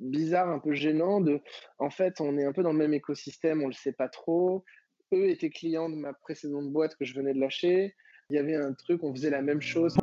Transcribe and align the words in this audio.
bizarre, 0.00 0.48
un 0.48 0.58
peu 0.58 0.72
gênant 0.72 1.20
de, 1.20 1.40
en 1.78 1.90
fait, 1.90 2.20
on 2.20 2.38
est 2.38 2.44
un 2.44 2.52
peu 2.52 2.62
dans 2.62 2.72
le 2.72 2.78
même 2.78 2.94
écosystème, 2.94 3.62
on 3.62 3.66
le 3.66 3.72
sait 3.72 3.92
pas 3.92 4.08
trop. 4.08 4.64
Eux 5.12 5.28
étaient 5.28 5.50
clients 5.50 5.88
de 5.88 5.96
ma 5.96 6.12
précédente 6.12 6.70
boîte 6.70 6.96
que 6.96 7.04
je 7.04 7.14
venais 7.14 7.34
de 7.34 7.40
lâcher. 7.40 7.94
Il 8.30 8.36
y 8.36 8.38
avait 8.38 8.54
un 8.54 8.72
truc, 8.72 9.02
on 9.02 9.12
faisait 9.12 9.30
la 9.30 9.42
même 9.42 9.60
chose. 9.60 9.96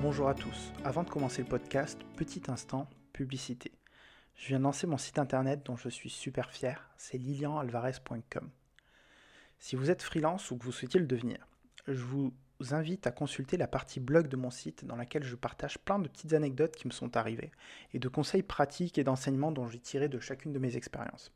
Bonjour 0.00 0.28
à 0.28 0.34
tous. 0.34 0.72
Avant 0.84 1.02
de 1.02 1.10
commencer 1.10 1.42
le 1.42 1.48
podcast, 1.48 2.00
petit 2.16 2.42
instant, 2.48 2.88
publicité. 3.12 3.72
Je 4.36 4.48
viens 4.48 4.58
de 4.58 4.64
lancer 4.64 4.86
mon 4.86 4.98
site 4.98 5.18
internet 5.18 5.60
dont 5.64 5.76
je 5.76 5.88
suis 5.88 6.10
super 6.10 6.52
fier, 6.52 6.88
c'est 6.96 7.18
lilianalvarez.com. 7.18 8.50
Si 9.58 9.76
vous 9.76 9.90
êtes 9.90 10.02
freelance 10.02 10.50
ou 10.50 10.56
que 10.56 10.64
vous 10.64 10.72
souhaitez 10.72 10.98
le 10.98 11.06
devenir, 11.06 11.46
je 11.88 12.02
vous 12.02 12.32
invite 12.70 13.06
à 13.06 13.10
consulter 13.10 13.56
la 13.56 13.66
partie 13.66 14.00
blog 14.00 14.28
de 14.28 14.36
mon 14.36 14.50
site 14.50 14.84
dans 14.84 14.96
laquelle 14.96 15.24
je 15.24 15.36
partage 15.36 15.78
plein 15.78 15.98
de 15.98 16.08
petites 16.08 16.32
anecdotes 16.32 16.76
qui 16.76 16.86
me 16.86 16.92
sont 16.92 17.16
arrivées 17.16 17.52
et 17.92 17.98
de 17.98 18.08
conseils 18.08 18.42
pratiques 18.42 18.98
et 18.98 19.04
d'enseignements 19.04 19.52
dont 19.52 19.66
j'ai 19.66 19.78
tiré 19.78 20.08
de 20.08 20.18
chacune 20.18 20.52
de 20.52 20.58
mes 20.58 20.76
expériences. 20.76 21.32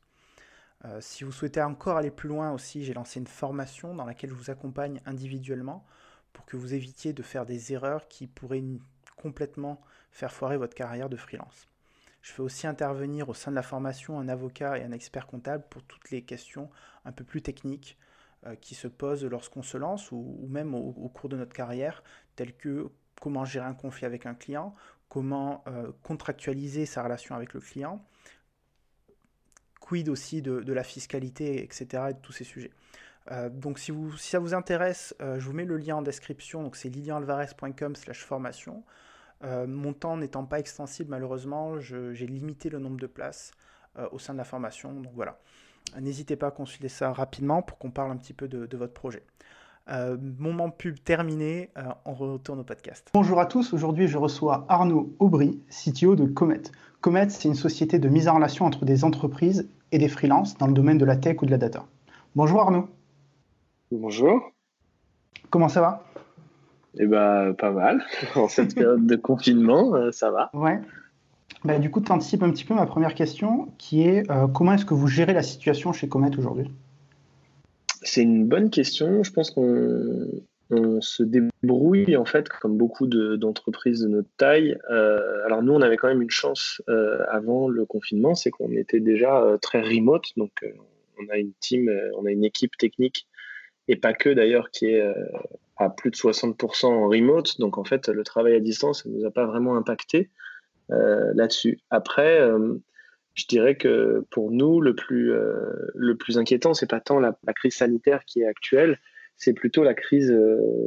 Euh, 0.85 0.99
si 0.99 1.23
vous 1.23 1.31
souhaitez 1.31 1.61
encore 1.61 1.97
aller 1.97 2.11
plus 2.11 2.29
loin 2.29 2.51
aussi, 2.51 2.83
j'ai 2.83 2.93
lancé 2.93 3.19
une 3.19 3.27
formation 3.27 3.93
dans 3.93 4.05
laquelle 4.05 4.31
je 4.31 4.35
vous 4.35 4.49
accompagne 4.49 4.99
individuellement 5.05 5.85
pour 6.33 6.45
que 6.45 6.57
vous 6.57 6.73
évitiez 6.73 7.13
de 7.13 7.21
faire 7.21 7.45
des 7.45 7.73
erreurs 7.73 8.07
qui 8.07 8.25
pourraient 8.25 8.63
complètement 9.15 9.81
faire 10.11 10.31
foirer 10.31 10.57
votre 10.57 10.73
carrière 10.73 11.09
de 11.09 11.17
freelance. 11.17 11.67
Je 12.21 12.31
fais 12.31 12.41
aussi 12.41 12.67
intervenir 12.67 13.29
au 13.29 13.33
sein 13.33 13.51
de 13.51 13.55
la 13.55 13.63
formation 13.63 14.19
un 14.19 14.27
avocat 14.27 14.77
et 14.77 14.83
un 14.83 14.91
expert 14.91 15.27
comptable 15.27 15.65
pour 15.69 15.83
toutes 15.83 16.11
les 16.11 16.23
questions 16.23 16.69
un 17.05 17.11
peu 17.11 17.23
plus 17.23 17.41
techniques 17.41 17.97
qui 18.59 18.75
se 18.75 18.87
posent 18.87 19.23
lorsqu'on 19.25 19.61
se 19.61 19.77
lance 19.77 20.11
ou, 20.11 20.47
même 20.49 20.73
au, 20.73 21.09
cours 21.09 21.29
de 21.29 21.37
notre 21.37 21.53
carrière, 21.53 22.03
telles 22.35 22.55
que 22.55 22.89
comment 23.19 23.45
gérer 23.45 23.65
un 23.65 23.73
conflit 23.73 24.05
avec 24.05 24.25
un 24.25 24.33
client, 24.33 24.73
comment 25.09 25.63
euh, 25.67 25.91
contractualiser 26.03 26.85
sa 26.85 27.03
relation 27.03 27.35
avec 27.35 27.53
le 27.53 27.59
client, 27.59 28.03
quid 29.79 30.09
aussi 30.09 30.41
de, 30.41 30.73
la 30.73 30.83
fiscalité, 30.83 31.63
etc. 31.63 32.05
et 32.09 32.13
de 32.13 32.19
tous 32.19 32.31
ces 32.31 32.43
sujets. 32.43 32.71
Euh, 33.31 33.49
donc 33.49 33.77
si, 33.77 33.93
ça 34.17 34.39
vous 34.39 34.53
intéresse, 34.55 35.15
je 35.19 35.45
vous 35.45 35.53
mets 35.53 35.65
le 35.65 35.77
lien 35.77 35.97
en 35.97 36.01
description, 36.01 36.63
donc 36.63 36.75
c'est 36.75 36.89
lilianalvarez.com 36.89 37.95
slash 37.95 38.23
formation. 38.23 38.83
mon 39.43 39.93
temps 39.93 40.17
n'étant 40.17 40.45
pas 40.45 40.59
extensible 40.59 41.11
malheureusement, 41.11 41.79
j'ai 41.79 42.25
limité 42.27 42.69
le 42.69 42.79
nombre 42.79 42.99
de 42.99 43.07
places 43.07 43.51
au 44.11 44.17
sein 44.17 44.33
de 44.33 44.39
la 44.39 44.45
formation, 44.45 44.93
donc 44.93 45.13
voilà. 45.13 45.39
N'hésitez 45.99 46.35
pas 46.35 46.47
à 46.47 46.51
consulter 46.51 46.89
ça 46.89 47.11
rapidement 47.11 47.61
pour 47.61 47.77
qu'on 47.77 47.91
parle 47.91 48.11
un 48.11 48.17
petit 48.17 48.33
peu 48.33 48.47
de, 48.47 48.77
votre 48.77 48.93
projet. 48.93 49.23
Euh, 49.89 50.15
moment 50.37 50.69
pub 50.69 50.95
terminé, 51.03 51.69
euh, 51.77 51.81
on 52.05 52.13
retourne 52.13 52.59
au 52.59 52.63
podcast. 52.63 53.09
Bonjour 53.13 53.39
à 53.39 53.45
tous, 53.45 53.73
aujourd'hui 53.73 54.07
je 54.07 54.17
reçois 54.17 54.65
Arnaud 54.69 55.13
Aubry, 55.19 55.59
CTO 55.69 56.15
de 56.15 56.25
Comet. 56.25 56.61
Comet, 57.01 57.29
c'est 57.29 57.47
une 57.47 57.55
société 57.55 57.97
de 57.97 58.07
mise 58.07 58.27
en 58.27 58.35
relation 58.35 58.65
entre 58.65 58.85
des 58.85 59.03
entreprises 59.03 59.67
et 59.91 59.97
des 59.97 60.07
freelances 60.07 60.57
dans 60.57 60.67
le 60.67 60.73
domaine 60.73 60.99
de 60.99 61.05
la 61.05 61.17
tech 61.17 61.41
ou 61.41 61.45
de 61.45 61.51
la 61.51 61.57
data. 61.57 61.85
Bonjour 62.35 62.61
Arnaud. 62.61 62.87
Bonjour. 63.91 64.51
Comment 65.49 65.67
ça 65.67 65.81
va? 65.81 66.03
Eh 66.99 67.07
bien, 67.07 67.53
pas 67.57 67.71
mal. 67.71 68.03
En 68.35 68.47
cette 68.47 68.75
période 68.75 69.05
de 69.05 69.15
confinement, 69.15 69.95
euh, 69.95 70.11
ça 70.11 70.31
va. 70.31 70.49
Ouais. 70.53 70.79
Bah, 71.63 71.77
du 71.77 71.91
coup, 71.91 72.01
tu 72.01 72.11
anticipes 72.11 72.41
un 72.41 72.51
petit 72.51 72.65
peu 72.65 72.73
ma 72.73 72.87
première 72.87 73.13
question, 73.13 73.71
qui 73.77 74.01
est 74.01 74.29
euh, 74.31 74.47
comment 74.47 74.73
est-ce 74.73 74.85
que 74.85 74.95
vous 74.95 75.07
gérez 75.07 75.33
la 75.33 75.43
situation 75.43 75.93
chez 75.93 76.07
Comet 76.07 76.35
aujourd'hui? 76.37 76.71
C'est 78.01 78.23
une 78.23 78.47
bonne 78.47 78.71
question. 78.71 79.21
Je 79.23 79.31
pense 79.31 79.51
qu'on 79.51 80.41
se 81.01 81.21
débrouille, 81.21 82.17
en 82.17 82.25
fait, 82.25 82.49
comme 82.49 82.77
beaucoup 82.77 83.05
d'entreprises 83.05 84.01
de, 84.01 84.07
notre 84.07 84.29
taille. 84.37 84.75
Euh, 84.89 85.45
alors, 85.45 85.61
nous, 85.61 85.73
on 85.73 85.81
avait 85.81 85.97
quand 85.97 86.07
même 86.07 86.23
une 86.23 86.31
chance 86.31 86.81
euh, 86.89 87.23
avant 87.29 87.67
le 87.67 87.85
confinement, 87.85 88.33
c'est 88.33 88.49
qu'on 88.49 88.71
était 88.71 88.99
déjà 88.99 89.45
très 89.61 89.81
remote. 89.81 90.29
Donc, 90.37 90.65
on 91.19 91.31
a 91.31 91.37
une 91.37 91.53
team, 91.59 91.91
on 92.17 92.25
a 92.25 92.31
une 92.31 92.43
équipe 92.43 92.75
technique, 92.77 93.27
et 93.87 93.97
pas 93.97 94.13
que 94.13 94.29
d'ailleurs, 94.29 94.71
qui 94.71 94.87
est 94.87 95.03
à 95.77 95.91
plus 95.91 96.09
de 96.09 96.15
60% 96.15 96.87
en 96.87 97.07
remote. 97.07 97.59
Donc, 97.59 97.77
en 97.77 97.83
fait, 97.83 98.07
le 98.07 98.23
travail 98.23 98.55
à 98.55 98.59
distance, 98.59 99.03
ça 99.03 99.09
ne 99.09 99.15
nous 99.15 99.25
a 99.25 99.31
pas 99.31 99.45
vraiment 99.45 99.75
impacté. 99.77 100.31
Euh, 100.91 101.31
là-dessus. 101.35 101.79
Après, 101.89 102.41
euh, 102.41 102.75
je 103.33 103.45
dirais 103.47 103.75
que 103.75 104.25
pour 104.29 104.51
nous, 104.51 104.81
le 104.81 104.93
plus, 104.93 105.31
euh, 105.31 105.55
le 105.95 106.15
plus 106.15 106.37
inquiétant, 106.37 106.73
c'est 106.73 106.89
pas 106.89 106.99
tant 106.99 107.19
la, 107.19 107.37
crise 107.55 107.75
sanitaire 107.75 108.25
qui 108.25 108.41
est 108.41 108.45
actuelle, 108.45 108.99
c'est 109.37 109.53
plutôt 109.53 109.83
la 109.83 109.93
crise 109.93 110.35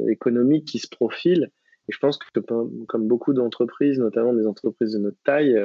économique 0.09 0.66
qui 0.66 0.78
se 0.78 0.88
profile. 0.88 1.50
Et 1.88 1.93
je 1.93 1.98
pense 1.98 2.19
que 2.19 2.38
comme 2.41 3.09
beaucoup 3.09 3.32
d'entreprises, 3.32 3.98
notamment 3.98 4.32
des 4.32 4.47
entreprises 4.47 4.93
de 4.93 4.98
notre 4.98 5.16
taille, 5.25 5.59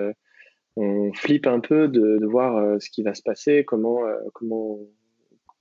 on 0.76 1.14
flippe 1.14 1.46
un 1.46 1.60
peu 1.60 1.88
de, 1.88 2.26
voir 2.26 2.82
ce 2.82 2.90
qui 2.90 3.04
va 3.04 3.14
se 3.14 3.22
passer, 3.22 3.64
comment, 3.64 4.00
comment, 4.34 4.80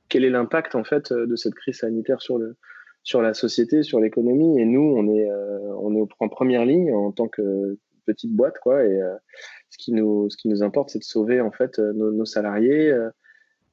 quel 0.09 0.25
est 0.25 0.31
l'impact 0.31 0.75
en 0.75 0.85
fait 0.85 1.13
de 1.13 1.37
cette 1.37 1.55
crise 1.55 1.81
sanitaire 1.81 2.23
sur 2.23 2.39
le, 2.39 2.57
sur 3.03 3.21
la 3.21 3.35
société, 3.35 3.83
sur 3.83 4.01
l'économie. 4.01 4.59
Et 4.59 4.65
nous, 4.65 4.95
on 4.97 5.07
est, 5.15 5.31
on 5.81 5.95
est 5.97 6.09
en 6.21 6.29
première 6.31 6.65
ligne 6.65 6.95
en 6.95 7.13
tant 7.13 7.29
que 7.29 7.77
petite 8.09 8.35
boîte, 8.35 8.59
quoi. 8.59 8.85
Et 8.85 9.01
euh, 9.03 9.15
ce 9.71 9.79
qui 9.79 9.93
nous, 9.93 10.29
ce 10.31 10.37
qui 10.37 10.49
nous 10.49 10.63
importe, 10.63 10.91
c'est 10.91 10.99
de 10.99 11.05
sauver 11.05 11.41
en 11.41 11.51
fait 11.51 11.79
euh, 11.79 11.93
nos, 11.93 12.25
salariés, 12.25 12.91
euh, 12.91 13.11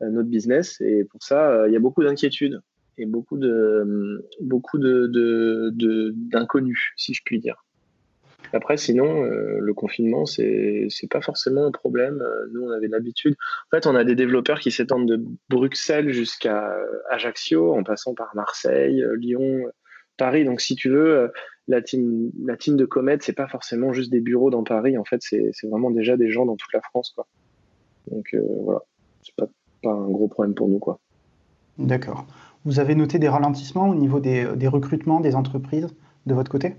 notre 0.02 0.30
business. 0.30 0.80
Et 0.82 1.06
pour 1.06 1.24
ça, 1.24 1.68
il 1.68 1.74
y 1.74 1.76
a 1.76 1.80
beaucoup 1.80 2.04
d'inquiétudes 2.04 2.62
et 2.98 3.06
beaucoup 3.06 3.38
de, 3.38 4.24
beaucoup 4.42 4.78
de, 4.78 5.72
d'inconnus, 6.16 6.94
si 6.98 7.14
je 7.14 7.22
puis 7.26 7.40
dire. 7.40 7.64
Après, 8.54 8.78
sinon, 8.78 9.24
le 9.24 9.74
confinement, 9.74 10.26
c'est 10.26 10.88
pas 11.10 11.20
forcément 11.20 11.66
un 11.66 11.72
problème. 11.72 12.24
nous, 12.54 12.62
on 12.62 12.70
avait 12.70 12.88
l'habitude. 12.88 13.36
En 13.68 13.76
fait, 13.76 13.88
on 13.88 13.96
a 13.96 14.06
des 14.06 14.16
développeurs 14.16 14.60
qui 14.60 14.72
s'étendent 14.72 15.10
de 15.10 15.22
Bruxelles 15.50 16.12
jusqu'à 16.12 16.74
Ajaccio, 17.10 17.74
en 17.74 17.84
passant 17.84 18.14
par 18.14 18.34
Marseille, 18.34 19.04
Lyon, 19.18 19.70
Paris. 20.16 20.46
Donc, 20.46 20.62
si 20.62 20.76
tu 20.76 20.90
veux, 20.90 21.32
la 21.68 21.82
team, 21.82 22.32
la 22.44 22.58
team 22.58 22.76
de 22.78 22.86
Comet, 22.86 23.18
c'est 23.22 23.34
pas 23.34 23.48
forcément 23.48 23.94
juste 23.94 24.12
des 24.12 24.22
bureaux 24.22 24.50
dans 24.50 24.64
Paris. 24.64 24.98
En 24.98 25.04
fait, 25.04 25.22
c'est 25.22 25.68
vraiment 25.68 25.92
déjà 25.92 26.18
des 26.18 26.30
gens 26.30 26.46
dans 26.46 26.56
toute 26.56 26.74
la 26.74 26.82
France, 26.82 27.12
quoi. 27.16 27.28
Donc 28.12 28.34
euh, 28.34 28.42
voilà, 28.62 28.82
c'est 29.24 29.36
pas, 29.36 29.48
pas 29.82 29.92
un 29.92 30.10
gros 30.10 30.28
problème 30.28 30.54
pour 30.54 30.68
nous, 30.68 30.80
quoi. 30.80 31.00
D'accord. 31.78 32.26
Vous 32.64 32.80
avez 32.80 32.96
noté 32.96 33.20
des 33.20 33.28
ralentissements 33.28 33.90
au 33.90 33.96
niveau 33.96 34.20
des, 34.20 34.48
des 34.56 34.68
recrutements 34.68 35.20
des 35.20 35.36
entreprises 35.36 35.88
de 36.26 36.34
votre 36.34 36.50
côté? 36.50 36.76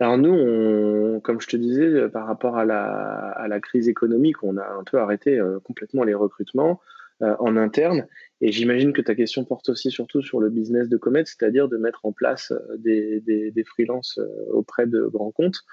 Alors 0.00 0.16
nous, 0.16 1.20
comme 1.20 1.40
je 1.40 1.48
te 1.48 1.56
disais, 1.56 2.08
par 2.08 2.26
rapport 2.26 2.56
à 2.56 2.64
la, 2.64 3.30
à 3.30 3.48
la, 3.48 3.60
crise 3.60 3.88
économique, 3.88 4.42
on 4.42 4.56
a 4.56 4.66
un 4.66 4.84
peu 4.84 4.98
arrêté 4.98 5.38
euh, 5.38 5.58
complètement 5.60 6.04
les 6.04 6.14
recrutements. 6.14 6.80
Euh, 7.20 7.34
en 7.40 7.56
interne. 7.56 8.06
Et 8.40 8.52
j'imagine 8.52 8.92
que 8.92 9.00
ta 9.00 9.16
question 9.16 9.44
porte 9.44 9.70
aussi 9.70 9.90
surtout 9.90 10.22
sur 10.22 10.38
le 10.38 10.50
business 10.50 10.88
de 10.88 10.96
Comet, 10.96 11.24
c'est-à-dire 11.24 11.66
de 11.66 11.76
mettre 11.76 12.06
en 12.06 12.12
place 12.12 12.52
euh, 12.52 12.76
des, 12.76 13.20
des, 13.20 13.64
freelances 13.64 14.18
euh, 14.18 14.28
auprès 14.52 14.86
de 14.86 15.02
grands 15.02 15.32
comptes. 15.32 15.64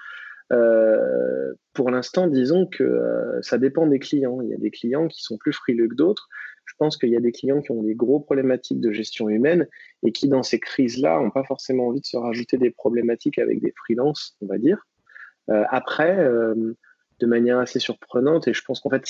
Pour 1.72 1.90
l'instant, 1.92 2.26
disons 2.26 2.66
que 2.66 3.38
ça 3.42 3.58
dépend 3.58 3.86
des 3.86 4.00
clients. 4.00 4.40
Il 4.42 4.48
y 4.48 4.54
a 4.54 4.56
des 4.56 4.72
clients 4.72 5.06
qui 5.06 5.22
sont 5.22 5.38
plus 5.38 5.52
frileux 5.52 5.86
que 5.86 5.94
d'autres. 5.94 6.28
Je 6.64 6.74
pense 6.78 6.96
qu'il 6.96 7.10
y 7.10 7.16
a 7.16 7.20
des 7.20 7.30
clients 7.30 7.60
qui 7.60 7.70
ont 7.70 7.84
des 7.84 7.94
gros 7.94 8.18
problématiques 8.18 8.80
de 8.80 8.90
gestion 8.90 9.28
humaine 9.28 9.68
et 10.02 10.10
qui, 10.10 10.26
dans 10.26 10.42
ces 10.42 10.58
crises-là, 10.58 11.20
n'ont 11.20 11.30
pas 11.30 11.44
forcément 11.44 11.86
envie 11.86 12.00
de 12.00 12.06
se 12.06 12.16
rajouter 12.16 12.58
des 12.58 12.72
problématiques 12.72 13.38
avec 13.38 13.60
des 13.60 13.72
freelances, 13.76 14.36
on 14.40 14.46
va 14.46 14.58
dire. 14.58 14.84
Après, 15.48 16.16
de 17.18 17.26
manière 17.26 17.58
assez 17.58 17.78
surprenante, 17.78 18.48
et 18.48 18.52
je 18.52 18.62
pense 18.62 18.80
qu'en 18.80 18.90
fait, 18.90 19.06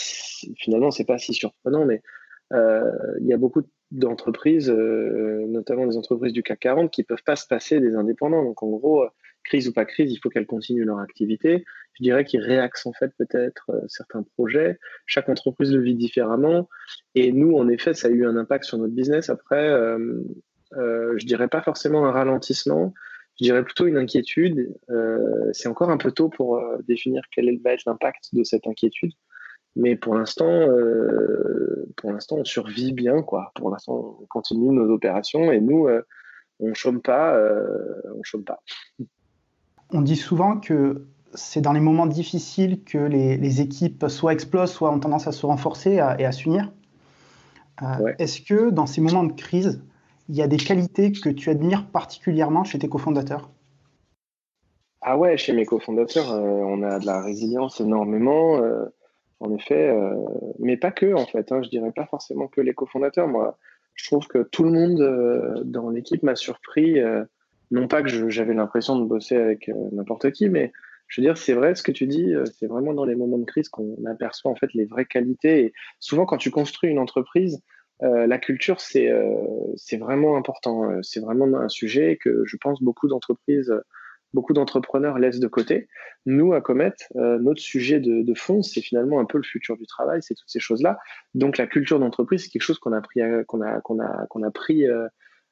finalement, 0.58 0.91
c'est 0.91 1.06
pas 1.06 1.18
si 1.18 1.32
surprenant, 1.32 1.86
mais 1.86 2.03
il 2.52 3.26
y 3.26 3.32
a 3.32 3.36
beaucoup 3.36 3.62
d'entreprises, 3.90 4.70
euh, 4.70 5.46
notamment 5.46 5.86
des 5.86 5.96
entreprises 5.96 6.32
du 6.32 6.42
CAC 6.42 6.60
40, 6.60 6.90
qui 6.90 7.04
peuvent 7.04 7.22
pas 7.24 7.36
se 7.36 7.46
passer 7.46 7.80
des 7.80 7.94
indépendants. 7.94 8.42
Donc 8.42 8.62
en 8.62 8.68
gros, 8.68 9.04
euh, 9.04 9.08
crise 9.44 9.68
ou 9.68 9.72
pas 9.72 9.84
crise, 9.84 10.12
il 10.12 10.18
faut 10.18 10.28
qu'elles 10.28 10.47
continuent 10.47 10.84
leur 10.84 10.98
activité. 10.98 11.65
Je 11.94 12.03
dirais 12.03 12.24
qu'ils 12.24 12.41
réaxent 12.41 12.86
en 12.86 12.92
fait 12.92 13.12
peut-être 13.16 13.71
certains 13.88 14.22
projets. 14.22 14.78
Chaque 15.06 15.28
entreprise 15.28 15.72
le 15.72 15.80
vit 15.80 15.94
différemment. 15.94 16.68
Et 17.15 17.32
nous, 17.32 17.56
en 17.56 17.68
effet, 17.68 17.94
ça 17.94 18.09
a 18.09 18.10
eu 18.10 18.26
un 18.26 18.36
impact 18.36 18.65
sur 18.65 18.76
notre 18.78 18.92
business. 18.92 19.30
Après, 19.30 19.71
euh, 19.71 20.22
euh, 20.76 21.15
je 21.16 21.26
dirais 21.26 21.48
pas 21.48 21.62
forcément 21.62 22.06
un 22.06 22.10
ralentissement. 22.10 22.92
Je 23.38 23.44
dirais 23.44 23.62
plutôt 23.62 23.86
une 23.86 23.98
inquiétude. 23.98 24.74
Euh, 24.91 25.50
c'est 25.53 25.68
encore 25.68 25.91
un 25.91 25.98
peu 25.98 26.10
tôt 26.10 26.28
pour 26.28 26.60
définir 26.88 27.22
quel 27.30 27.56
va 27.62 27.72
être 27.72 27.84
l'impact 27.86 28.30
de 28.32 28.42
cette 28.42 28.66
inquiétude. 28.66 29.12
Mais 29.76 29.94
pour 29.94 30.14
l'instant, 30.14 30.48
euh, 30.48 31.86
pour 31.96 32.10
l'instant, 32.10 32.36
on 32.38 32.44
survit 32.44 32.92
bien, 32.92 33.22
quoi. 33.22 33.52
Pour 33.54 33.70
l'instant, 33.70 34.16
on 34.22 34.26
continue 34.26 34.70
nos 34.70 34.90
opérations 34.92 35.52
et 35.52 35.60
nous, 35.60 35.86
euh, 35.86 36.02
on 36.60 36.72
chôme 36.72 37.02
pas, 37.02 37.36
euh, 37.36 38.00
on 38.18 38.22
chôme 38.22 38.44
pas. 38.44 38.62
On 39.92 40.00
dit 40.00 40.16
souvent 40.16 40.58
que 40.58 41.06
c'est 41.34 41.60
dans 41.60 41.72
les 41.72 41.78
moments 41.78 42.06
difficiles 42.06 42.82
que 42.82 42.98
les, 42.98 43.60
équipes 43.60 44.06
soit 44.08 44.32
explosent, 44.32 44.72
soit 44.72 44.90
ont 44.90 44.98
tendance 44.98 45.28
à 45.28 45.32
se 45.32 45.46
renforcer 45.46 45.92
et 45.92 46.00
à 46.00 46.32
s'unir. 46.32 46.72
Est-ce 48.18 48.40
que 48.40 48.70
dans 48.70 48.86
ces 48.86 49.00
moments 49.00 49.22
de 49.22 49.32
crise, 49.32 49.80
il 50.28 50.34
y 50.34 50.42
a 50.42 50.48
des 50.48 50.56
qualités 50.56 51.12
que 51.12 51.28
tu 51.28 51.50
admires 51.50 51.86
particulièrement 51.86 52.64
chez 52.64 52.80
tes 52.80 52.88
cofondateurs? 52.88 53.48
Ah 55.02 55.16
ouais, 55.16 55.36
chez 55.36 55.52
mes 55.52 55.66
cofondateurs, 55.66 56.32
on 56.32 56.82
a 56.82 56.98
de 56.98 57.06
la 57.06 57.22
résilience 57.22 57.80
énormément, 57.80 58.60
en 59.41 59.54
effet, 59.54 59.94
mais 60.59 60.77
pas 60.77 60.91
que 60.91 61.12
en 61.15 61.27
fait. 61.27 61.53
Hein, 61.53 61.62
je 61.62 61.68
dirais 61.68 61.92
pas 61.94 62.06
forcément 62.06 62.48
que 62.48 62.60
les 62.60 62.74
cofondateurs. 62.74 63.28
Moi, 63.28 63.59
je 63.94 64.06
trouve 64.06 64.27
que 64.27 64.42
tout 64.42 64.65
le 64.65 64.71
monde 64.71 65.62
dans 65.65 65.91
l'équipe 65.91 66.22
m'a 66.22 66.36
surpris. 66.36 67.00
non 67.71 67.88
pas 67.88 68.03
que 68.03 68.30
j'avais 68.30 68.54
l'impression 68.54 68.98
de 68.98 69.04
bosser 69.04 69.36
avec 69.36 69.71
n'importe 69.92 70.30
qui, 70.33 70.48
mais 70.48 70.72
je 71.09 71.21
veux 71.21 71.27
dire, 71.27 71.36
c'est 71.36 71.53
vrai 71.53 71.74
ce 71.74 71.83
que 71.83 71.92
tu 71.92 72.06
dis, 72.06 72.34
c'est 72.59 72.66
vraiment 72.66 72.94
dans 72.94 73.04
les 73.04 73.15
moments 73.15 73.38
de 73.38 73.44
crise 73.44 73.68
qu'on 73.68 73.97
aperçoit 74.06 74.50
en 74.50 74.56
fait 74.56 74.72
les 74.74 74.86
vraies 74.86 75.04
qualités. 75.04 75.66
Et 75.66 75.72
souvent, 76.00 76.27
quand 76.27 76.38
tu 76.38 76.50
construis 76.50 76.91
une 76.91 76.98
entreprise, 76.98 77.62
euh, 78.03 78.27
la 78.27 78.38
culture, 78.38 78.80
c'est 78.80 79.10
euh, 79.10 79.34
c'est 79.77 79.97
vraiment 79.97 80.36
important. 80.36 81.03
C'est 81.03 81.21
vraiment 81.21 81.59
un 81.59 81.68
sujet 81.68 82.18
que 82.21 82.44
je 82.44 82.56
pense 82.56 82.83
beaucoup 82.83 83.09
d'entreprises, 83.09 83.72
beaucoup 84.36 84.53
d'entrepreneurs 84.53 85.18
laissent 85.18 85.41
de 85.41 85.48
côté. 85.48 85.88
Nous, 86.27 86.53
à 86.53 86.60
Comet, 86.60 86.92
euh, 87.16 87.38
notre 87.41 87.60
sujet 87.60 87.98
de, 87.98 88.34
fond, 88.34 88.62
c'est 88.62 88.83
finalement 88.83 89.18
un 89.18 89.24
peu 89.24 89.38
le 89.38 89.44
futur 89.44 89.77
du 89.77 89.86
travail, 89.86 90.22
c'est 90.22 90.34
toutes 90.34 90.48
ces 90.48 90.60
choses-là. 90.60 90.98
Donc, 91.34 91.59
la 91.59 91.66
culture 91.66 91.98
d'entreprise, 91.98 92.44
c'est 92.44 92.50
quelque 92.50 92.62
chose 92.62 92.78
qu'on 92.78 92.92
a 92.92 93.00
pris, 93.00 93.21
qu'on 93.48 93.62
a, 93.62 93.80
qu'on 93.80 93.98
a, 93.98 94.27
qu'on 94.28 94.42
a 94.44 94.50
pris 94.50 94.84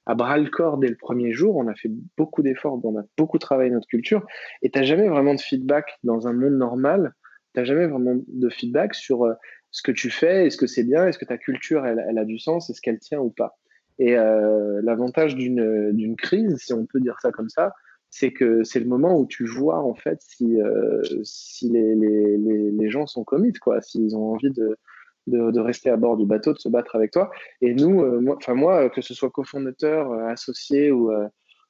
à 0.06 0.14
bras 0.14 0.38
le 0.38 0.50
corps 0.50 0.78
dès 0.78 0.88
le 0.88 0.96
premier 0.96 1.32
jour. 1.32 1.56
On 1.56 1.66
a 1.66 1.74
fait 1.74 1.90
beaucoup 2.16 2.42
d'efforts, 2.42 2.78
on 2.84 2.98
a 2.98 3.04
beaucoup 3.16 3.38
travaillé 3.38 3.70
notre 3.70 3.88
culture. 3.88 4.24
Et 4.62 4.70
tu 4.70 4.78
n'as 4.78 4.84
jamais 4.84 5.08
vraiment 5.08 5.34
de 5.34 5.40
feedback 5.40 5.98
dans 6.04 6.28
un 6.28 6.32
monde 6.32 6.54
normal. 6.54 7.14
Tu 7.54 7.60
n'as 7.60 7.64
jamais 7.64 7.86
vraiment 7.86 8.16
de 8.26 8.48
feedback 8.50 8.94
sur 8.94 9.24
euh, 9.24 9.34
ce 9.70 9.82
que 9.82 9.92
tu 9.92 10.10
fais, 10.10 10.46
est-ce 10.46 10.56
que 10.56 10.66
c'est 10.66 10.84
bien, 10.84 11.06
est-ce 11.06 11.18
que 11.18 11.24
ta 11.24 11.38
culture, 11.38 11.86
elle, 11.86 12.04
elle 12.08 12.18
a 12.18 12.24
du 12.24 12.38
sens, 12.38 12.70
est-ce 12.70 12.80
qu'elle 12.80 12.98
tient 12.98 13.20
ou 13.20 13.30
pas. 13.30 13.58
Et 13.98 14.16
euh, 14.16 14.80
l'avantage 14.82 15.36
d'une 15.36 16.16
crise, 16.16 16.56
si 16.58 16.72
on 16.72 16.86
peut 16.86 17.00
dire 17.00 17.18
ça 17.20 17.30
comme 17.30 17.48
ça, 17.48 17.72
c'est 18.16 18.32
que 18.32 18.62
c'est 18.62 18.78
le 18.78 18.86
moment 18.86 19.18
où 19.18 19.26
tu 19.26 19.44
vois 19.44 19.80
en 19.80 19.94
fait 19.94 20.20
si, 20.22 20.60
euh, 20.62 21.02
si 21.24 21.68
les, 21.68 21.96
les, 21.96 22.36
les, 22.70 22.88
gens 22.88 23.08
sont 23.08 23.24
commit, 23.24 23.52
quoi, 23.54 23.80
s'ils 23.80 24.16
ont 24.16 24.34
envie 24.34 24.52
de, 24.52 24.78
de, 25.26 25.58
rester 25.58 25.90
à 25.90 25.96
bord 25.96 26.16
du 26.16 26.24
bateau, 26.24 26.52
de 26.52 26.58
se 26.60 26.68
battre 26.68 26.94
avec 26.94 27.10
toi. 27.10 27.32
Et 27.60 27.74
nous, 27.74 28.02
euh, 28.02 28.20
moi, 28.54 28.88
que 28.88 29.00
ce 29.00 29.14
soit 29.14 29.30
cofondateur, 29.30 30.12
euh, 30.12 30.28
associé 30.28 30.92
ou, 30.92 31.10
euh, 31.10 31.26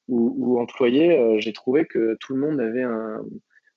ou, 0.09 0.61
employé, 0.61 1.41
j'ai 1.41 1.55
trouvé 1.55 1.87
que 1.87 2.15
tout 2.21 2.35
le 2.35 2.41
monde 2.41 2.61
avait 2.61 2.83
un. 2.83 3.25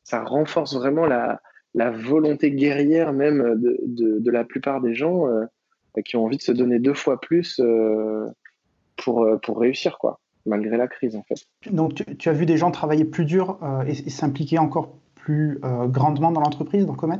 Ça 0.03 0.25
renforce 0.25 0.75
vraiment 0.75 1.05
la, 1.05 1.41
la 1.73 1.89
volonté 1.91 2.51
guerrière 2.51 3.13
même 3.13 3.61
de, 3.61 4.19
de, 4.19 4.31
la 4.31 4.43
plupart 4.43 4.81
des 4.81 4.93
gens 4.93 5.25
qui 6.03 6.17
ont 6.17 6.25
envie 6.25 6.35
de 6.35 6.41
se 6.41 6.51
donner 6.51 6.79
deux 6.79 6.93
fois 6.93 7.21
plus 7.21 7.61
pour, 8.97 9.25
pour 9.41 9.59
réussir, 9.59 9.97
quoi, 9.99 10.19
malgré 10.47 10.77
la 10.77 10.87
crise 10.87 11.15
en 11.15 11.23
fait. 11.23 11.45
Donc 11.71 11.93
tu, 12.17 12.29
as 12.29 12.33
vu 12.33 12.45
des 12.45 12.57
gens 12.57 12.71
travailler 12.71 13.05
plus 13.05 13.25
dur 13.25 13.59
et, 13.85 13.91
et 13.91 14.09
s'impliquer 14.09 14.57
encore 14.57 14.97
plus 15.15 15.59
grandement 15.87 16.31
dans 16.31 16.41
l'entreprise, 16.41 16.85
dans 16.85 16.95
Comet? 16.95 17.19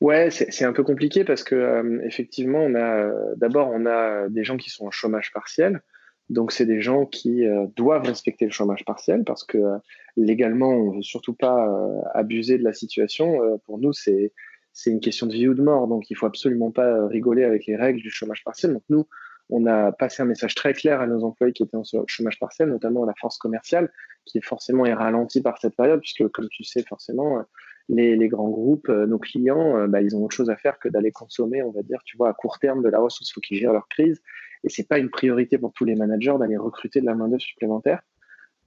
Ouais, 0.00 0.30
c'est 0.30 0.64
un 0.64 0.72
peu 0.72 0.82
compliqué 0.82 1.24
parce 1.24 1.42
que 1.44 1.54
euh, 1.54 2.00
effectivement, 2.04 2.58
on 2.58 2.74
a 2.74 3.10
d'abord 3.36 3.70
on 3.72 3.86
a 3.86 4.28
des 4.28 4.44
gens 4.44 4.56
qui 4.56 4.68
sont 4.68 4.86
en 4.86 4.90
chômage 4.90 5.32
partiel, 5.32 5.80
donc 6.28 6.52
c'est 6.52 6.66
des 6.66 6.82
gens 6.82 7.06
qui 7.06 7.46
euh, 7.46 7.66
doivent 7.76 8.02
respecter 8.02 8.44
le 8.44 8.50
chômage 8.50 8.84
partiel 8.84 9.24
parce 9.24 9.44
que 9.44 9.56
euh, 9.56 9.78
légalement 10.16 10.68
on 10.68 10.90
veut 10.90 11.02
surtout 11.02 11.32
pas 11.32 11.66
abuser 12.12 12.58
de 12.58 12.64
la 12.64 12.74
situation. 12.74 13.38
pour 13.64 13.78
nous, 13.78 13.94
c'est 13.94 14.32
c'est 14.72 14.90
une 14.90 15.00
question 15.00 15.26
de 15.26 15.32
vie 15.32 15.48
ou 15.48 15.54
de 15.54 15.62
mort, 15.62 15.86
donc 15.86 16.10
il 16.10 16.16
faut 16.16 16.26
absolument 16.26 16.70
pas 16.70 17.06
rigoler 17.06 17.44
avec 17.44 17.64
les 17.66 17.76
règles 17.76 18.02
du 18.02 18.10
chômage 18.10 18.42
partiel. 18.44 18.74
Donc 18.74 18.82
nous, 18.90 19.06
on 19.50 19.66
a 19.66 19.92
passé 19.92 20.22
un 20.22 20.26
message 20.26 20.54
très 20.54 20.72
clair 20.72 21.00
à 21.00 21.06
nos 21.06 21.24
employés 21.24 21.52
qui 21.52 21.62
étaient 21.62 21.76
en 21.76 21.84
chômage 22.06 22.38
partiel, 22.38 22.68
notamment 22.68 23.04
à 23.04 23.06
la 23.06 23.14
force 23.20 23.38
commerciale, 23.38 23.92
qui 24.24 24.40
forcément 24.40 24.86
est 24.86 24.94
ralentie 24.94 25.42
par 25.42 25.58
cette 25.58 25.76
période, 25.76 26.00
puisque 26.00 26.26
comme 26.28 26.48
tu 26.48 26.64
sais 26.64 26.82
forcément, 26.82 27.44
les, 27.88 28.28
grands 28.28 28.48
groupes, 28.48 28.88
euh, 28.88 29.06
nos 29.06 29.18
clients, 29.18 29.76
euh, 29.76 29.86
bah, 29.86 30.00
ils 30.00 30.16
ont 30.16 30.24
autre 30.24 30.34
chose 30.34 30.50
à 30.50 30.56
faire 30.56 30.78
que 30.78 30.88
d'aller 30.88 31.10
consommer, 31.10 31.62
on 31.62 31.70
va 31.70 31.82
dire, 31.82 32.00
tu 32.04 32.16
vois, 32.16 32.30
à 32.30 32.32
court 32.32 32.58
terme 32.58 32.82
de 32.82 32.88
la 32.88 32.98
ressource. 32.98 33.30
Il 33.30 33.32
faut 33.34 33.40
qu'ils 33.40 33.58
gèrent 33.58 33.72
leur 33.72 33.88
crise. 33.88 34.22
Et 34.64 34.68
c'est 34.68 34.88
pas 34.88 34.98
une 34.98 35.10
priorité 35.10 35.58
pour 35.58 35.72
tous 35.72 35.84
les 35.84 35.94
managers 35.94 36.34
d'aller 36.38 36.56
recruter 36.56 37.00
de 37.00 37.06
la 37.06 37.14
main-d'œuvre 37.14 37.42
supplémentaire. 37.42 38.00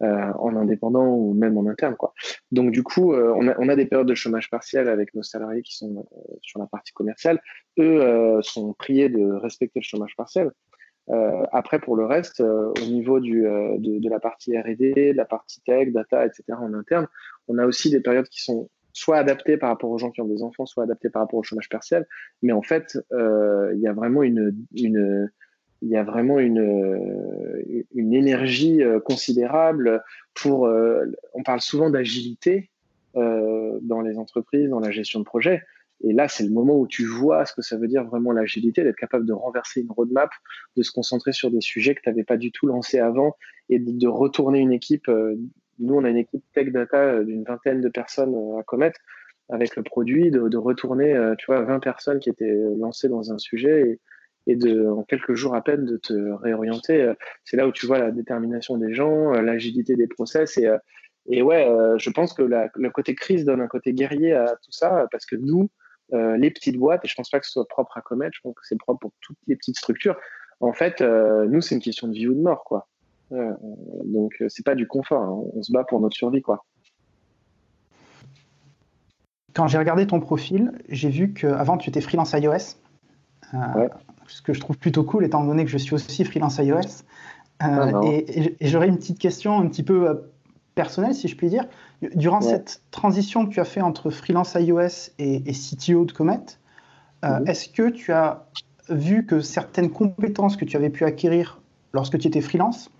Euh, 0.03 0.31
en 0.37 0.55
indépendant 0.55 1.07
ou 1.07 1.33
même 1.33 1.57
en 1.57 1.65
interne. 1.65 1.95
Donc 2.51 2.69
du 2.69 2.83
coup, 2.83 3.15
on, 3.15 3.47
a, 3.47 3.75
des 3.75 3.87
périodes 3.87 4.07
de 4.07 4.13
chômage 4.13 4.47
partiel 4.47 4.89
avec 4.89 5.15
nos 5.15 5.23
salariés 5.23 5.63
qui 5.63 5.75
sont 5.75 6.07
sur 6.43 6.59
la 6.59 6.67
partie 6.67 6.93
commerciale. 6.93 7.41
Eux 7.79 8.39
sont 8.43 8.73
priés 8.73 9.09
de 9.09 9.23
respecter 9.23 9.79
le 9.79 9.83
chômage 9.83 10.15
partiel. 10.15 10.51
Après, 11.51 11.79
pour 11.79 11.95
le 11.95 12.05
reste, 12.05 12.41
au 12.41 12.85
niveau 12.85 13.19
du, 13.19 13.41
de, 13.43 14.09
la 14.09 14.19
partie 14.19 14.57
R&D, 14.57 14.93
de 15.13 15.17
la 15.17 15.25
partie 15.25 15.61
tech, 15.61 15.91
data, 15.91 16.25
etc. 16.25 16.43
en 16.59 16.73
interne, 16.73 17.07
on 17.47 17.57
a 17.57 17.65
aussi 17.65 17.89
des 17.89 18.01
périodes 18.01 18.27
qui 18.27 18.43
sont 18.43 18.69
soit 18.97 19.17
adapté 19.17 19.57
par 19.57 19.69
rapport 19.69 19.91
aux 19.91 19.99
gens 19.99 20.09
qui 20.09 20.21
ont 20.21 20.27
des 20.27 20.41
enfants, 20.41 20.65
soit 20.65 20.83
adapté 20.83 21.11
par 21.11 21.21
rapport 21.21 21.37
au 21.37 21.43
chômage 21.43 21.69
partiel. 21.69 22.07
Mais 22.41 22.51
en 22.51 22.63
fait, 22.63 22.97
euh, 23.13 23.71
il 23.75 23.79
y 23.79 23.87
a 23.87 23.93
vraiment 23.93 24.23
une, 24.23 24.55
énergie 27.95 28.81
euh, 28.81 28.99
considérable 28.99 30.03
pour. 30.33 30.65
Euh, 30.65 31.05
on 31.35 31.43
parle 31.43 31.61
souvent 31.61 31.91
d'agilité 31.91 32.71
dans 33.13 34.01
les 34.01 34.19
entreprises, 34.19 34.69
dans 34.69 34.79
la 34.79 34.91
gestion 34.91 35.19
de 35.19 35.25
projet. 35.25 35.63
Et 36.03 36.13
là, 36.13 36.27
c'est 36.27 36.43
le 36.43 36.51
moment 36.51 36.77
où 36.77 36.87
tu 36.87 37.05
vois 37.05 37.45
ce 37.45 37.53
que 37.53 37.61
ça 37.61 37.77
veut 37.77 37.87
dire 37.87 38.03
vraiment 38.03 38.31
l'agilité, 38.31 38.83
d'être 38.83 38.97
capable 38.97 39.25
de 39.25 39.33
renverser 39.33 39.81
une 39.81 39.91
roadmap, 39.91 40.29
de 40.75 40.83
se 40.83 40.91
concentrer 40.91 41.31
sur 41.31 41.49
des 41.49 41.61
sujets 41.61 41.95
que 41.95 42.01
tu 42.01 42.09
n'avais 42.09 42.23
pas 42.23 42.37
du 42.37 42.51
tout 42.51 42.67
lancés 42.67 42.99
avant 42.99 43.35
et 43.69 43.79
de, 43.79 44.07
retourner 44.07 44.59
une 44.59 44.71
équipe 44.71 45.09
nous, 45.79 45.95
on 45.95 46.03
a 46.03 46.09
une 46.09 46.17
équipe 46.17 46.43
tech 46.53 46.69
data 46.71 46.97
euh, 46.97 47.23
d'une 47.23 47.43
vingtaine 47.43 47.81
de 47.81 47.89
personnes 47.89 48.35
euh, 48.35 48.59
à 48.59 48.63
commettre 48.63 48.99
avec 49.49 49.75
le 49.77 49.83
produit, 49.83 50.29
de, 50.29 50.57
retourner, 50.57 51.13
euh, 51.13 51.33
tu 51.37 51.45
vois, 51.45 51.61
20 51.61 51.79
personnes 51.79 52.19
qui 52.19 52.29
étaient 52.29 52.57
lancées 52.77 53.07
dans 53.07 53.31
un 53.31 53.37
sujet 53.37 53.99
et, 54.45 54.55
de, 54.57 54.87
en 54.87 55.03
quelques 55.03 55.35
jours 55.35 55.55
à 55.55 55.63
peine, 55.63 55.85
de 55.85 55.95
te 55.95 56.13
réorienter. 56.13 57.13
C'est 57.45 57.55
là 57.55 57.65
où 57.65 57.71
tu 57.71 57.85
vois 57.85 57.97
la 57.97 58.11
détermination 58.11 58.77
des 58.77 58.93
gens, 58.93 59.31
l'agilité 59.31 59.95
des 59.95 60.07
process 60.07 60.57
et, 60.57 60.69
et 61.29 61.41
ouais, 61.41 61.65
je 61.97 62.09
pense 62.09 62.33
que 62.33 62.41
le 62.41 62.89
côté 62.89 63.15
crise 63.15 63.45
donne 63.45 63.61
un 63.61 63.67
côté 63.67 63.93
guerrier 63.93 64.33
à 64.33 64.55
tout 64.61 64.71
ça 64.71 65.07
parce 65.11 65.25
que 65.25 65.37
nous, 65.37 65.69
les 66.11 66.51
petites 66.51 66.77
boîtes, 66.77 67.03
et 67.03 67.07
je 67.07 67.15
pense 67.15 67.29
pas 67.29 67.39
que 67.39 67.45
ce 67.45 67.53
soit 67.53 67.67
propre 67.67 67.97
à 67.97 68.01
Comet, 68.01 68.29
je 68.31 68.39
pense 68.41 68.53
que 68.53 68.61
c'est 68.63 68.77
propre 68.77 68.99
pour 68.99 69.11
toutes 69.21 69.37
les 69.47 69.55
petites 69.55 69.77
structures. 69.77 70.15
En 70.59 70.73
fait, 70.73 71.01
nous, 71.01 71.61
c'est 71.61 71.75
une 71.75 71.81
question 71.81 72.07
de 72.07 72.13
vie 72.13 72.27
ou 72.27 72.33
de 72.33 72.41
mort, 72.41 72.63
quoi. 72.63 72.87
Euh, 73.33 73.53
donc 74.05 74.35
euh, 74.41 74.47
c'est 74.47 74.63
pas 74.63 74.75
du 74.75 74.87
confort, 74.87 75.21
hein. 75.21 75.43
on 75.53 75.61
se 75.61 75.71
bat 75.71 75.83
pour 75.83 75.99
notre 75.99 76.15
survie 76.15 76.41
quoi. 76.41 76.63
Quand 79.53 79.67
j'ai 79.67 79.77
regardé 79.77 80.07
ton 80.07 80.19
profil, 80.19 80.71
j'ai 80.87 81.09
vu 81.09 81.33
qu'avant 81.33 81.77
tu 81.77 81.89
étais 81.89 81.99
freelance 81.99 82.33
iOS, 82.33 82.77
euh, 83.53 83.89
ce 84.27 84.41
que 84.41 84.53
je 84.53 84.59
trouve 84.59 84.77
plutôt 84.77 85.03
cool 85.03 85.25
étant 85.25 85.43
donné 85.43 85.65
que 85.65 85.71
je 85.71 85.77
suis 85.77 85.93
aussi 85.93 86.23
freelance 86.23 86.57
iOS. 86.59 87.03
Ah, 87.59 87.89
et, 88.03 88.55
j'aurais 88.61 88.87
une 88.87 88.97
petite 88.97 89.17
question 89.17 89.59
un 89.59 89.67
petit 89.67 89.81
peu 89.81 90.29
personnelle, 90.75 91.15
si 91.15 91.27
je 91.27 91.35
puis 91.35 91.49
dire. 91.49 91.65
Durant 92.01 92.41
cette 92.41 92.81
transition 92.91 93.47
que 93.47 93.53
tu 93.53 93.59
as 93.59 93.65
fait 93.65 93.81
entre 93.81 94.09
freelance 94.11 94.55
iOS 94.55 95.11
et, 95.17 95.41
CTO 95.51 96.05
de 96.05 96.11
Comet, 96.11 96.39
mhm. 97.23 97.47
est-ce 97.47 97.69
que 97.69 97.89
tu 97.89 98.11
as 98.11 98.45
vu 98.89 99.25
que 99.25 99.39
certaines 99.39 99.89
compétences 99.89 100.57
que 100.57 100.65
tu 100.65 100.77
avais 100.77 100.89
pu 100.89 101.05
acquérir 101.05 101.59
lorsque 101.93 102.17
tu 102.19 102.27
étais 102.27 102.41
freelance 102.41 102.91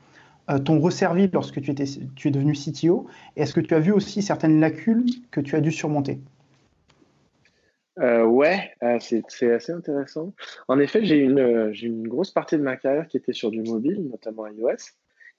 euh, 0.50 0.60
t'ont 0.60 0.80
resservi 0.80 1.30
lorsque 1.32 1.62
tu, 1.62 1.72
étais, 1.72 1.86
tu 2.16 2.30
es 2.30 2.32
devenu 2.32 2.54
CTO 2.54 3.08
Est-ce 3.36 3.54
que 3.54 3.60
tu 3.60 3.74
as 3.74 3.80
vu 3.80 3.92
aussi 3.92 4.22
certaines 4.22 4.60
lacunes 4.60 5.06
que 5.30 5.42
tu 5.42 5.56
as 5.56 5.62
dû 5.62 5.72
surmonter? 5.72 6.20
Euh, 8.00 8.24
ouais, 8.24 8.72
euh, 8.84 8.98
c'est 9.00 9.52
assez 9.52 9.72
intéressant. 9.72 10.34
En 10.68 10.80
effet, 10.80 11.04
j'ai 11.04 11.18
une, 11.18 11.40
euh, 11.40 11.74
une 11.74 12.08
grosse 12.08 12.32
partie 12.32 12.56
de 12.58 12.62
ma 12.62 12.78
carrière 12.78 13.08
qui 13.08 13.18
était 13.18 13.34
sur 13.34 13.50
du 13.50 13.62
mobile, 13.62 14.08
notamment 14.10 14.46
iOS, 14.48 14.94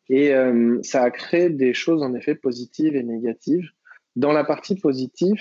et 0.08 0.32
ça 0.82 1.02
a 1.02 1.10
créé 1.10 1.50
des 1.50 1.74
choses 1.74 2.02
en 2.02 2.14
effet 2.14 2.34
positives 2.34 2.96
et 2.96 3.02
négatives. 3.02 3.68
Dans 4.16 4.32
la 4.32 4.44
partie 4.44 4.74
positive, 4.74 5.40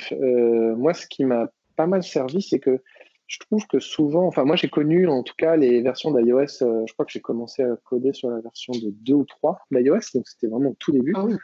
moi, 0.78 0.94
ce 0.94 1.08
qui 1.08 1.24
m'a 1.24 1.50
pas 1.76 1.88
mal 1.88 2.04
servi, 2.04 2.42
c'est 2.42 2.60
que 2.60 2.82
je 3.28 3.40
trouve 3.40 3.68
que 3.68 3.80
souvent, 3.80 4.26
enfin 4.26 4.46
moi 4.46 4.56
j'ai 4.56 4.70
connu 4.70 5.08
en 5.08 5.22
tout 5.22 5.36
cas 5.38 5.58
les 5.58 5.82
versions 5.82 6.12
d'iOS, 6.12 6.64
euh, 6.64 6.84
je 6.88 6.94
crois 6.94 7.06
que 7.06 7.12
j'ai 7.12 7.20
commencé 7.20 7.62
à 7.62 7.76
coder 7.84 8.14
sur 8.14 8.30
la 8.30 8.40
version 8.40 8.74
de 8.74 8.90
2 9.02 9.14
ou 9.14 9.26
3 9.26 9.60
d'iOS, 9.72 10.00
donc 10.16 10.28
c'était 10.28 10.48
vraiment 10.48 10.70
au 10.70 10.76
tout 10.80 10.92
début. 10.92 11.14
Ah 11.16 11.26
oui. 11.26 11.36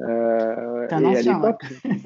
Euh, 0.00 0.86
et 0.88 0.94
à 0.94 1.22
l'époque, 1.22 1.62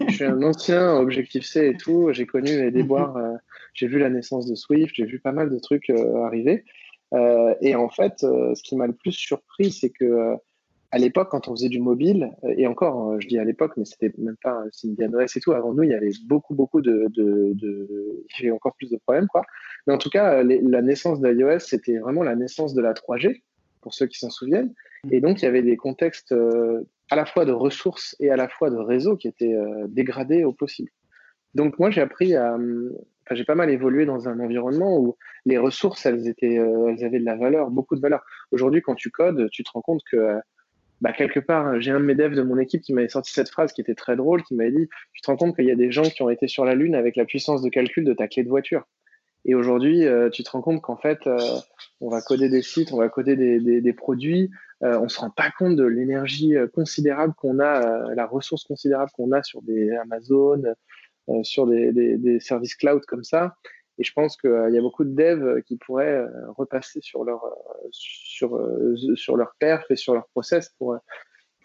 je 0.09 0.15
suis 0.15 0.25
un 0.25 0.43
ancien 0.43 0.97
Objective-C 0.97 1.69
et 1.69 1.77
tout, 1.77 2.11
j'ai 2.13 2.25
connu 2.25 2.51
les 2.59 2.71
déboires, 2.71 3.17
euh, 3.19 3.35
j'ai 3.75 3.87
vu 3.87 3.99
la 3.99 4.09
naissance 4.09 4.47
de 4.47 4.55
Swift, 4.55 4.95
j'ai 4.95 5.05
vu 5.05 5.21
pas 5.21 5.33
mal 5.33 5.51
de 5.51 5.59
trucs 5.59 5.91
arriver. 5.91 6.65
et 7.61 7.75
en 7.75 7.91
fait, 7.91 8.21
ce 8.21 8.63
qui 8.63 8.77
m'a 8.77 8.87
le 8.87 8.95
plus 8.95 9.13
surpris, 9.13 9.71
c'est 9.71 9.91
que 9.91 10.37
à 10.91 10.99
l'époque, 10.99 11.29
quand 11.31 11.49
on 11.49 11.53
faisait 11.53 11.69
du 11.69 11.81
mobile, 11.81 12.33
euh, 12.45 12.55
et 12.57 12.67
encore, 12.67 13.11
euh, 13.11 13.21
je 13.21 13.29
dis 13.29 13.39
à 13.39 13.45
l'époque, 13.45 13.73
mais 13.77 13.85
c'était 13.85 14.13
même 14.19 14.37
pas 14.43 14.63
Symbian 14.73 15.13
OS 15.13 15.37
et 15.37 15.41
tout, 15.41 15.53
avant 15.53 15.75
nous, 15.75 15.83
il 15.83 15.91
y 15.91 15.95
avait 15.95 16.11
beaucoup, 16.27 16.55
beaucoup 16.55 16.81
de, 16.81 17.07
de, 17.11 17.53
de... 17.55 18.25
il 18.31 18.45
y 18.45 18.47
avait 18.47 18.55
encore 18.55 18.75
plus 18.75 18.91
de 18.91 18.97
problèmes, 18.97 19.27
quoi. 19.27 19.43
Mais 19.87 19.93
en 19.93 19.99
tout 19.99 20.11
cas, 20.11 20.43
la 20.43 20.83
naissance 20.83 21.21
d'iOS, 21.21 21.61
c'était 21.61 21.99
vraiment 21.99 22.23
la 22.23 22.37
naissance 22.37 22.75
de 22.75 22.81
la 22.81 22.95
3G. 22.95 23.43
pour 23.83 23.95
ceux 23.95 24.07
qui 24.07 24.19
s'en 24.19 24.31
souviennent. 24.31 24.73
Mm. 25.05 25.13
Et 25.13 25.21
donc, 25.21 25.43
il 25.43 25.45
y 25.45 25.49
avait 25.49 25.63
des 25.63 25.77
contextes 25.77 26.35
à 27.11 27.17
la 27.17 27.27
fois 27.27 27.45
de 27.45 27.53
ressources 27.53 28.17
et 28.19 28.31
à 28.31 28.37
la 28.37 28.49
fois 28.49 28.71
de 28.71 28.77
réseaux 28.77 29.17
qui 29.17 29.29
étaient 29.29 29.57
dégradés 29.89 30.45
au 30.45 30.53
possible. 30.53 30.91
Donc, 31.55 31.79
moi, 31.79 31.91
j'ai 31.91 32.01
appris 32.01 32.35
à. 32.35 32.55
Enfin, 32.55 33.35
j'ai 33.35 33.45
pas 33.45 33.55
mal 33.55 33.71
évolué 33.71 34.07
dans 34.07 34.27
un 34.27 34.41
environnement 34.41 34.99
où 34.99 35.17
les 35.45 35.59
ressources, 35.59 36.07
elles, 36.07 36.29
étaient, 36.29 36.55
elles 36.55 37.05
avaient 37.05 37.21
de 37.21 37.27
la 37.27 37.37
valeur, 37.37 37.71
beaucoup 37.71 37.95
de 37.95 38.01
valeur. 38.01 38.23
Aujourd'hui, 38.53 38.81
quand 38.81 38.95
tu 38.95 39.11
codes, 39.11 39.49
tu 39.51 39.63
te 39.63 39.71
rends 39.71 39.83
compte 39.83 40.01
que 40.11 40.41
bah, 41.01 41.13
quelque 41.13 41.41
part, 41.41 41.81
j'ai 41.81 41.91
un 41.91 42.01
de 42.01 42.05
mes 42.05 42.15
devs 42.15 42.35
de 42.35 42.43
mon 42.43 42.59
équipe 42.59 42.83
qui 42.83 42.93
m'avait 42.93 43.09
sorti 43.09 43.33
cette 43.33 43.51
phrase 43.51 43.73
qui 43.73 43.81
était 43.81 43.95
très 43.95 44.17
drôle, 44.17 44.43
qui 44.43 44.55
m'avait 44.55 44.73
dit 44.73 44.89
Tu 45.13 45.21
te 45.21 45.27
rends 45.29 45.37
compte 45.37 45.55
qu'il 45.55 45.67
y 45.67 45.71
a 45.71 45.77
des 45.77 45.93
gens 45.93 46.03
qui 46.03 46.23
ont 46.23 46.31
été 46.31 46.49
sur 46.49 46.65
la 46.65 46.75
Lune 46.75 46.95
avec 46.95 47.17
la 47.17 47.25
puissance 47.25 47.63
de 47.63 47.69
calcul 47.69 48.05
de 48.05 48.15
ta 48.15 48.27
clé 48.27 48.43
de 48.43 48.49
voiture. 48.49 48.85
Et 49.45 49.55
aujourd'hui, 49.55 50.05
euh, 50.05 50.29
tu 50.31 50.43
te 50.43 50.51
rends 50.51 50.61
compte 50.61 50.83
qu'en 50.83 50.97
fait, 50.97 51.27
euh, 51.27 51.39
on 52.01 52.09
va 52.09 52.21
coder 52.21 52.49
des 52.49 52.63
sites, 52.63 52.93
on 52.93 52.99
va 52.99 53.09
coder 53.09 53.37
des, 53.37 53.81
des, 53.81 53.93
produits, 53.93 54.51
euh, 54.83 54.99
on 55.01 55.09
se 55.09 55.21
rend 55.21 55.31
pas 55.31 55.51
compte 55.51 55.77
de 55.77 55.85
l'énergie 55.85 56.55
considérable 56.75 57.35
qu'on 57.35 57.61
a, 57.61 58.15
la 58.15 58.27
ressource 58.27 58.65
considérable 58.65 59.11
qu'on 59.15 59.33
a 59.33 59.43
sur 59.43 59.63
des 59.63 59.91
Amazon, 59.93 60.63
sur 61.43 61.67
des, 61.67 61.93
des, 61.93 62.41
services 62.41 62.75
cloud 62.75 63.05
comme 63.07 63.25
ça. 63.25 63.55
Et 63.99 64.05
je 64.05 64.13
pense 64.13 64.37
qu'il 64.37 64.71
y 64.71 64.79
a 64.79 64.81
beaucoup 64.81 65.05
de 65.05 65.15
devs 65.15 65.63
qui 65.63 65.77
pourraient 65.77 66.25
repasser 66.57 67.01
sur 67.01 67.25
leur, 67.25 67.45
sur, 67.91 68.59
sur 69.17 69.37
leur 69.37 69.55
perf 69.59 69.91
et 69.91 69.97
sur 69.97 70.15
leur 70.15 70.29
process 70.29 70.71
pour, 70.79 70.97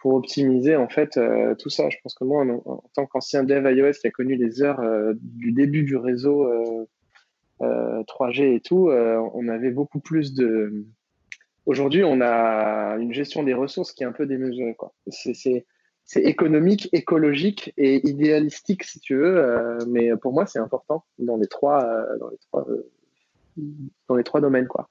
pour 0.02 0.16
optimiser 0.16 0.75
en 0.75 0.90
fait 0.90 1.20
tout 1.60 1.70
ça. 1.70 1.90
Je 1.90 1.98
pense 2.02 2.16
que 2.16 2.24
moi, 2.24 2.44
en, 2.66 2.84
tant 2.96 3.06
qu'ancien 3.06 3.44
dev 3.44 3.72
iOS 3.72 4.00
qui 4.02 4.08
a 4.08 4.12
connu 4.12 4.36
les 4.36 4.63
heures 4.63 4.82
du 5.16 5.52
début 5.52 5.84
du 5.84 5.96
réseau 5.96 6.50
3G 7.62 8.56
et 8.56 8.62
tout, 8.62 8.90
on 8.90 9.48
avait 9.48 9.72
beaucoup 9.72 10.00
plus 10.00 10.34
de. 10.34 10.86
Aujourd'hui, 11.68 12.04
on 12.04 12.20
a 12.20 12.98
une 13.00 13.13
gestion 13.13 13.44
des 13.44 13.54
ressources 13.54 13.94
qui 13.94 14.04
est 14.04 14.08
un 14.08 14.12
peu 14.12 14.25
démesurée. 14.25 14.75
C'est 15.08 15.66
économique, 16.16 16.90
écologique 16.94 17.74
et 17.78 18.08
idéalistique, 18.08 18.84
si 18.84 19.00
tu 19.00 19.16
veux. 19.16 19.38
Euh, 19.38 19.78
mais 19.88 20.16
pour 20.18 20.34
moi, 20.34 20.46
c'est 20.46 20.60
important 20.60 21.06
dans 21.20 21.38
les 21.38 21.48
trois, 21.48 21.84
euh, 21.84 22.18
dans 22.20 22.30
les 22.30 22.38
trois, 22.38 22.66
euh, 22.70 22.92
dans 24.08 24.16
les 24.16 24.24
trois 24.24 24.42
domaines, 24.42 24.68
quoi. 24.68 24.90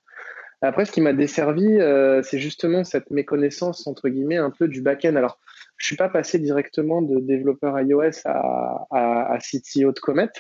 Après, 0.64 0.84
ce 0.84 0.92
qui 0.92 1.00
m'a 1.00 1.12
desservi, 1.12 1.80
c'est 2.22 2.38
justement 2.38 2.84
cette 2.84 3.10
méconnaissance 3.10 3.84
entre 3.88 4.08
guillemets 4.08 4.36
un 4.36 4.50
peu 4.50 4.68
du 4.68 4.80
back-end. 4.80 5.16
Alors, 5.16 5.40
je 5.76 5.86
suis 5.86 5.96
pas 5.96 6.08
passé 6.08 6.38
directement 6.38 7.02
de 7.02 7.18
développeur 7.18 7.80
iOS 7.80 8.20
à, 8.26 8.86
à, 8.92 9.32
à 9.32 9.38
CTO 9.38 9.90
de 9.90 9.98
Comet. 9.98 10.30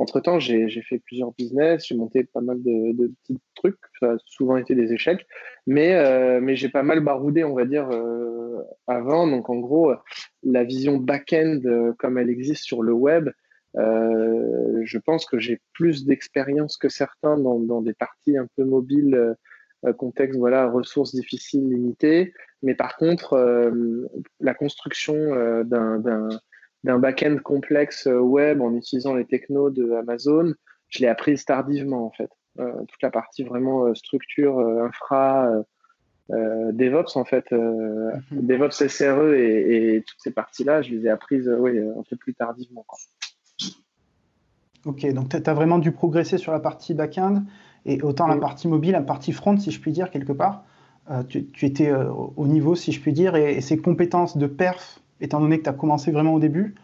Entre-temps, 0.00 0.40
j'ai 0.40 0.80
fait 0.80 0.98
plusieurs 0.98 1.32
business, 1.32 1.86
j'ai 1.86 1.94
monté 1.94 2.24
pas 2.24 2.40
mal 2.40 2.62
de, 2.62 3.12
petits 3.22 3.38
trucs, 3.54 3.76
ça 4.00 4.12
a 4.12 4.16
souvent 4.24 4.56
été 4.56 4.74
des 4.74 4.94
échecs, 4.94 5.26
mais, 5.66 5.94
euh, 5.94 6.40
j'ai 6.54 6.70
pas 6.70 6.82
mal 6.82 7.00
baroudé, 7.00 7.44
on 7.44 7.54
va 7.54 7.66
dire, 7.66 7.86
euh, 7.90 8.62
avant. 8.86 9.26
Donc 9.26 9.50
en 9.50 9.56
gros, 9.56 9.92
la 10.42 10.64
vision 10.64 10.96
back-end 10.96 11.60
euh, 11.66 11.92
comme 11.98 12.16
elle 12.16 12.30
existe 12.30 12.64
sur 12.64 12.82
le 12.82 12.94
web, 12.94 13.28
je 13.74 14.98
pense 14.98 15.26
que 15.26 15.38
j'ai 15.38 15.60
plus 15.74 16.06
d'expérience 16.06 16.78
que 16.78 16.88
certains 16.88 17.36
dans, 17.36 17.82
des 17.82 17.92
parties 17.92 18.38
un 18.38 18.48
peu 18.56 18.64
mobiles, 18.64 19.36
contexte, 19.98 20.38
voilà, 20.38 20.66
ressources 20.66 21.14
difficiles, 21.14 21.68
limitées. 21.68 22.32
Mais 22.62 22.74
par 22.74 22.96
contre, 22.96 23.36
la 24.40 24.54
construction 24.54 25.62
d'un 25.64 26.30
d'un 26.84 26.98
back-end 26.98 27.36
complexe 27.42 28.06
euh, 28.06 28.18
web 28.18 28.60
en 28.60 28.74
utilisant 28.74 29.14
les 29.14 29.24
technos 29.24 29.70
de 29.70 29.92
Amazon, 29.92 30.54
je 30.88 31.00
l'ai 31.00 31.08
apprise 31.08 31.44
tardivement 31.44 32.06
en 32.06 32.10
fait. 32.10 32.30
Euh, 32.58 32.72
toute 32.88 33.02
la 33.02 33.10
partie 33.10 33.44
vraiment 33.44 33.86
euh, 33.86 33.94
structure, 33.94 34.58
infra, 34.58 35.50
DevOps 36.28 37.16
en 37.16 37.24
fait, 37.24 37.50
mhm. 37.50 38.20
DevOps 38.32 38.86
SRE 38.86 39.34
et, 39.34 40.04
toutes 40.06 40.20
ces 40.20 40.30
parties-là, 40.30 40.80
je 40.80 40.92
les 40.92 41.06
ai 41.06 41.10
apprises 41.10 41.50
oui, 41.58 41.76
un 41.78 42.02
peu 42.08 42.16
plus 42.16 42.34
tardivement. 42.34 42.86
Ok, 44.86 45.12
donc 45.12 45.28
tu 45.28 45.50
as 45.50 45.54
vraiment 45.54 45.78
dû 45.78 45.90
progresser 45.90 46.38
sur 46.38 46.52
la 46.52 46.60
partie 46.60 46.94
back-end 46.94 47.42
et 47.84 48.00
autant 48.02 48.28
la 48.28 48.36
partie 48.36 48.68
mobile, 48.68 48.92
la 48.92 49.02
partie 49.02 49.32
front, 49.32 49.56
si 49.56 49.72
je 49.72 49.80
puis 49.80 49.90
dire, 49.90 50.10
quelque 50.10 50.32
part. 50.32 50.64
tu, 51.28 51.48
étais 51.62 51.92
au 51.92 52.46
niveau, 52.46 52.76
si 52.76 52.92
je 52.92 53.00
puis 53.00 53.12
dire, 53.12 53.34
et 53.34 53.60
ces 53.60 53.78
compétences 53.78 54.36
de 54.36 54.46
perf 54.46 54.99
étant 55.20 55.40
donné 55.40 55.58
que 55.58 55.64
tu 55.64 55.70
as 55.70 55.74
commencé 55.74 56.10
vraiment 56.10 56.34
au 56.34 56.40
début, 56.40 56.74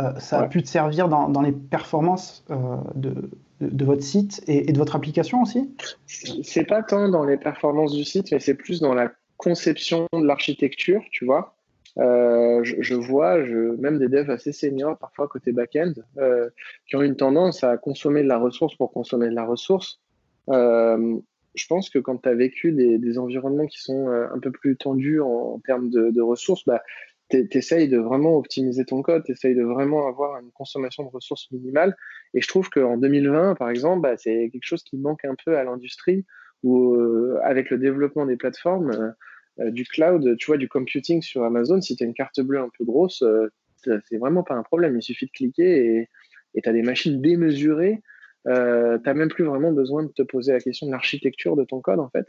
euh, 0.00 0.18
ça 0.18 0.40
a 0.40 0.48
pu 0.48 0.62
te 0.62 0.68
servir 0.68 1.08
dans, 1.08 1.42
les 1.42 1.52
performances 1.52 2.44
euh, 2.50 2.76
de, 2.94 3.30
de, 3.60 3.84
votre 3.84 4.02
site 4.02 4.42
et, 4.46 4.72
de 4.72 4.78
votre 4.78 4.96
application 4.96 5.42
aussi? 5.42 5.74
C'est 6.06 6.64
pas 6.64 6.82
tant 6.82 7.08
dans 7.08 7.24
les 7.24 7.36
performances 7.36 7.92
du 7.92 8.04
site, 8.04 8.32
mais 8.32 8.40
c'est 8.40 8.54
plus 8.54 8.80
dans 8.80 8.94
la 8.94 9.12
conception 9.36 10.06
de 10.12 10.24
l'architecture, 10.24 11.02
tu 11.10 11.24
vois. 11.24 11.54
Euh, 11.98 12.60
je, 12.62 12.94
vois 12.94 13.44
je, 13.44 13.74
même 13.80 13.98
des 13.98 14.08
devs 14.08 14.30
assez 14.30 14.52
seniors, 14.52 14.96
parfois 14.96 15.28
côté 15.28 15.52
back-end, 15.52 15.92
qui 16.86 16.96
ont 16.96 17.02
une 17.02 17.16
tendance 17.16 17.64
à 17.64 17.76
consommer 17.76 18.22
de 18.22 18.28
la 18.28 18.38
ressource 18.38 18.76
pour 18.76 18.92
consommer 18.92 19.28
de 19.28 19.34
la 19.34 19.44
ressource. 19.44 20.00
je 20.48 21.66
pense 21.68 21.90
que 21.90 21.98
quand 21.98 22.22
tu 22.22 22.28
as 22.28 22.34
vécu 22.34 22.72
des, 22.72 23.18
environnements 23.18 23.66
qui 23.66 23.82
sont 23.82 24.08
un 24.08 24.38
peu 24.38 24.52
plus 24.52 24.76
tendus 24.76 25.20
en, 25.20 25.60
termes 25.66 25.90
de, 25.90 26.10
de 26.10 26.20
ressources, 26.22 26.64
bah, 26.64 26.80
tu 27.30 27.58
essayes 27.58 27.88
de 27.88 27.98
vraiment 27.98 28.36
optimiser 28.36 28.84
ton 28.84 29.02
code, 29.02 29.24
tu 29.24 29.32
essayes 29.32 29.54
de 29.54 29.62
vraiment 29.62 30.06
avoir 30.08 30.38
une 30.40 30.50
consommation 30.52 31.04
de 31.04 31.08
ressources 31.08 31.50
minimale. 31.50 31.96
Et 32.34 32.40
je 32.40 32.48
trouve 32.48 32.68
qu'en 32.68 32.96
2020, 32.96 33.54
par 33.54 33.70
exemple, 33.70 34.02
bah, 34.02 34.16
c'est 34.16 34.50
quelque 34.50 34.64
chose 34.64 34.82
qui 34.82 34.98
manque 34.98 35.24
un 35.24 35.34
peu 35.44 35.56
à 35.56 35.64
l'industrie, 35.64 36.24
où 36.62 36.94
euh, 36.94 37.38
avec 37.42 37.70
le 37.70 37.78
développement 37.78 38.26
des 38.26 38.36
plateformes, 38.36 38.90
euh, 38.90 39.10
euh, 39.60 39.70
du 39.70 39.84
cloud, 39.84 40.36
tu 40.36 40.46
vois, 40.46 40.58
du 40.58 40.68
computing 40.68 41.22
sur 41.22 41.44
Amazon, 41.44 41.80
si 41.80 41.96
tu 41.96 42.04
as 42.04 42.06
une 42.06 42.14
carte 42.14 42.40
bleue 42.40 42.60
un 42.60 42.70
peu 42.76 42.84
grosse, 42.84 43.24
c'est 43.84 44.18
vraiment 44.18 44.42
pas 44.42 44.54
un 44.54 44.62
problème. 44.62 44.96
Il 44.96 45.02
suffit 45.02 45.26
de 45.26 45.30
cliquer 45.30 46.08
et 46.54 46.62
tu 46.62 46.68
as 46.68 46.72
des 46.72 46.82
machines 46.82 47.20
démesurées. 47.20 48.02
tu 48.44 48.50
n'as 48.50 49.14
même 49.14 49.28
plus 49.28 49.44
vraiment 49.44 49.72
besoin 49.72 50.02
de 50.02 50.12
te 50.12 50.22
poser 50.22 50.52
la 50.52 50.60
question 50.60 50.86
de 50.86 50.92
l'architecture 50.92 51.56
de 51.56 51.64
ton 51.64 51.80
code, 51.80 51.98
en 51.98 52.10
fait. 52.10 52.26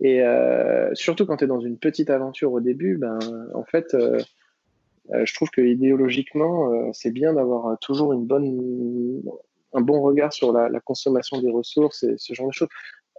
Et 0.00 0.22
euh, 0.22 0.90
surtout 0.94 1.26
quand 1.26 1.38
tu 1.38 1.44
es 1.44 1.46
dans 1.46 1.60
une 1.60 1.78
petite 1.78 2.10
aventure 2.10 2.52
au 2.52 2.60
début, 2.60 2.96
ben, 2.96 3.18
en 3.54 3.64
fait, 3.64 3.94
euh, 3.94 4.20
euh, 5.12 5.24
je 5.24 5.34
trouve 5.34 5.50
que 5.50 5.60
idéologiquement, 5.60 6.92
c'est 6.92 7.12
bien 7.12 7.34
d'avoir 7.34 7.78
toujours 7.78 8.12
une 8.12 8.26
bonne, 8.26 9.22
un 9.72 9.80
bon 9.80 10.00
regard 10.02 10.32
sur 10.32 10.52
la, 10.52 10.80
consommation 10.80 11.40
des 11.40 11.50
ressources 11.50 12.02
et 12.02 12.14
ce 12.18 12.34
genre 12.34 12.48
de 12.48 12.52
choses. 12.52 12.68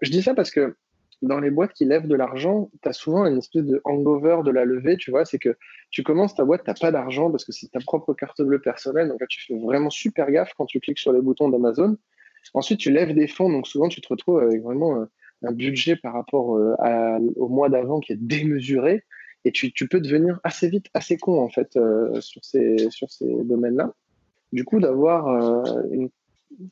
Je 0.01 0.12
dis 0.12 0.22
ça 0.22 0.34
parce 0.34 0.51
que 0.51 0.75
dans 1.22 1.39
les 1.39 1.50
boîtes 1.50 1.72
qui 1.74 1.86
lèvent 1.86 2.08
de 2.08 2.15
l'argent, 2.15 2.70
tu 2.84 2.89
as 2.89 2.94
souvent 2.94 3.25
une 3.25 3.38
espèce 3.38 3.63
de 3.63 3.82
hangover 3.86 4.39
de 4.44 4.51
la 4.51 4.65
levée, 4.65 4.98
tu 4.98 5.12
vois, 5.12 5.24
c'est 5.24 5.39
que 5.39 5.58
tu 5.89 6.03
commences 6.03 6.36
ta 6.36 6.44
boîte, 6.44 6.65
tu 6.65 6.70
n'as 6.70 6.75
pas 6.75 6.91
d'argent 6.91 7.32
parce 7.32 7.46
que 7.46 7.53
c'est 7.53 7.72
ta 7.72 7.79
propre 7.79 8.13
carte 8.13 8.41
bleue 8.41 8.60
personnelle, 8.60 9.08
donc 9.08 9.22
là 9.22 9.27
tu 9.27 9.44
fais 9.46 9.58
vraiment 9.58 9.89
super 9.89 10.29
gaffe 10.29 10.51
quand 10.58 10.65
tu 10.65 10.82
cliques 10.82 11.00
sur 11.00 11.13
les 11.13 11.22
boutons 11.22 11.50
d'Amazon. 11.50 11.98
Ensuite, 12.53 12.79
tu 12.79 12.91
lèves 12.91 13.15
des 13.15 13.27
fonds, 13.27 13.50
donc 13.50 13.65
souvent 13.65 13.88
tu 13.88 14.01
te 14.01 14.08
retrouves 14.08 14.39
avec 14.39 14.62
vraiment 14.62 15.08
un 15.45 15.51
budget 15.51 15.95
par 15.95 16.13
rapport 16.13 16.55
euh, 16.55 17.19
au 17.35 17.47
mois 17.47 17.69
d'avant 17.69 17.99
qui 17.99 18.13
est 18.13 18.19
démesuré 18.19 19.03
et 19.43 19.51
tu, 19.51 19.71
peux 19.87 19.99
devenir 19.99 20.39
assez 20.43 20.67
vite 20.69 20.87
assez 20.95 21.17
con 21.17 21.39
en 21.39 21.49
fait 21.49 21.77
euh, 21.77 22.19
sur 22.19 22.43
ces, 22.43 22.89
sur 22.89 23.11
ces 23.11 23.27
domaines-là. 23.43 23.93
Du 24.53 24.63
coup, 24.63 24.79
d'avoir 24.79 25.27
euh, 25.27 25.83
une 25.91 26.09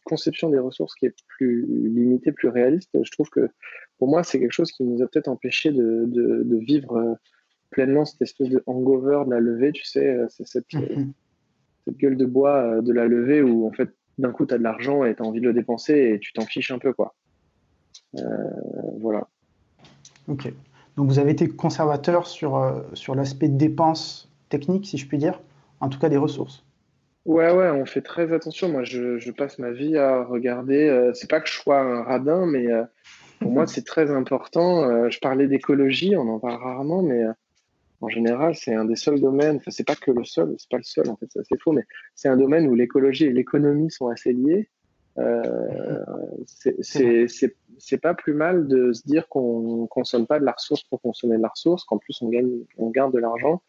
conception 0.06 0.50
des 0.50 0.58
ressources 0.58 0.96
qui 0.96 1.06
est 1.06 1.16
plus 1.28 1.66
limitée, 1.68 2.32
plus 2.32 2.48
réaliste, 2.48 2.98
je 3.04 3.12
trouve 3.12 3.30
que 3.30 3.50
pour 4.00 4.08
moi, 4.08 4.24
c'est 4.24 4.40
quelque 4.40 4.54
chose 4.54 4.72
qui 4.72 4.84
nous 4.84 5.04
a 5.04 5.08
peut-être 5.08 5.28
empêché 5.28 5.72
de, 5.72 6.06
de, 6.08 6.58
vivre 6.58 7.18
pleinement 7.70 8.06
cette 8.06 8.22
espèce 8.22 8.50
de 8.50 8.64
hangover 8.66 9.24
de 9.26 9.32
la 9.32 9.40
levée, 9.40 9.72
tu 9.72 9.84
sais, 9.84 10.18
c'est 10.30 10.48
cette, 10.48 10.72
mm-hmm. 10.72 11.12
cette, 11.86 11.98
gueule 11.98 12.18
de 12.18 12.26
bois 12.26 12.82
de 12.82 12.94
la 12.94 13.06
levée 13.06 13.42
où 13.42 13.68
en 13.68 13.72
fait 13.72 13.90
d'un 14.18 14.32
coup 14.32 14.46
tu 14.46 14.54
as 14.54 14.58
de 14.58 14.64
l'argent 14.64 15.04
et 15.04 15.16
tu 15.16 15.22
as 15.22 15.26
envie 15.26 15.42
de 15.42 15.48
le 15.48 15.54
dépenser 15.54 16.14
et 16.14 16.20
tu 16.20 16.34
t'en 16.34 16.46
fiches 16.46 16.72
un 16.72 16.80
peu 16.80 16.94
quoi. 16.94 17.16
Euh, 18.16 18.50
voilà. 19.00 19.28
Ok. 20.28 20.52
Donc 20.98 21.08
vous 21.08 21.20
avez 21.20 21.32
été 21.32 21.48
conservateur 21.48 22.28
sur, 22.28 22.56
euh, 22.56 22.82
sur 22.94 23.16
l'aspect 23.16 23.50
dépenses 23.50 24.32
techniques, 24.50 24.86
si 24.86 24.98
je 24.98 25.08
puis 25.08 25.18
dire, 25.18 25.42
en 25.80 25.90
tout 25.90 26.00
cas 26.00 26.10
des 26.10 26.18
ressources. 26.18 26.64
Ouais, 27.26 27.52
ouais, 27.52 27.70
on 27.70 27.86
fait 27.86 28.02
très 28.02 28.34
attention. 28.34 28.70
Moi, 28.70 28.84
je, 28.84 29.18
je 29.18 29.32
passe 29.32 29.58
ma 29.58 29.72
vie 29.72 29.98
à 29.98 30.24
regarder. 30.24 30.88
Euh, 30.88 31.14
c'est 31.14 31.30
pas 31.30 31.40
que 31.40 31.48
je 31.48 31.54
sois 31.54 31.80
un 31.80 32.04
radin, 32.04 32.46
mais 32.46 32.68
pour 33.40 33.52
moi, 33.52 33.66
c'est 33.66 33.86
très 33.86 34.12
important. 34.12 35.10
je 35.10 35.20
parlais 35.20 35.48
d'écologie, 35.48 36.16
on 36.16 36.28
en 36.28 36.40
parle 36.40 36.62
rarement, 36.62 37.02
mais 37.02 37.24
en 38.02 38.10
général, 38.10 38.56
c'est 38.56 38.76
un 38.76 38.86
des 38.86 38.98
seuls 38.98 39.22
domaines. 39.22 39.56
Enfin, 39.56 39.72
c'est 39.72 39.88
pas 39.88 39.96
que 39.96 40.12
le 40.12 40.26
seul, 40.26 40.54
c'est 40.58 40.70
pas 40.70 40.78
le 40.78 40.84
seul, 40.84 41.10
en 41.10 41.16
fait, 41.16 41.28
c'est 41.32 41.62
faux, 41.62 41.72
mais 41.72 41.84
c'est 42.14 42.28
un 42.28 42.38
domaine 42.38 42.68
où 42.68 42.76
l'écologie 42.76 43.26
et 43.26 43.32
l'économie 43.32 43.90
sont 43.90 44.08
assez 44.08 44.34
liées. 44.34 44.70
Euh, 45.20 46.00
c'est 46.80 47.98
pas 47.98 48.14
plus 48.14 48.34
mal 48.34 48.68
de 48.68 48.94
se 48.94 49.04
dire 49.04 49.28
qu'on 49.28 49.88
consomme 49.88 50.26
pas 50.26 50.40
de 50.40 50.46
la 50.46 50.54
ressource 50.54 50.84
pour 50.84 51.02
consommer 51.02 51.38
de 51.38 51.42
la 51.42 51.50
ressource, 51.50 51.84
qu'en 51.84 51.98
plus 51.98 52.22
on 52.22 52.30
gagne, 52.30 52.52
on 52.78 52.90
garde 52.90 53.14
de 53.14 53.20
l'argent. 53.20 53.62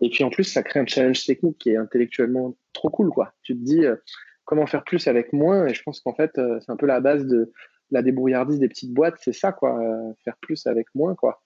Et 0.00 0.10
puis 0.10 0.22
en 0.22 0.30
plus, 0.30 0.44
ça 0.44 0.62
crée 0.62 0.80
un 0.80 0.86
challenge 0.86 1.24
technique 1.24 1.58
qui 1.58 1.70
est 1.70 1.76
intellectuellement 1.76 2.54
trop 2.72 2.88
cool, 2.88 3.10
quoi. 3.10 3.32
Tu 3.42 3.54
te 3.54 3.64
dis 3.64 3.84
euh, 3.84 3.96
comment 4.44 4.66
faire 4.66 4.84
plus 4.84 5.08
avec 5.08 5.32
moins, 5.32 5.66
et 5.66 5.74
je 5.74 5.82
pense 5.82 6.00
qu'en 6.00 6.14
fait, 6.14 6.38
euh, 6.38 6.60
c'est 6.60 6.70
un 6.70 6.76
peu 6.76 6.86
la 6.86 7.00
base 7.00 7.26
de 7.26 7.52
la 7.90 8.02
débrouillardise 8.02 8.58
des 8.58 8.68
petites 8.68 8.92
boîtes, 8.92 9.16
c'est 9.20 9.32
ça, 9.32 9.52
quoi. 9.52 9.80
faire 10.24 10.36
plus 10.40 10.66
avec 10.66 10.86
moins, 10.94 11.14
quoi. 11.14 11.42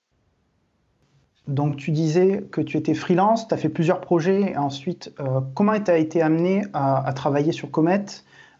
Donc 1.47 1.75
tu 1.77 1.91
disais 1.91 2.43
que 2.51 2.61
tu 2.61 2.77
étais 2.77 2.93
freelance, 2.93 3.47
tu 3.47 3.53
as 3.53 3.57
fait 3.57 3.69
plusieurs 3.69 4.01
projets, 4.01 4.51
et 4.51 4.57
ensuite 4.57 5.13
comment 5.55 5.79
tu 5.79 5.89
as 5.89 5.97
été 5.97 6.21
amené 6.21 6.63
à, 6.73 7.11
travailler 7.15 7.53
sur 7.53 7.71
Comet? 7.71 8.05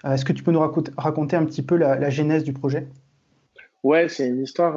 Est-ce 0.03 0.25
que 0.25 0.33
tu 0.33 0.43
peux 0.43 0.51
nous 0.51 0.59
raconter 0.59 1.35
un 1.35 1.45
petit 1.45 1.61
peu 1.61 1.75
la, 1.77 2.09
genèse 2.09 2.43
du 2.43 2.53
projet? 2.53 2.87
Ouais, 3.83 4.07
c'est 4.09 4.27
une 4.27 4.41
histoire 4.41 4.75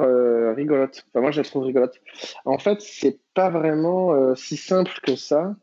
rigolote. 0.55 1.05
Enfin, 1.09 1.21
moi, 1.21 1.31
je 1.31 1.41
la 1.41 1.43
trouve 1.43 1.63
rigolote. 1.63 1.99
En 2.45 2.57
fait, 2.57 2.81
c'est 2.81 3.19
pas 3.33 3.49
vraiment 3.49 4.35
si 4.35 4.57
simple 4.57 4.93
que 5.03 5.15
ça. 5.15 5.55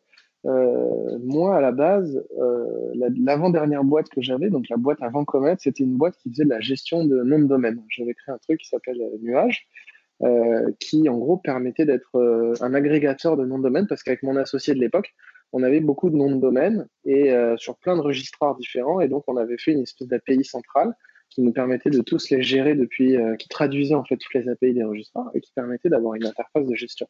Euh, 0.47 1.19
moi, 1.23 1.57
à 1.57 1.61
la 1.61 1.73
base, 1.73 2.23
euh, 2.39 2.93
l'avant-dernière 3.19 3.83
boîte 3.83 4.09
que 4.11 4.21
j'avais, 4.21 4.51
donc 4.51 4.69
la 4.69 4.77
boîte 4.77 4.99
avant 5.01 5.25
Comet, 5.25 5.57
c'était 5.59 5.85
une 5.85 5.97
boîte 5.97 6.17
qui 6.17 6.31
faisait 6.31 6.45
de 6.45 6.51
la 6.51 6.61
gestion 6.61 7.05
de 7.05 7.23
noms 7.23 7.39
de 7.39 7.47
domaine. 7.47 7.83
J'avais 7.89 8.15
créé 8.15 8.35
un 8.35 8.39
truc 8.39 8.61
qui 8.61 8.69
s'appelle 8.69 9.01
euh, 9.01 9.19
Nuage, 9.23 9.67
qui 10.81 11.09
en 11.09 11.19
gros 11.19 11.37
permettait 11.37 11.85
d'être 11.85 12.57
un 12.63 12.73
agrégateur 12.73 13.37
de 13.37 13.45
noms 13.45 13.59
de 13.59 13.65
domaine, 13.65 13.87
parce 13.87 14.03
qu'avec 14.03 14.23
mon 14.23 14.37
associé 14.37 14.73
de 14.73 14.79
l'époque, 14.79 15.13
on 15.53 15.63
avait 15.63 15.81
beaucoup 15.81 16.11
de 16.11 16.17
noms 16.17 16.35
de 16.35 16.41
domaine 16.41 16.87
et 17.05 17.33
sur 17.57 17.77
plein 17.77 17.97
de 17.97 18.01
registrars 18.01 18.57
différents, 18.57 19.01
et 19.01 19.09
donc 19.09 19.25
on 19.29 19.37
avait 19.37 19.59
fait 19.59 19.73
une 19.73 19.83
espèce 19.83 20.09
d'API 20.09 20.45
centrale 20.45 20.95
qui 21.31 21.43
nous 21.43 21.53
permettait 21.53 21.91
de 21.91 22.01
tous 22.01 22.31
les 22.31 22.43
gérer 22.43 22.75
depuis, 22.75 23.17
qui 23.39 23.49
traduisait 23.49 23.95
en 23.95 24.05
fait 24.05 24.17
toutes 24.17 24.35
les 24.35 24.49
API 24.49 24.75
des 24.75 24.83
registrars 24.83 25.31
et 25.35 25.41
qui 25.41 25.53
permettait 25.53 25.89
d'avoir 25.89 26.15
une 26.15 26.27
interface 26.27 26.67
de 26.67 26.75
gestion. 26.75 27.07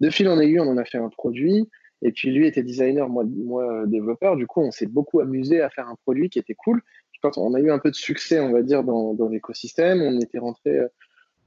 De 0.00 0.10
fil 0.10 0.28
en 0.28 0.38
aiguille, 0.38 0.60
on 0.60 0.68
en 0.68 0.76
a 0.76 0.84
fait 0.84 0.98
un 0.98 1.08
produit. 1.08 1.68
Et 2.02 2.12
puis 2.12 2.30
lui 2.30 2.46
était 2.46 2.62
designer, 2.62 3.08
moi, 3.08 3.24
moi 3.24 3.86
développeur. 3.86 4.36
Du 4.36 4.46
coup, 4.46 4.60
on 4.60 4.70
s'est 4.70 4.86
beaucoup 4.86 5.20
amusé 5.20 5.60
à 5.62 5.70
faire 5.70 5.88
un 5.88 5.96
produit 5.96 6.28
qui 6.28 6.38
était 6.38 6.54
cool. 6.54 6.82
Quand 7.22 7.38
on 7.38 7.54
a 7.54 7.60
eu 7.60 7.70
un 7.70 7.78
peu 7.78 7.90
de 7.90 7.96
succès, 7.96 8.40
on 8.40 8.52
va 8.52 8.62
dire, 8.62 8.84
dans, 8.84 9.28
l'écosystème, 9.30 10.02
on 10.02 10.20
était 10.20 10.38
rentré 10.38 10.70
euh, 10.70 10.88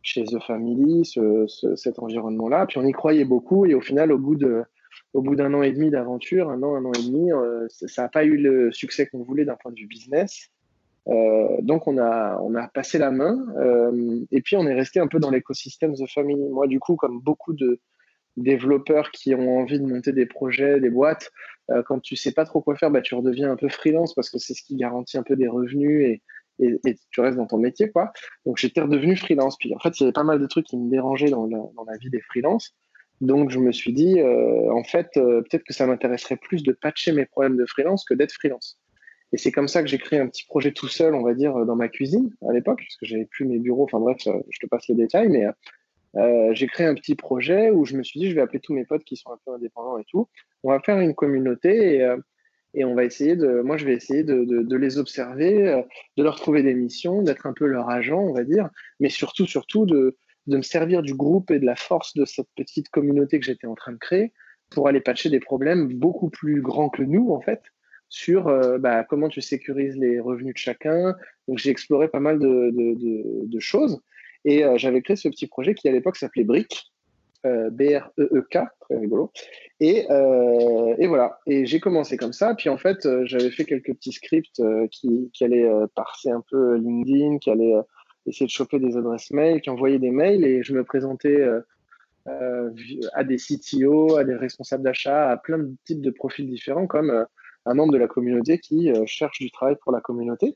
chez 0.01 0.23
The 0.23 0.39
Family, 0.39 1.05
ce, 1.05 1.45
cet 1.75 1.99
environnement-là. 1.99 2.65
Puis 2.65 2.79
on 2.79 2.85
y 2.85 2.91
croyait 2.91 3.25
beaucoup. 3.25 3.65
Et 3.65 3.75
au 3.75 3.81
final, 3.81 4.11
au 4.11 4.17
bout 4.17 4.35
de 4.35 4.63
au 5.13 5.21
bout 5.21 5.35
d'un 5.35 5.53
an 5.53 5.61
et 5.61 5.71
demi 5.71 5.89
d'aventure, 5.89 6.49
un 6.49 6.61
an, 6.63 6.75
un 6.75 6.85
an 6.85 6.91
et 6.93 7.03
demi, 7.03 7.31
euh, 7.31 7.67
ça 7.69 8.03
n'a 8.03 8.09
pas 8.09 8.23
eu 8.23 8.37
le 8.37 8.71
succès 8.71 9.07
qu'on 9.07 9.23
voulait 9.23 9.45
d'un 9.45 9.55
point 9.55 9.71
de 9.71 9.79
vue 9.79 9.87
business. 9.87 10.49
Euh, 11.07 11.61
donc 11.61 11.87
on 11.87 11.97
a, 11.97 12.39
on 12.41 12.53
a 12.55 12.67
passé 12.67 12.97
la 12.99 13.09
main 13.09 13.37
euh, 13.57 14.19
et 14.31 14.41
puis 14.41 14.57
on 14.57 14.67
est 14.67 14.73
resté 14.73 14.99
un 14.99 15.07
peu 15.07 15.19
dans 15.19 15.31
l'écosystème 15.31 15.95
The 15.95 16.07
Family. 16.07 16.49
Moi, 16.49 16.67
du 16.67 16.79
coup, 16.79 16.95
comme 16.95 17.19
beaucoup 17.19 17.53
de, 17.53 17.79
développeurs 18.37 19.11
qui 19.11 19.35
ont 19.35 19.57
envie 19.57 19.81
de 19.81 19.85
monter 19.85 20.13
des 20.13 20.25
projets, 20.25 20.79
des 20.79 20.89
boîtes, 20.89 21.29
quand 21.87 21.99
tu 21.99 22.15
sais 22.15 22.31
pas 22.31 22.45
trop 22.45 22.61
quoi 22.61 22.77
faire, 22.77 22.89
bah, 22.89 23.01
tu 23.01 23.13
redeviens 23.13 23.51
un 23.51 23.57
peu 23.57 23.67
freelance 23.67 24.13
parce 24.13 24.29
que 24.29 24.37
c'est 24.37 24.53
ce 24.53 24.63
qui 24.63 24.77
garantit 24.77 25.17
un 25.17 25.23
peu 25.23 25.35
des 25.35 25.49
revenus 25.49 26.05
et, 26.05 26.21
et, 26.59 26.95
tu 27.11 27.19
restes 27.19 27.37
dans 27.37 27.47
ton 27.47 27.57
métier. 27.57 27.89
quoi. 27.89 28.11
Donc 28.45 28.57
j'étais 28.57 28.81
redevenu 28.81 29.17
freelance. 29.17 29.57
Puis 29.57 29.73
en 29.75 29.79
fait, 29.79 29.99
il 29.99 30.03
y 30.03 30.05
avait 30.05 30.13
pas 30.13 30.23
mal 30.23 30.39
de 30.39 30.45
trucs 30.45 30.67
qui 30.67 30.77
me 30.77 30.89
dérangeaient 30.89 31.29
dans 31.31 31.47
la, 31.47 31.57
dans 31.57 31.83
la 31.85 31.97
vie 31.97 32.09
des 32.09 32.21
freelances. 32.21 32.75
Donc 33.21 33.49
je 33.49 33.59
me 33.59 33.71
suis 33.71 33.93
dit, 33.93 34.19
euh, 34.19 34.71
en 34.71 34.83
fait, 34.83 35.09
euh, 35.17 35.41
peut-être 35.41 35.63
que 35.63 35.73
ça 35.73 35.85
m'intéresserait 35.85 36.37
plus 36.37 36.63
de 36.63 36.71
patcher 36.71 37.11
mes 37.11 37.25
problèmes 37.25 37.57
de 37.57 37.65
freelance 37.65 38.05
que 38.05 38.13
d'être 38.13 38.31
freelance. 38.31 38.79
Et 39.31 39.37
c'est 39.37 39.51
comme 39.51 39.67
ça 39.67 39.83
que 39.83 39.87
j'ai 39.87 39.99
créé 39.99 40.19
un 40.19 40.27
petit 40.27 40.45
projet 40.45 40.71
tout 40.71 40.87
seul, 40.87 41.13
on 41.13 41.21
va 41.21 41.33
dire, 41.33 41.53
dans 41.65 41.75
ma 41.75 41.87
cuisine 41.87 42.31
à 42.47 42.53
l'époque, 42.53 42.79
parce 42.79 42.95
que 42.95 43.05
j'avais 43.05 43.25
plus 43.25 43.45
mes 43.45 43.59
bureaux. 43.59 43.83
Enfin 43.83 43.99
bref, 43.99 44.17
je 44.23 44.59
te 44.59 44.65
passe 44.65 44.87
les 44.87 44.95
détails, 44.95 45.29
mais 45.29 45.45
euh, 46.15 46.53
j'ai 46.53 46.67
créé 46.67 46.87
un 46.87 46.95
petit 46.95 47.15
projet 47.15 47.69
où 47.69 47.85
je 47.85 47.95
me 47.95 48.03
suis 48.03 48.19
dit, 48.19 48.29
je 48.29 48.35
vais 48.35 48.41
appeler 48.41 48.59
tous 48.59 48.73
mes 48.73 48.85
potes 48.85 49.03
qui 49.03 49.15
sont 49.15 49.31
un 49.31 49.37
peu 49.45 49.53
indépendants 49.53 49.97
et 49.97 50.05
tout. 50.05 50.27
On 50.63 50.71
va 50.71 50.79
faire 50.79 50.99
une 50.99 51.13
communauté 51.13 51.95
et, 51.95 52.03
euh, 52.03 52.17
et 52.73 52.83
on 52.83 52.95
va 52.95 53.03
essayer 53.03 53.35
de, 53.35 53.61
moi, 53.61 53.77
je 53.77 53.85
vais 53.85 53.93
essayer 53.93 54.23
de, 54.23 54.43
de, 54.43 54.75
les 54.75 54.97
observer, 54.97 55.67
euh, 55.67 55.81
de 56.17 56.23
leur 56.23 56.35
trouver 56.35 56.63
des 56.63 56.73
missions, 56.73 57.21
d'être 57.21 57.45
un 57.45 57.53
peu 57.53 57.65
leur 57.65 57.89
agent, 57.89 58.19
on 58.19 58.33
va 58.33 58.43
dire, 58.43 58.69
mais 58.99 59.09
surtout, 59.09 59.45
surtout 59.45 59.85
de, 59.85 60.17
de 60.47 60.57
me 60.57 60.61
servir 60.61 61.01
du 61.01 61.13
groupe 61.13 61.51
et 61.51 61.59
de 61.59 61.65
la 61.65 61.75
force 61.75 62.15
de 62.15 62.25
cette 62.25 62.49
petite 62.55 62.89
communauté 62.89 63.39
que 63.39 63.45
j'étais 63.45 63.67
en 63.67 63.75
train 63.75 63.91
de 63.91 63.97
créer 63.97 64.33
pour 64.69 64.87
aller 64.87 65.01
patcher 65.01 65.29
des 65.29 65.39
problèmes 65.39 65.87
beaucoup 65.93 66.29
plus 66.29 66.61
grands 66.61 66.89
que 66.89 67.03
nous, 67.03 67.31
en 67.31 67.41
fait, 67.41 67.61
sur 68.07 68.45
bah, 68.79 69.03
comment 69.03 69.29
tu 69.29 69.41
sécurises 69.41 69.97
les 69.97 70.19
revenus 70.19 70.53
de 70.53 70.59
chacun. 70.59 71.15
Donc, 71.47 71.57
j'ai 71.57 71.69
exploré 71.69 72.07
pas 72.07 72.19
mal 72.19 72.39
de, 72.39 72.71
de, 73.45 73.59
choses. 73.59 73.99
Et 74.45 74.63
euh, 74.63 74.77
j'avais 74.77 75.01
créé 75.01 75.15
ce 75.15 75.27
petit 75.27 75.47
projet 75.47 75.73
qui 75.73 75.87
à 75.87 75.91
l'époque 75.91 76.15
s'appelait 76.15 76.43
Brick, 76.43 76.91
euh, 77.45 77.69
B-R-E-E-K, 77.69 78.57
très 78.79 78.97
rigolo. 78.97 79.31
Et, 79.79 80.05
euh, 80.09 80.95
et 80.97 81.07
voilà, 81.07 81.39
et 81.45 81.65
j'ai 81.65 81.79
commencé 81.79 82.17
comme 82.17 82.33
ça. 82.33 82.55
Puis 82.55 82.69
en 82.69 82.77
fait, 82.77 83.07
j'avais 83.25 83.51
fait 83.51 83.65
quelques 83.65 83.93
petits 83.93 84.11
scripts 84.11 84.61
qui, 84.91 85.29
qui, 85.33 85.43
allaient 85.43 85.69
parser 85.95 86.31
un 86.31 86.43
peu 86.49 86.75
LinkedIn, 86.75 87.37
qui 87.39 87.49
allaient 87.49 87.75
essayer 88.29 88.45
de 88.45 88.51
choper 88.51 88.79
des 88.79 88.97
adresses 88.97 89.31
mail, 89.31 89.61
qui 89.61 89.69
envoyaient 89.69 89.99
des 89.99 90.11
mails 90.11 90.45
et 90.45 90.63
je 90.63 90.73
me 90.73 90.83
présentais 90.83 91.47
à 92.25 93.23
des 93.23 93.37
CTO, 93.37 94.17
à 94.17 94.23
des 94.23 94.35
responsables 94.35 94.83
d'achat, 94.83 95.31
à 95.31 95.37
plein 95.37 95.57
de 95.57 95.75
types 95.85 96.01
de 96.01 96.11
profils 96.11 96.47
différents, 96.47 96.85
comme 96.85 97.25
un 97.65 97.73
membre 97.73 97.93
de 97.93 97.97
la 97.97 98.07
communauté 98.07 98.59
qui 98.59 98.91
cherche 99.05 99.39
du 99.39 99.49
travail 99.51 99.75
pour 99.81 99.91
la 99.91 100.01
communauté 100.01 100.55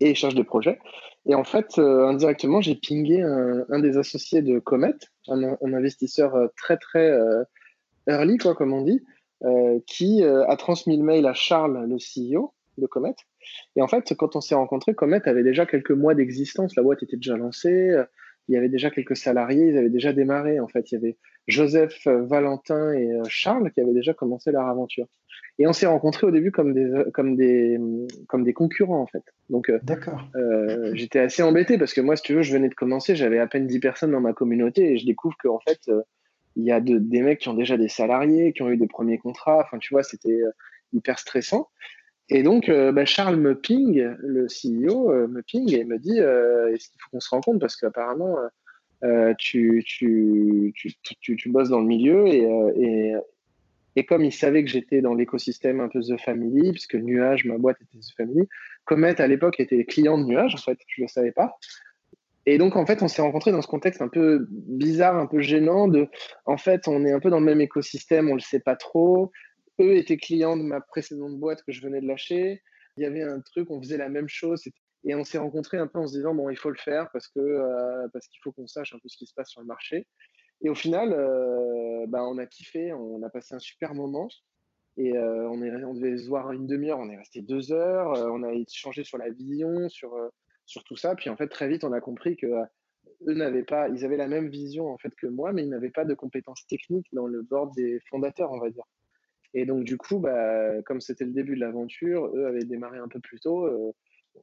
et 0.00 0.14
cherche 0.14 0.34
des 0.34 0.44
projets. 0.44 0.78
Et 1.26 1.34
en 1.34 1.44
fait, 1.44 1.78
euh, 1.78 2.06
indirectement, 2.06 2.60
j'ai 2.60 2.76
pingé 2.76 3.22
un, 3.22 3.78
des 3.80 3.96
associés 3.96 4.42
de 4.42 4.58
Comet, 4.58 4.94
un, 5.28 5.56
investisseur 5.62 6.34
euh, 6.34 6.46
très, 6.56 6.76
très 6.76 7.10
euh, 7.10 7.42
early, 8.06 8.36
quoi, 8.38 8.54
comme 8.54 8.72
on 8.72 8.82
dit, 8.82 9.04
qui 9.86 10.24
a 10.24 10.56
transmis 10.56 10.96
le 10.96 11.02
mail 11.02 11.26
à 11.26 11.34
Charles, 11.34 11.86
le 11.86 11.96
CEO 11.96 12.54
de 12.78 12.86
Comet. 12.86 13.14
Et 13.76 13.82
en 13.82 13.88
fait, 13.88 14.14
quand 14.14 14.36
on 14.36 14.40
s'est 14.40 14.54
rencontrés, 14.54 14.94
Comet 14.94 15.26
avait 15.28 15.42
déjà 15.42 15.66
quelques 15.66 15.90
mois 15.90 16.14
d'existence. 16.14 16.76
La 16.76 16.82
boîte 16.82 17.02
était 17.02 17.16
déjà 17.16 17.36
lancée. 17.36 17.94
Il 18.48 18.54
y 18.54 18.58
avait 18.58 18.68
déjà 18.68 18.90
quelques 18.90 19.16
salariés. 19.16 19.68
Ils 19.68 19.78
avaient 19.78 19.90
déjà 19.90 20.12
démarré. 20.12 20.60
En 20.60 20.68
fait, 20.68 20.90
il 20.90 20.94
y 20.94 20.98
avait 20.98 21.16
Joseph, 21.46 22.06
Valentin 22.06 22.92
et 22.92 23.10
Charles 23.28 23.70
qui 23.72 23.80
avaient 23.80 23.94
déjà 23.94 24.14
commencé 24.14 24.50
leur 24.50 24.66
aventure. 24.66 25.06
Et 25.58 25.66
on 25.66 25.72
s'est 25.72 25.86
rencontrés 25.86 26.26
au 26.26 26.30
début 26.30 26.52
comme 26.52 26.74
des, 26.74 26.90
comme 27.14 27.34
des, 27.34 27.78
comme 28.28 28.44
des 28.44 28.52
concurrents, 28.52 29.00
en 29.00 29.06
fait. 29.06 29.22
Donc, 29.48 29.70
euh, 29.70 29.78
euh, 30.36 30.90
j'étais 30.94 31.20
assez 31.20 31.42
embêté 31.42 31.78
parce 31.78 31.94
que 31.94 32.02
moi, 32.02 32.16
si 32.16 32.22
tu 32.22 32.34
veux, 32.34 32.42
je 32.42 32.52
venais 32.52 32.68
de 32.68 32.74
commencer, 32.74 33.16
j'avais 33.16 33.38
à 33.38 33.46
peine 33.46 33.66
10 33.66 33.80
personnes 33.80 34.10
dans 34.10 34.20
ma 34.20 34.34
communauté 34.34 34.92
et 34.92 34.98
je 34.98 35.06
découvre 35.06 35.36
qu'en 35.38 35.60
fait, 35.60 35.80
euh, 35.88 36.02
il 36.56 36.64
y 36.64 36.72
a 36.72 36.80
des 36.80 37.22
mecs 37.22 37.40
qui 37.40 37.48
ont 37.48 37.54
déjà 37.54 37.76
des 37.76 37.88
salariés, 37.88 38.52
qui 38.52 38.62
ont 38.62 38.70
eu 38.70 38.76
des 38.76 38.86
premiers 38.86 39.18
contrats. 39.18 39.60
Enfin, 39.60 39.78
tu 39.78 39.92
vois, 39.92 40.02
c'était 40.02 40.40
hyper 40.94 41.18
stressant. 41.18 41.68
Et 42.28 42.42
donc, 42.42 42.68
bah, 42.68 43.04
Charles 43.04 43.36
me 43.36 43.54
ping, 43.54 44.02
le 44.18 44.46
CEO 44.46 45.28
me 45.28 45.42
ping 45.42 45.72
et 45.72 45.84
me 45.84 45.98
dit 45.98 46.18
est-ce 46.18 46.88
qu'il 46.90 47.00
faut 47.00 47.10
qu'on 47.12 47.20
se 47.20 47.30
rencontre 47.30 47.60
parce 47.60 47.76
qu'apparemment, 47.76 48.36
tu, 49.38 49.84
tu, 49.86 50.72
tu, 50.74 51.36
tu, 51.36 51.48
bosses 51.50 51.68
dans 51.68 51.80
le 51.80 51.86
milieu 51.86 52.26
et, 52.26 52.48
et, 52.76 53.14
et 53.96 54.04
comme 54.04 54.24
il 54.24 54.32
savait 54.32 54.62
que 54.62 54.70
j'étais 54.70 55.00
dans 55.00 55.14
l'écosystème 55.14 55.80
un 55.80 55.88
peu 55.88 56.00
The 56.00 56.20
Family, 56.20 56.70
puisque 56.72 56.94
Nuage, 56.94 57.46
ma 57.46 57.56
boîte 57.56 57.78
était 57.80 57.98
The 57.98 58.14
Family, 58.16 58.46
Comet 58.84 59.20
à 59.20 59.26
l'époque 59.26 59.58
était 59.58 59.84
client 59.84 60.18
de 60.18 60.24
Nuage, 60.24 60.54
en 60.54 60.58
fait, 60.58 60.78
je 60.86 61.00
ne 61.00 61.06
le 61.06 61.08
savais 61.08 61.32
pas. 61.32 61.56
Et 62.44 62.58
donc, 62.58 62.76
en 62.76 62.86
fait, 62.86 63.02
on 63.02 63.08
s'est 63.08 63.22
rencontrés 63.22 63.50
dans 63.52 63.62
ce 63.62 63.66
contexte 63.66 64.02
un 64.02 64.08
peu 64.08 64.46
bizarre, 64.50 65.16
un 65.16 65.26
peu 65.26 65.40
gênant 65.40 65.88
de, 65.88 66.08
en 66.44 66.58
fait, 66.58 66.86
on 66.86 67.04
est 67.04 67.12
un 67.12 67.20
peu 67.20 67.30
dans 67.30 67.40
le 67.40 67.44
même 67.44 67.60
écosystème, 67.60 68.26
on 68.26 68.32
ne 68.32 68.36
le 68.36 68.40
sait 68.40 68.60
pas 68.60 68.76
trop. 68.76 69.32
Eux 69.80 69.96
étaient 69.96 70.16
clients 70.16 70.56
de 70.56 70.62
ma 70.62 70.80
précédente 70.80 71.38
boîte 71.38 71.62
que 71.62 71.72
je 71.72 71.82
venais 71.82 72.00
de 72.00 72.06
lâcher. 72.06 72.62
Il 72.96 73.02
y 73.02 73.06
avait 73.06 73.22
un 73.22 73.40
truc, 73.40 73.70
on 73.70 73.80
faisait 73.80 73.98
la 73.98 74.08
même 74.08 74.28
chose. 74.28 74.62
Et 75.04 75.14
on 75.14 75.24
s'est 75.24 75.38
rencontrés 75.38 75.78
un 75.78 75.86
peu 75.86 75.98
en 75.98 76.06
se 76.06 76.14
disant, 76.14 76.34
bon, 76.34 76.50
il 76.50 76.56
faut 76.56 76.70
le 76.70 76.78
faire 76.78 77.08
euh, 77.36 78.08
parce 78.12 78.26
qu'il 78.28 78.40
faut 78.42 78.52
qu'on 78.52 78.66
sache 78.66 78.94
un 78.94 78.98
peu 78.98 79.08
ce 79.08 79.16
qui 79.16 79.26
se 79.26 79.34
passe 79.34 79.50
sur 79.50 79.60
le 79.60 79.66
marché. 79.66 80.06
Et 80.62 80.70
au 80.70 80.74
final, 80.74 81.12
euh, 81.12 82.06
bah, 82.08 82.24
on 82.24 82.38
a 82.38 82.46
kiffé, 82.46 82.92
on 82.92 83.22
a 83.22 83.30
passé 83.30 83.54
un 83.54 83.58
super 83.58 83.94
moment. 83.94 84.28
Et 84.96 85.16
euh, 85.16 85.48
on, 85.50 85.62
est, 85.62 85.70
on 85.84 85.94
devait 85.94 86.16
se 86.16 86.26
voir 86.26 86.52
une 86.52 86.66
demi-heure, 86.66 86.98
on 86.98 87.10
est 87.10 87.18
resté 87.18 87.42
deux 87.42 87.70
heures, 87.70 88.12
on 88.32 88.42
a 88.42 88.52
échangé 88.54 89.04
sur 89.04 89.18
la 89.18 89.28
vision, 89.28 89.90
sur, 89.90 90.16
sur 90.64 90.82
tout 90.84 90.96
ça. 90.96 91.14
Puis 91.14 91.28
en 91.28 91.36
fait, 91.36 91.48
très 91.48 91.68
vite, 91.68 91.84
on 91.84 91.92
a 91.92 92.00
compris 92.00 92.36
que 92.36 92.46
eux 93.28 93.34
n'avaient 93.34 93.62
pas, 93.62 93.88
ils 93.88 94.04
avaient 94.06 94.16
la 94.16 94.26
même 94.26 94.48
vision 94.48 94.88
en 94.88 94.98
fait 94.98 95.14
que 95.14 95.26
moi, 95.26 95.52
mais 95.52 95.62
ils 95.62 95.68
n'avaient 95.68 95.90
pas 95.90 96.06
de 96.06 96.14
compétences 96.14 96.66
techniques 96.66 97.08
dans 97.12 97.26
le 97.26 97.42
board 97.42 97.74
des 97.74 98.00
fondateurs, 98.08 98.52
on 98.52 98.58
va 98.58 98.70
dire. 98.70 98.84
Et 99.54 99.66
donc 99.66 99.84
du 99.84 99.96
coup, 99.96 100.18
bah, 100.18 100.82
comme 100.82 101.00
c'était 101.00 101.24
le 101.24 101.32
début 101.32 101.54
de 101.54 101.60
l'aventure, 101.60 102.26
eux 102.34 102.46
avaient 102.46 102.64
démarré 102.64 102.98
un 102.98 103.08
peu 103.08 103.20
plus 103.20 103.40
tôt. 103.40 103.94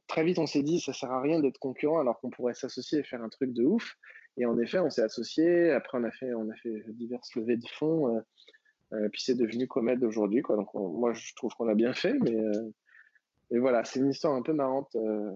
très 0.08 0.24
vite, 0.24 0.38
on 0.38 0.46
s'est 0.46 0.62
dit, 0.62 0.80
ça 0.80 0.92
sert 0.92 1.10
à 1.12 1.20
rien 1.20 1.40
d'être 1.40 1.58
concurrent 1.58 2.00
alors 2.00 2.20
qu'on 2.20 2.30
pourrait 2.30 2.54
s'associer 2.54 3.00
et 3.00 3.02
faire 3.04 3.22
un 3.22 3.28
truc 3.28 3.52
de 3.52 3.64
ouf. 3.64 3.96
Et 4.36 4.46
en 4.46 4.58
effet, 4.58 4.78
on 4.78 4.90
s'est 4.90 5.02
associé. 5.02 5.70
Après, 5.70 5.98
on 5.98 6.04
a 6.04 6.10
fait, 6.10 6.34
on 6.34 6.48
a 6.50 6.54
diverses 6.88 7.34
levées 7.36 7.56
de 7.56 7.68
fonds. 7.78 8.16
Euh, 8.16 8.20
euh 8.92 9.08
puis 9.10 9.22
c'est 9.22 9.34
devenu 9.34 9.68
Comet 9.68 9.96
d'aujourd'hui. 9.96 10.42
Quoi. 10.42 10.56
Donc, 10.56 10.72
moi, 10.74 11.12
je 11.12 11.34
trouve 11.34 11.52
qu'on 11.54 11.68
a 11.68 11.74
bien 11.74 11.92
fait. 11.92 12.14
Mais, 12.22 12.34
euh, 12.34 13.60
voilà, 13.60 13.84
c'est 13.84 14.00
une 14.00 14.10
histoire 14.10 14.34
un 14.34 14.42
peu 14.42 14.52
marrante. 14.52 14.94
Euh. 14.96 15.30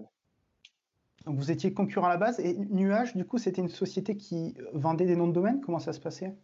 Vous 1.25 1.51
étiez 1.51 1.73
concurrent 1.73 2.07
à 2.07 2.09
la 2.09 2.17
base. 2.17 2.39
Et 2.39 2.57
Nuage, 2.57 3.15
du 3.15 3.25
coup, 3.25 3.37
c'était 3.37 3.61
une 3.61 3.69
société 3.69 4.17
qui 4.17 4.55
vendait 4.73 5.05
des 5.05 5.15
noms 5.15 5.27
de 5.27 5.33
domaine? 5.33 5.61
Comment 5.61 5.79
ça 5.79 5.93
se 5.93 5.99
passait? 5.99 6.35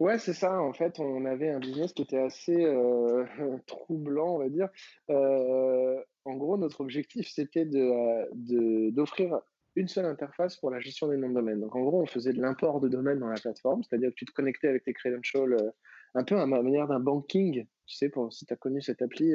Ouais, 0.00 0.18
c'est 0.18 0.32
ça. 0.32 0.60
En 0.60 0.72
fait, 0.72 0.98
on 0.98 1.24
avait 1.24 1.50
un 1.50 1.60
business 1.60 1.92
qui 1.92 2.02
était 2.02 2.18
assez 2.18 2.64
euh, 2.64 3.24
troublant, 3.66 4.34
on 4.34 4.38
va 4.38 4.48
dire. 4.48 4.68
Euh, 5.10 6.02
en 6.24 6.34
gros, 6.36 6.56
notre 6.56 6.80
objectif, 6.80 7.28
c'était 7.28 7.64
d'offrir 7.64 9.40
une 9.76 9.88
seule 9.88 10.06
interface 10.06 10.56
pour 10.56 10.70
la 10.70 10.80
gestion 10.80 11.08
des 11.08 11.16
noms 11.16 11.28
de 11.28 11.34
domaine. 11.34 11.60
Donc 11.60 11.76
en 11.76 11.82
gros, 11.82 12.02
on 12.02 12.06
faisait 12.06 12.32
de 12.32 12.40
l'import 12.40 12.80
de 12.80 12.88
domaines 12.88 13.20
dans 13.20 13.28
la 13.28 13.40
plateforme, 13.40 13.82
c'est-à-dire 13.82 14.10
que 14.10 14.14
tu 14.14 14.24
te 14.24 14.32
connectais 14.32 14.68
avec 14.68 14.84
tes 14.84 14.92
credentials 14.92 15.54
euh, 15.54 15.70
un 16.14 16.24
peu 16.24 16.36
à 16.36 16.46
la 16.46 16.46
manière 16.46 16.88
d'un 16.88 17.00
banking, 17.00 17.66
tu 17.86 17.96
sais, 17.96 18.08
pour, 18.08 18.32
si 18.32 18.46
tu 18.46 18.52
as 18.52 18.56
connu 18.56 18.80
cette 18.82 19.02
appli 19.02 19.34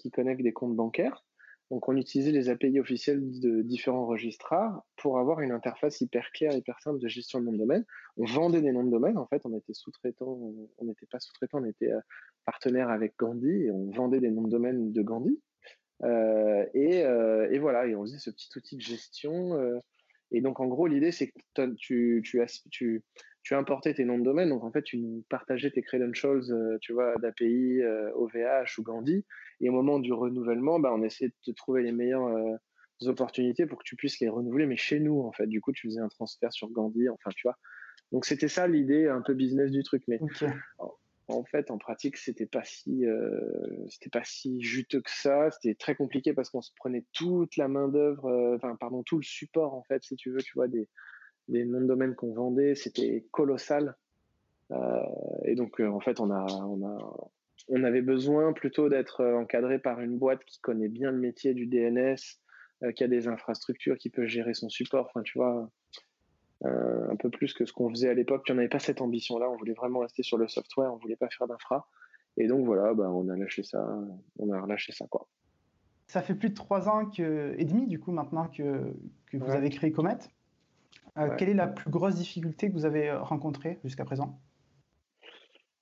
qui 0.00 0.10
connecte 0.10 0.42
des 0.42 0.52
comptes 0.52 0.74
bancaires. 0.74 1.24
Donc 1.70 1.88
on 1.88 1.96
utilisait 1.96 2.30
les 2.30 2.48
API 2.48 2.78
officiels 2.78 3.40
de 3.40 3.62
différents 3.62 4.06
registrars 4.06 4.84
pour 4.96 5.18
avoir 5.18 5.40
une 5.40 5.50
interface 5.50 6.00
hyper 6.00 6.30
claire, 6.32 6.54
hyper 6.54 6.78
simple 6.80 7.00
de 7.00 7.08
gestion 7.08 7.40
de 7.40 7.46
noms 7.46 7.52
de 7.52 7.58
domaine. 7.58 7.84
On 8.16 8.24
vendait 8.24 8.62
des 8.62 8.72
noms 8.72 8.84
de 8.84 8.90
domaine, 8.90 9.18
en 9.18 9.26
fait, 9.26 9.42
on 9.44 9.56
était 9.56 9.74
sous-traitant, 9.74 10.38
on 10.78 10.84
n'était 10.84 11.06
pas 11.06 11.18
sous-traitant, 11.18 11.58
on 11.60 11.64
était 11.64 11.90
partenaire 12.44 12.88
avec 12.88 13.14
Gandhi 13.18 13.64
et 13.64 13.70
on 13.72 13.90
vendait 13.90 14.20
des 14.20 14.30
noms 14.30 14.42
de 14.42 14.50
domaine 14.50 14.92
de 14.92 15.02
Gandhi. 15.02 15.40
Euh, 16.04 16.66
et, 16.74 17.04
euh, 17.04 17.58
voilà, 17.60 17.86
et 17.86 17.94
on 17.94 18.02
faisait 18.02 18.18
ce 18.18 18.30
petit 18.30 18.48
outil 18.56 18.76
de 18.76 18.82
gestion. 18.82 19.58
Euh, 19.58 19.78
et 20.30 20.40
donc, 20.40 20.60
en 20.60 20.66
gros, 20.66 20.86
l'idée, 20.86 21.12
c'est 21.12 21.28
que 21.28 21.74
tu, 21.76 22.22
tu, 22.70 23.04
tu 23.46 23.54
importais 23.54 23.94
tes 23.94 24.04
noms 24.04 24.18
de 24.18 24.24
domaine. 24.24 24.48
Donc, 24.48 24.64
en 24.64 24.72
fait, 24.72 24.82
tu 24.82 24.98
partageais 25.28 25.70
tes 25.70 25.80
credentials, 25.80 26.42
tu 26.80 26.92
vois, 26.92 27.14
d'API, 27.22 27.80
OVH 28.16 28.76
ou 28.78 28.82
Gandhi. 28.82 29.24
Et 29.60 29.68
au 29.68 29.72
moment 29.72 30.00
du 30.00 30.12
renouvellement, 30.12 30.80
bah, 30.80 30.90
on 30.92 31.04
essayait 31.04 31.28
de 31.28 31.52
te 31.52 31.56
trouver 31.56 31.84
les 31.84 31.92
meilleures 31.92 32.58
opportunités 33.02 33.64
pour 33.66 33.78
que 33.78 33.84
tu 33.84 33.94
puisses 33.94 34.18
les 34.18 34.28
renouveler, 34.28 34.66
mais 34.66 34.76
chez 34.76 34.98
nous, 34.98 35.20
en 35.20 35.30
fait. 35.30 35.46
Du 35.46 35.60
coup, 35.60 35.70
tu 35.70 35.86
faisais 35.86 36.00
un 36.00 36.08
transfert 36.08 36.52
sur 36.52 36.70
Gandhi, 36.70 37.08
enfin, 37.08 37.30
tu 37.36 37.46
vois. 37.46 37.56
Donc, 38.10 38.24
c'était 38.24 38.48
ça 38.48 38.66
l'idée 38.66 39.06
un 39.06 39.22
peu 39.22 39.32
business 39.32 39.70
du 39.70 39.84
truc. 39.84 40.02
Mais 40.08 40.18
en 41.28 41.44
fait, 41.44 41.70
en 41.70 41.78
pratique, 41.78 42.16
c'était 42.16 42.46
pas 42.46 42.64
si, 42.64 43.06
euh, 43.06 43.30
c'était 43.88 44.10
pas 44.10 44.24
si 44.24 44.60
juteux 44.60 45.02
que 45.02 45.10
ça. 45.10 45.52
C'était 45.52 45.76
très 45.76 45.94
compliqué 45.94 46.32
parce 46.32 46.50
qu'on 46.50 46.62
se 46.62 46.72
prenait 46.74 47.04
toute 47.12 47.56
la 47.56 47.68
main 47.68 47.86
d'œuvre, 47.86 48.26
euh, 48.26 48.56
enfin, 48.56 48.74
pardon, 48.74 49.04
tout 49.04 49.18
le 49.18 49.24
support 49.24 49.74
en 49.74 49.84
fait, 49.84 50.02
si 50.02 50.16
tu 50.16 50.32
veux, 50.32 50.40
tu 50.40 50.52
vois, 50.54 50.66
des, 50.66 50.88
des 51.48 51.64
noms 51.64 51.80
de 51.80 51.86
domaine 51.86 52.14
qu'on 52.14 52.32
vendait, 52.32 52.74
c'était 52.74 53.26
colossal. 53.30 53.96
Euh, 54.72 55.00
et 55.44 55.54
donc, 55.54 55.80
en 55.80 56.00
fait, 56.00 56.20
on 56.20 56.30
a, 56.30 56.44
on 56.64 56.86
a, 56.86 57.30
on 57.68 57.84
avait 57.84 58.02
besoin 58.02 58.52
plutôt 58.52 58.88
d'être 58.88 59.24
encadré 59.24 59.78
par 59.78 60.00
une 60.00 60.18
boîte 60.18 60.44
qui 60.44 60.60
connaît 60.60 60.88
bien 60.88 61.10
le 61.10 61.18
métier 61.18 61.54
du 61.54 61.66
DNS, 61.66 62.16
qui 62.94 63.04
a 63.04 63.08
des 63.08 63.28
infrastructures, 63.28 63.96
qui 63.96 64.10
peut 64.10 64.26
gérer 64.26 64.54
son 64.54 64.68
support. 64.68 65.06
Enfin, 65.06 65.22
tu 65.22 65.38
vois, 65.38 65.70
euh, 66.64 67.10
un 67.10 67.16
peu 67.16 67.28
plus 67.28 67.52
que 67.52 67.66
ce 67.66 67.72
qu'on 67.72 67.90
faisait 67.90 68.08
à 68.08 68.14
l'époque. 68.14 68.42
Puis 68.44 68.52
on 68.52 68.56
n'avait 68.56 68.68
pas 68.68 68.78
cette 68.78 69.02
ambition-là, 69.02 69.50
on 69.50 69.56
voulait 69.56 69.74
vraiment 69.74 69.98
rester 69.98 70.22
sur 70.22 70.38
le 70.38 70.48
software, 70.48 70.92
on 70.92 70.96
voulait 70.96 71.16
pas 71.16 71.28
faire 71.28 71.46
d'infra. 71.46 71.86
Et 72.38 72.46
donc 72.46 72.64
voilà, 72.64 72.94
bah, 72.94 73.10
on 73.10 73.28
a 73.28 73.36
lâché 73.36 73.62
ça, 73.62 73.86
on 74.38 74.50
a 74.50 74.60
relâché 74.60 74.92
ça 74.92 75.06
quoi. 75.06 75.28
Ça 76.06 76.22
fait 76.22 76.34
plus 76.34 76.50
de 76.50 76.54
trois 76.54 76.88
ans 76.88 77.10
que, 77.10 77.54
et 77.58 77.64
demi 77.64 77.86
du 77.86 77.98
coup 77.98 78.10
maintenant 78.10 78.48
que, 78.48 78.94
que 79.26 79.36
vous 79.36 79.50
avez 79.50 79.68
créé 79.68 79.92
Comet. 79.92 80.16
Euh, 81.18 81.30
quelle 81.36 81.48
est 81.48 81.54
la 81.54 81.68
plus 81.68 81.90
grosse 81.90 82.16
difficulté 82.16 82.68
que 82.68 82.74
vous 82.74 82.84
avez 82.84 83.12
rencontrée 83.12 83.78
jusqu'à 83.84 84.04
présent? 84.04 84.40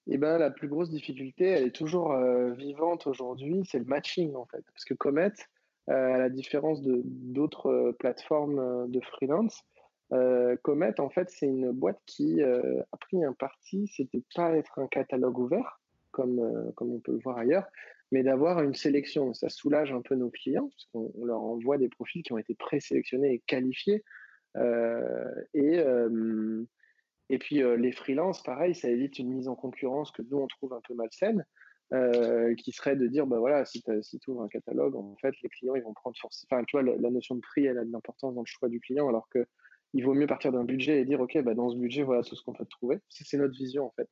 Eh 0.07 0.18
ben, 0.18 0.38
la 0.38 0.51
plus 0.51 0.68
grosse 0.68 0.90
difficulté, 0.90 1.47
elle 1.47 1.64
est 1.64 1.75
toujours 1.75 2.12
euh, 2.12 2.53
vivante 2.53 3.07
aujourd'hui, 3.07 3.62
c'est 3.64 3.79
le 3.79 3.87
matching 3.87 4.35
en 4.35 4.44
fait. 4.44 4.62
Parce 4.73 4.85
que 4.85 4.94
Comet, 4.94 5.33
à 5.88 6.18
la 6.18 6.29
différence 6.29 6.83
de 6.83 7.03
d'autres 7.05 7.94
plateformes 7.99 8.90
de 8.90 9.01
freelance, 9.01 9.64
euh, 10.12 10.57
Comet, 10.62 11.01
en 11.01 11.09
fait, 11.11 11.31
c'est 11.31 11.47
une 11.47 11.73
boîte 11.73 12.01
qui 12.07 12.42
euh, 12.42 12.81
a 12.92 12.97
pris 12.97 13.25
un 13.25 13.33
parti, 13.33 13.88
c'était 13.88 14.23
pas 14.35 14.55
être 14.57 14.79
un 14.79 14.87
catalogue 14.87 15.38
ouvert, 15.38 15.81
comme, 16.11 16.38
euh, 16.38 16.70
comme 16.73 16.92
on 16.92 17.01
peut 17.01 17.12
le 17.12 17.18
voir 17.18 17.38
ailleurs, 17.38 17.66
mais 18.12 18.23
d'avoir 18.23 18.62
une 18.62 18.75
sélection. 18.75 19.33
Ça 19.35 19.49
soulage 19.49 19.92
un 19.92 20.03
peu 20.03 20.14
nos 20.14 20.31
clients, 20.31 20.68
puisqu'on 20.68 21.12
leur 21.25 21.40
envoie 21.40 21.79
des 21.79 21.88
profils 21.88 22.23
qui 22.23 22.33
ont 22.33 22.38
été 22.38 22.55
présélectionnés 22.55 23.33
et 23.33 23.38
qualifiés. 23.47 24.05
Et, 24.57 25.83
et 27.31 27.38
puis 27.38 27.62
les 27.77 27.93
freelances, 27.93 28.43
pareil, 28.43 28.75
ça 28.75 28.88
évite 28.88 29.19
une 29.19 29.31
mise 29.31 29.49
en 29.49 29.55
concurrence 29.55 30.11
que 30.11 30.23
nous, 30.23 30.38
on 30.38 30.47
trouve 30.47 30.73
un 30.73 30.81
peu 30.87 30.95
malsaine. 30.95 31.45
qui 32.59 32.73
serait 32.73 32.97
de 32.97 33.07
dire 33.07 33.27
bah 33.27 33.38
voilà 33.38 33.64
si 33.64 33.83
tu 33.83 34.31
ouvres 34.31 34.43
un 34.43 34.49
catalogue 34.49 34.97
en 34.97 35.17
fait 35.21 35.35
les 35.43 35.49
clients 35.49 35.75
ils 35.75 35.83
vont 35.83 35.93
prendre 35.93 36.17
forcément 36.19 36.49
enfin 36.51 36.64
tu 36.64 36.77
vois 36.77 36.83
la, 36.83 37.11
notion 37.11 37.35
de 37.37 37.40
prix 37.40 37.67
elle 37.67 37.79
a 37.79 37.85
de 37.85 37.93
l'importance 37.93 38.35
dans 38.35 38.40
le 38.40 38.47
choix 38.47 38.69
du 38.69 38.81
client 38.81 39.07
alors 39.07 39.29
que 39.29 39.47
il 39.95 40.05
vaut 40.05 40.14
mieux 40.14 40.27
partir 40.27 40.53
d'un 40.53 40.64
budget 40.64 41.01
et 41.01 41.05
dire, 41.05 41.21
OK, 41.21 41.40
bah, 41.43 41.55
dans 41.55 41.71
ce 41.71 41.77
budget, 41.77 42.03
voilà 42.03 42.23
tout 42.23 42.35
ce 42.35 42.43
qu'on 42.43 42.53
peut 42.53 42.67
trouver. 42.67 42.99
C'est 43.09 43.38
notre 43.38 43.57
vision, 43.57 43.87
en 43.87 43.93
fait. 43.93 44.09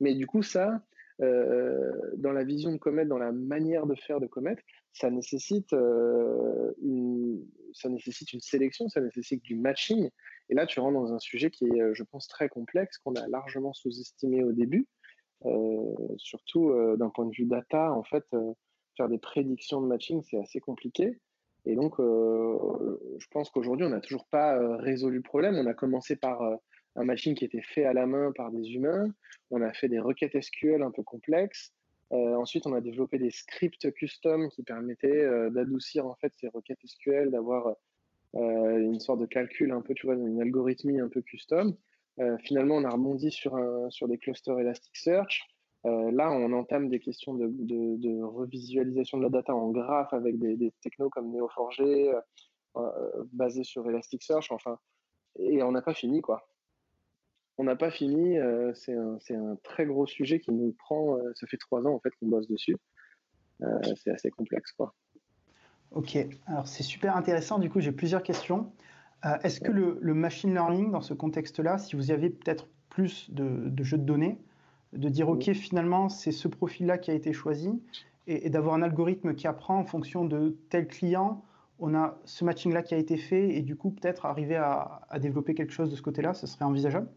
Mais 0.00 0.14
du 0.14 0.26
coup, 0.26 0.42
ça, 0.42 0.82
euh, 1.20 1.92
dans 2.16 2.32
la 2.32 2.44
vision 2.44 2.72
de 2.72 2.78
Comet, 2.78 3.04
dans 3.04 3.18
la 3.18 3.30
manière 3.30 3.86
de 3.86 3.94
faire 3.94 4.20
de 4.20 4.26
Comet, 4.26 4.56
ça 4.92 5.10
nécessite, 5.10 5.72
euh, 5.72 6.72
une, 6.82 7.44
ça 7.72 7.88
nécessite 7.88 8.32
une 8.32 8.40
sélection, 8.40 8.88
ça 8.88 9.00
nécessite 9.00 9.42
du 9.42 9.54
matching. 9.54 10.10
Et 10.50 10.54
là, 10.54 10.66
tu 10.66 10.80
rentres 10.80 10.98
dans 10.98 11.12
un 11.12 11.18
sujet 11.18 11.50
qui 11.50 11.66
est, 11.66 11.94
je 11.94 12.02
pense, 12.02 12.26
très 12.26 12.48
complexe, 12.48 12.98
qu'on 12.98 13.14
a 13.14 13.26
largement 13.28 13.72
sous-estimé 13.72 14.42
au 14.42 14.52
début. 14.52 14.86
Euh, 15.44 15.94
surtout 16.16 16.72
d'un 16.96 17.10
point 17.10 17.26
de 17.26 17.34
vue 17.34 17.44
data, 17.44 17.92
en 17.92 18.02
fait, 18.02 18.24
faire 18.96 19.08
des 19.08 19.18
prédictions 19.18 19.80
de 19.80 19.86
matching, 19.86 20.22
c'est 20.22 20.38
assez 20.38 20.60
compliqué. 20.60 21.18
Et 21.68 21.74
donc, 21.74 22.00
euh, 22.00 22.98
je 23.18 23.26
pense 23.30 23.50
qu'aujourd'hui, 23.50 23.86
on 23.86 23.90
n'a 23.90 24.00
toujours 24.00 24.26
pas 24.26 24.56
euh, 24.56 24.76
résolu 24.76 25.16
le 25.16 25.22
problème. 25.22 25.56
On 25.56 25.66
a 25.66 25.74
commencé 25.74 26.16
par 26.16 26.40
euh, 26.42 26.56
un 26.96 27.04
machine 27.04 27.34
qui 27.34 27.44
était 27.44 27.62
fait 27.62 27.84
à 27.84 27.92
la 27.92 28.06
main 28.06 28.32
par 28.34 28.50
des 28.50 28.72
humains. 28.72 29.12
On 29.50 29.60
a 29.60 29.72
fait 29.72 29.88
des 29.88 29.98
requêtes 29.98 30.40
SQL 30.40 30.82
un 30.82 30.90
peu 30.90 31.02
complexes. 31.02 31.72
Ensuite, 32.10 32.66
on 32.66 32.72
a 32.72 32.80
développé 32.80 33.18
des 33.18 33.30
scripts 33.30 33.92
custom 33.92 34.48
qui 34.50 34.62
permettaient 34.62 35.26
d'adoucir 35.50 36.06
en 36.06 36.14
fait 36.14 36.32
ces 36.36 36.48
requêtes 36.48 36.78
SQL, 36.84 37.30
d'avoir 37.30 37.74
une 38.34 39.00
sorte 39.00 39.20
de 39.20 39.26
calcul 39.26 39.72
un 39.72 39.82
peu, 39.82 39.94
tu 39.94 40.06
vois, 40.06 40.14
une 40.14 40.40
algorithmie 40.40 41.00
un 41.00 41.08
peu 41.08 41.20
custom. 41.20 41.76
finalement, 42.40 42.76
on 42.76 42.84
a 42.84 42.90
rebondi 42.90 43.30
sur, 43.30 43.58
sur 43.90 44.08
des 44.08 44.18
clusters 44.18 44.58
Elasticsearch. 44.58 45.46
Euh, 45.86 46.10
là, 46.10 46.30
on 46.30 46.52
entame 46.52 46.88
des 46.88 46.98
questions 46.98 47.34
de, 47.34 48.22
revisualisation 48.22 49.18
de 49.18 49.22
la 49.22 49.28
data 49.28 49.54
en 49.54 49.70
graphe 49.70 50.12
avec 50.12 50.38
des, 50.38 50.72
technos 50.82 51.08
comme 51.10 51.32
Neo4j, 51.32 51.82
euh, 51.82 52.20
euh, 52.76 53.24
basés 53.32 53.64
sur 53.64 53.88
Elasticsearch, 53.88 54.50
enfin, 54.50 54.78
et 55.38 55.62
on 55.62 55.72
n'a 55.72 55.82
pas 55.82 55.94
fini, 55.94 56.20
quoi. 56.20 56.48
On 57.58 57.64
n'a 57.64 57.76
pas 57.76 57.90
fini, 57.90 58.36
c'est 58.74 58.94
un, 58.94 59.56
très 59.64 59.84
gros 59.84 60.06
sujet 60.06 60.38
qui 60.38 60.52
nous 60.52 60.72
prend, 60.78 61.18
ça 61.34 61.46
fait 61.48 61.56
trois 61.56 61.84
ans 61.86 61.94
en 61.94 61.98
fait 61.98 62.10
qu'on 62.20 62.28
bosse 62.28 62.46
dessus. 62.48 62.76
c'est 63.96 64.10
assez 64.10 64.30
complexe, 64.30 64.72
quoi. 64.72 64.94
Ok, 65.90 66.16
alors 66.46 66.68
c'est 66.68 66.84
super 66.84 67.16
intéressant, 67.16 67.58
du 67.58 67.68
coup 67.68 67.80
j'ai 67.80 67.90
plusieurs 67.90 68.22
questions. 68.22 68.70
Est-ce 69.42 69.60
que 69.60 69.72
le, 69.72 70.14
machine 70.14 70.52
learning, 70.52 70.92
dans 70.92 71.00
ce 71.00 71.14
contexte-là, 71.14 71.78
si 71.78 71.96
vous 71.96 72.12
avez 72.12 72.30
peut-être 72.30 72.68
plus 72.90 73.28
de, 73.30 73.68
de 73.68 73.82
jeux 73.82 73.98
de 73.98 74.04
données, 74.04 74.38
de 74.92 75.08
dire 75.08 75.28
ok 75.28 75.52
finalement 75.52 76.08
c'est 76.08 76.32
ce 76.32 76.48
profil-là 76.48 76.98
qui 76.98 77.10
a 77.10 77.14
été 77.14 77.32
choisi 77.32 77.82
et, 78.26 78.50
d'avoir 78.50 78.74
un 78.74 78.82
algorithme 78.82 79.34
qui 79.34 79.46
apprend 79.46 79.78
en 79.78 79.84
fonction 79.84 80.24
de 80.24 80.56
tel 80.68 80.86
client, 80.86 81.42
on 81.78 81.94
a 81.94 82.18
ce 82.24 82.44
matching-là 82.44 82.82
qui 82.82 82.94
a 82.94 82.98
été 82.98 83.16
fait 83.16 83.50
et 83.50 83.62
du 83.62 83.76
coup 83.76 83.90
peut-être 83.90 84.26
arriver 84.26 84.56
à, 84.56 85.00
développer 85.20 85.54
quelque 85.54 85.72
chose 85.72 85.90
de 85.90 85.96
ce 85.96 86.02
côté-là, 86.02 86.34
ce 86.34 86.46
serait 86.46 86.64
envisageable? 86.64 87.08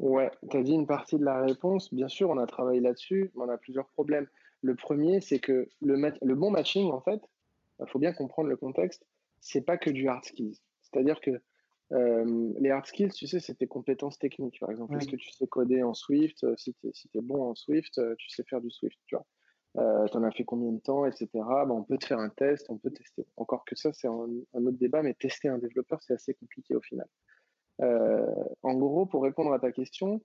Ouais, 0.00 0.30
tu 0.50 0.56
as 0.56 0.62
dit 0.62 0.72
une 0.72 0.86
partie 0.86 1.18
de 1.18 1.24
la 1.24 1.42
réponse. 1.42 1.92
Bien 1.92 2.08
sûr, 2.08 2.30
on 2.30 2.38
a 2.38 2.46
travaillé 2.46 2.80
là-dessus, 2.80 3.30
mais 3.34 3.44
on 3.44 3.50
a 3.50 3.58
plusieurs 3.58 3.86
problèmes. 3.88 4.26
Le 4.62 4.74
premier, 4.74 5.20
c'est 5.20 5.40
que 5.40 5.68
le, 5.82 5.94
le 6.22 6.34
bon 6.34 6.50
matching, 6.50 6.90
en 6.90 7.02
fait, 7.02 7.20
il 7.80 7.86
faut 7.86 7.98
bien 7.98 8.14
comprendre 8.14 8.48
le 8.48 8.56
contexte, 8.56 9.06
c'est 9.40 9.60
pas 9.60 9.76
que 9.76 9.90
du 9.90 10.08
hard 10.08 10.24
skills. 10.24 10.58
C'est-à-dire 10.80 11.20
que 11.20 11.42
euh, 11.92 12.52
les 12.58 12.70
hard 12.70 12.86
skills, 12.86 13.10
tu 13.10 13.26
sais, 13.26 13.40
c'est 13.40 13.54
tes 13.54 13.66
compétences 13.66 14.18
techniques. 14.18 14.58
Par 14.58 14.70
exemple, 14.70 14.96
est-ce 14.96 15.08
que 15.08 15.16
tu 15.16 15.30
sais 15.32 15.46
coder 15.46 15.82
en 15.82 15.92
Swift? 15.92 16.44
Euh, 16.44 16.54
Si 16.56 16.72
tu 16.72 16.88
es, 16.88 16.92
si 16.94 17.10
es, 17.14 17.20
bon 17.20 17.50
en 17.50 17.54
Swift, 17.54 17.98
euh, 17.98 18.14
tu 18.16 18.30
sais 18.30 18.42
faire 18.44 18.62
du 18.62 18.70
Swift, 18.70 18.98
tu 19.04 19.16
vois. 19.16 19.26
Euh, 19.76 20.06
tu 20.06 20.16
en 20.16 20.22
as 20.22 20.30
fait 20.30 20.44
combien 20.44 20.72
de 20.72 20.80
temps, 20.80 21.04
etc. 21.04 21.28
Ben, 21.34 21.70
on 21.70 21.82
peut 21.84 21.98
te 21.98 22.06
faire 22.06 22.18
un 22.18 22.30
test, 22.30 22.66
on 22.70 22.78
peut 22.78 22.90
tester. 22.90 23.26
Encore 23.36 23.64
que 23.66 23.76
ça, 23.76 23.92
c'est 23.92 24.08
un, 24.08 24.28
un, 24.54 24.66
autre 24.66 24.78
débat, 24.78 25.02
mais 25.02 25.14
tester 25.14 25.48
un 25.48 25.58
développeur, 25.58 26.02
c'est 26.02 26.14
assez 26.14 26.34
compliqué 26.34 26.74
au 26.74 26.80
final. 26.80 27.06
Euh, 27.82 28.26
en 28.62 28.74
gros, 28.74 29.06
pour 29.06 29.22
répondre 29.22 29.52
à 29.52 29.58
ta 29.58 29.72
question, 29.72 30.20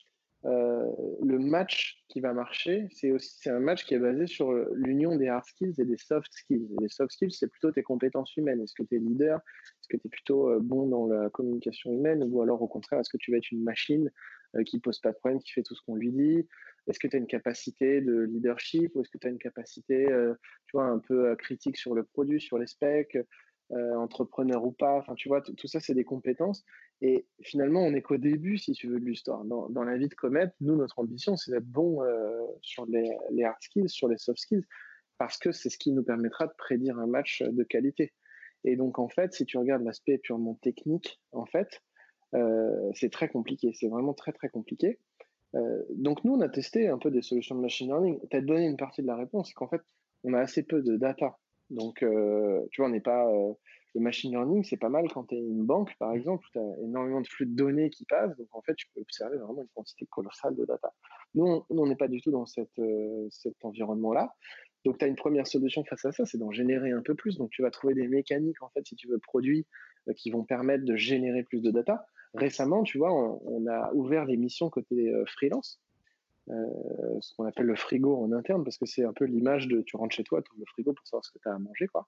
euh, 0.46 0.86
le 1.24 1.40
match 1.40 2.04
qui 2.08 2.20
va 2.22 2.32
marcher, 2.34 2.88
c'est 2.92 3.12
aussi 3.12 3.36
c'est 3.40 3.50
un 3.50 3.60
match 3.60 3.84
qui 3.86 3.96
est 3.96 4.00
basé 4.00 4.28
sur 4.28 4.52
l'union 4.74 5.16
des 5.16 5.28
hard 5.28 5.46
skills 5.46 5.74
et 5.80 5.86
des 5.86 5.98
soft 5.98 6.32
skills. 6.32 6.68
Et 6.72 6.84
les 6.84 6.90
soft 6.90 7.12
skills, 7.12 7.32
c'est 7.32 7.48
plutôt 7.48 7.72
tes 7.72 7.82
compétences 7.82 8.36
humaines. 8.38 8.62
Est-ce 8.62 8.76
que 8.76 8.84
tu 8.84 8.96
es 8.96 9.00
leader? 9.00 9.38
Est-ce 9.38 9.88
que 9.88 9.98
tu 9.98 10.08
es 10.08 10.10
plutôt 10.10 10.50
euh, 10.50 10.60
bon 10.62 10.88
dans 10.88 11.08
la 11.08 11.30
communication 11.32 11.92
humaine? 11.92 12.24
Ou 12.32 12.42
alors 12.42 12.62
au 12.62 12.68
contraire, 12.68 13.00
est-ce 13.00 13.10
que 13.10 13.18
tu 13.18 13.32
vas 13.32 13.38
être 13.38 13.52
une 13.52 13.64
machine 13.64 14.12
euh, 14.56 14.64
qui 14.64 14.80
pose 14.80 15.00
pas 15.00 15.12
de 15.12 15.18
problème, 15.18 15.40
qui 15.40 15.52
fait 15.52 15.64
tout 15.64 15.74
ce 15.74 15.82
qu'on 15.82 15.96
lui 15.96 16.12
dit? 16.12 16.48
Est-ce 16.88 17.00
que 17.00 17.08
tu 17.08 17.16
as 17.16 17.20
une 17.20 17.28
capacité 17.28 18.02
de 18.02 18.22
leadership? 18.22 18.96
Ou 18.96 19.02
est-ce 19.02 19.10
que 19.10 19.18
tu 19.18 19.26
as 19.26 19.32
une 19.32 19.40
capacité, 19.40 20.06
tu 20.68 20.78
vois, 20.78 20.86
un 20.86 21.00
peu 21.00 21.36
critique 21.36 21.78
sur 21.78 21.96
le 21.96 22.04
produit, 22.04 22.40
sur 22.40 22.60
les 22.60 22.68
specs? 22.68 23.18
Entrepreneur 23.72 24.64
ou 24.64 24.72
pas, 24.72 24.98
enfin 24.98 25.16
tu 25.16 25.28
vois, 25.28 25.42
tout 25.42 25.68
ça 25.68 25.80
c'est 25.80 25.94
des 25.94 26.04
compétences 26.04 26.64
et 27.02 27.28
finalement, 27.42 27.82
on 27.82 27.92
n'est 27.92 28.02
qu'au 28.02 28.18
début, 28.18 28.58
si 28.58 28.72
tu 28.72 28.88
veux, 28.88 29.00
de 29.00 29.06
l'histoire. 29.06 29.44
Dans, 29.44 29.84
la 29.84 29.98
vie 29.98 30.08
de 30.08 30.16
Comet, 30.16 30.48
nous, 30.62 30.76
notre 30.76 31.00
ambition, 31.00 31.36
c'est 31.36 31.52
d'être 31.52 31.66
bon 31.66 32.02
euh, 32.02 32.46
sur 32.62 32.86
les, 32.86 33.44
hard 33.44 33.58
skills, 33.60 33.90
sur 33.90 34.08
les 34.08 34.18
soft 34.18 34.40
skills, 34.40 34.66
parce 35.18 35.38
que 35.38 35.52
c'est 35.52 35.70
ce 35.70 35.78
qui 35.78 35.92
nous 35.92 36.04
permettra 36.04 36.48
de 36.48 36.54
prédire 36.58 36.98
un 36.98 37.08
match 37.08 37.44
de 37.44 37.64
qualité. 37.64 38.14
Et 38.64 38.76
donc, 38.78 38.98
en 38.98 39.10
fait, 39.10 39.34
si 39.34 39.46
tu 39.46 39.58
regardes 39.58 39.84
l'aspect 39.84 40.18
purement 40.18 40.56
technique, 40.56 41.22
en 41.34 41.46
fait, 41.46 41.82
euh, 42.34 42.90
c'est 42.94 43.12
très 43.12 43.28
compliqué. 43.28 43.72
C'est 43.74 43.90
vraiment 43.90 44.14
très, 44.14 44.32
très 44.32 44.50
compliqué. 44.50 45.00
Euh, 45.56 45.84
donc, 45.90 46.24
nous, 46.24 46.34
on 46.34 46.42
a 46.42 46.50
testé 46.50 46.88
un 46.88 46.98
peu 46.98 47.12
des 47.12 47.22
solutions 47.22 47.56
de 47.56 47.62
machine 47.62 47.88
learning. 47.88 48.20
Tu 48.30 48.38
as 48.38 48.42
donné 48.42 48.66
une 48.66 48.78
partie 48.78 49.02
de 49.02 49.08
la 49.08 49.16
réponse, 49.16 49.50
c'est 49.50 49.54
qu'en 49.54 49.68
fait, 49.68 49.82
on 50.24 50.34
a 50.34 50.40
assez 50.40 50.64
peu 50.64 50.82
de 50.82 50.96
data. 50.96 51.38
Donc, 51.70 52.04
euh, 52.04 52.62
tu 52.72 52.82
vois, 52.82 52.90
on 52.90 52.94
n'est 52.94 53.00
pas. 53.00 53.26
le 53.96 54.02
machine 54.02 54.32
learning, 54.32 54.64
c'est 54.64 54.78
pas 54.78 54.90
mal 54.90 55.08
quand 55.12 55.26
tu 55.26 55.36
es 55.36 55.40
une 55.40 55.66
banque, 55.66 55.92
par 56.00 56.14
exemple, 56.14 56.46
où 56.46 56.50
tu 56.52 56.60
as 56.60 56.84
énormément 56.84 57.22
de 57.22 57.28
flux 57.28 57.46
de 57.46 57.56
données 57.56 57.90
qui 57.90 58.06
passent. 58.06 58.36
Donc, 58.38 58.48
en 58.52 58.62
fait, 58.62 58.76
tu 58.76 58.88
peux 58.94 59.02
observer 59.02 59.38
vraiment 59.38 59.62
une 59.62 59.70
quantité 59.74 60.06
colossale 60.06 60.56
de 60.56 60.66
data. 60.66 60.94
Nous, 61.34 61.66
on 61.70 61.88
n'est 61.88 61.96
pas 61.96 62.08
du 62.08 62.22
tout 62.22 62.32
dans 62.32 62.46
cette, 62.46 62.82
cet 63.30 63.64
environnement-là. 63.64 64.34
Donc, 64.86 65.00
tu 65.00 65.06
as 65.06 65.08
une 65.08 65.16
première 65.16 65.48
solution 65.48 65.84
face 65.84 66.06
à 66.06 66.12
ça, 66.12 66.26
c'est 66.26 66.38
d'en 66.38 66.52
générer 66.52 66.92
un 66.92 67.02
peu 67.02 67.16
plus. 67.16 67.38
Donc, 67.38 67.50
tu 67.50 67.64
vas 67.64 67.72
trouver 67.72 67.96
des 67.96 68.08
mécaniques, 68.08 68.62
en 68.62 68.70
fait, 68.70 68.86
si 68.86 68.96
tu 68.96 69.08
veux, 69.08 69.18
produits 69.18 69.66
euh, 70.08 70.14
qui 70.14 70.30
vont 70.30 70.44
permettre 70.44 70.86
de 70.86 70.96
générer 70.96 71.44
plus 71.44 71.62
de 71.62 71.72
data. 71.72 72.06
Récemment, 72.36 72.84
tu 72.84 73.00
vois, 73.00 73.12
on, 73.14 73.66
a 73.68 73.92
ouvert 73.94 74.26
les 74.26 74.38
missions 74.38 74.70
côté 74.70 75.10
euh, 75.10 75.24
freelance, 75.26 75.82
euh, 76.50 77.18
ce 77.22 77.34
qu'on 77.36 77.46
appelle 77.46 77.66
le 77.66 77.76
frigo 77.76 78.18
en 78.18 78.32
interne, 78.32 78.64
parce 78.64 78.78
que 78.78 78.86
c'est 78.86 79.04
un 79.04 79.14
peu 79.14 79.26
l'image 79.26 79.68
de 79.68 79.82
tu 79.82 79.98
rentres 79.98 80.16
chez 80.16 80.24
toi, 80.24 80.42
tu 80.42 80.52
ouvres 80.52 80.62
le 80.62 80.66
frigo 80.68 80.94
pour 80.94 81.08
savoir 81.08 81.26
ce 81.26 81.32
que 81.32 81.40
tu 81.40 81.50
as 81.50 81.54
à 81.54 81.60
manger. 81.60 81.88
Quoi. 81.88 82.08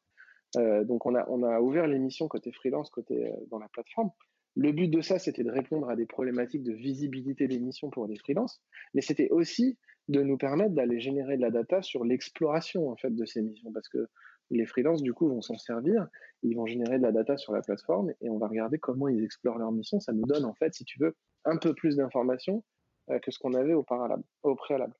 donc, 0.85 1.05
on 1.05 1.15
a, 1.15 1.25
on 1.29 1.43
a 1.43 1.59
ouvert 1.59 1.87
les 1.87 1.99
missions 1.99 2.27
côté 2.27 2.51
freelance, 2.51 2.89
côté 2.89 3.31
dans 3.49 3.59
la 3.59 3.67
plateforme. 3.69 4.11
Le 4.55 4.71
but 4.71 4.87
de 4.87 5.01
ça, 5.01 5.19
c'était 5.19 5.43
de 5.43 5.51
répondre 5.51 5.87
à 5.87 5.95
des 5.95 6.07
problématiques 6.07 6.63
de 6.63 6.73
visibilité 6.73 7.47
des 7.47 7.59
missions 7.59 7.91
pour 7.91 8.07
les 8.07 8.17
freelances, 8.17 8.59
mais 8.95 9.01
c'était 9.01 9.29
aussi 9.29 9.77
de 10.07 10.23
nous 10.23 10.37
permettre 10.37 10.73
d'aller 10.73 10.99
générer 10.99 11.37
de 11.37 11.41
la 11.41 11.51
data 11.51 11.83
sur 11.83 12.03
l'exploration 12.03 12.89
en 12.89 12.95
fait 12.95 13.13
de 13.13 13.25
ces 13.25 13.43
missions, 13.43 13.71
parce 13.71 13.87
que 13.87 14.07
les 14.49 14.65
freelances 14.65 15.03
du 15.03 15.13
coup 15.13 15.27
vont 15.27 15.41
s'en 15.41 15.57
servir, 15.57 16.07
ils 16.41 16.55
vont 16.55 16.65
générer 16.65 16.97
de 16.97 17.03
la 17.03 17.11
data 17.11 17.37
sur 17.37 17.53
la 17.53 17.61
plateforme 17.61 18.11
et 18.21 18.29
on 18.29 18.37
va 18.37 18.47
regarder 18.47 18.79
comment 18.79 19.07
ils 19.07 19.23
explorent 19.23 19.59
leurs 19.59 19.71
missions. 19.71 19.99
Ça 19.99 20.13
nous 20.13 20.25
donne 20.25 20.45
en 20.45 20.53
fait, 20.53 20.73
si 20.73 20.85
tu 20.85 20.97
veux, 20.99 21.15
un 21.45 21.57
peu 21.57 21.73
plus 21.73 21.97
d'informations 21.97 22.57
euh, 22.57 22.61
que 23.07 23.31
ce 23.31 23.39
qu'on 23.39 23.53
avait 23.53 23.73
au, 23.73 23.83
préalable. 23.83 24.93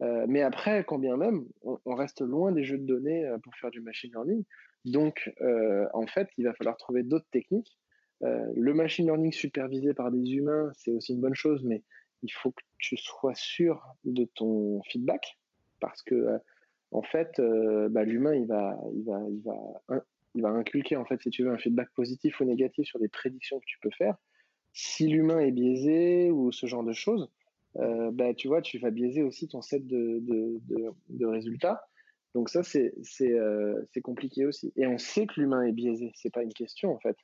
Euh, 0.00 0.26
mais 0.28 0.42
après, 0.42 0.84
quand 0.84 0.98
bien 0.98 1.16
même, 1.16 1.44
on, 1.62 1.94
reste 1.94 2.20
loin 2.20 2.52
des 2.52 2.64
jeux 2.64 2.78
de 2.78 2.86
données 2.86 3.26
euh, 3.26 3.38
pour 3.38 3.54
faire 3.56 3.70
du 3.70 3.80
machine 3.80 4.10
learning. 4.10 4.44
Donc, 4.84 5.32
en 5.92 6.06
fait, 6.06 6.28
il 6.38 6.44
va 6.44 6.54
falloir 6.54 6.76
trouver 6.76 7.02
d'autres 7.02 7.28
techniques 7.30 7.78
euh, 8.24 8.52
le 8.56 8.74
machine 8.74 9.06
learning 9.06 9.32
supervisé 9.32 9.94
par 9.94 10.10
des 10.10 10.32
humains, 10.32 10.70
c'est 10.74 10.90
aussi 10.90 11.12
une 11.12 11.20
bonne 11.20 11.34
chose, 11.34 11.62
mais 11.64 11.82
il 12.22 12.32
faut 12.32 12.50
que 12.50 12.62
tu 12.78 12.96
sois 12.96 13.34
sûr 13.34 13.94
de 14.04 14.24
ton 14.34 14.82
feedback 14.82 15.38
parce 15.80 16.02
que 16.02 16.14
euh, 16.14 16.38
en 16.90 17.02
fait, 17.02 17.38
euh, 17.38 17.88
bah, 17.88 18.02
l'humain 18.02 18.34
il 18.34 18.46
va, 18.46 18.76
il 18.92 19.04
va, 19.04 19.20
il 19.28 19.42
va, 19.42 20.02
il 20.34 20.42
va 20.42 20.48
inculquer 20.48 20.96
en 20.96 21.04
fait 21.04 21.22
si 21.22 21.30
tu 21.30 21.44
veux 21.44 21.50
un 21.50 21.58
feedback 21.58 21.90
positif 21.94 22.40
ou 22.40 22.44
négatif 22.44 22.86
sur 22.88 22.98
des 22.98 23.08
prédictions 23.08 23.60
que 23.60 23.66
tu 23.66 23.78
peux 23.80 23.90
faire. 23.90 24.16
Si 24.72 25.06
l'humain 25.06 25.38
est 25.38 25.52
biaisé 25.52 26.30
ou 26.30 26.50
ce 26.50 26.66
genre 26.66 26.84
de 26.84 26.92
choses, 26.92 27.30
bah, 27.74 28.34
tu 28.34 28.48
vois, 28.48 28.62
tu 28.62 28.78
vas 28.78 28.90
biaiser 28.90 29.22
aussi 29.22 29.48
ton 29.48 29.62
set 29.62 29.86
de, 29.86 30.20
de, 31.08 31.26
résultats. 31.26 31.82
Donc 32.34 32.48
ça, 32.48 32.62
c'est 32.62 32.92
c'est 33.02 34.00
compliqué 34.02 34.46
aussi. 34.46 34.72
Et 34.76 34.86
on 34.86 34.98
sait 34.98 35.26
que 35.26 35.40
l'humain 35.40 35.62
est 35.62 35.72
biaisé. 35.72 36.12
C'est 36.14 36.32
pas 36.32 36.42
une 36.42 36.52
question 36.52 36.92
en 36.92 36.98
fait. 36.98 37.16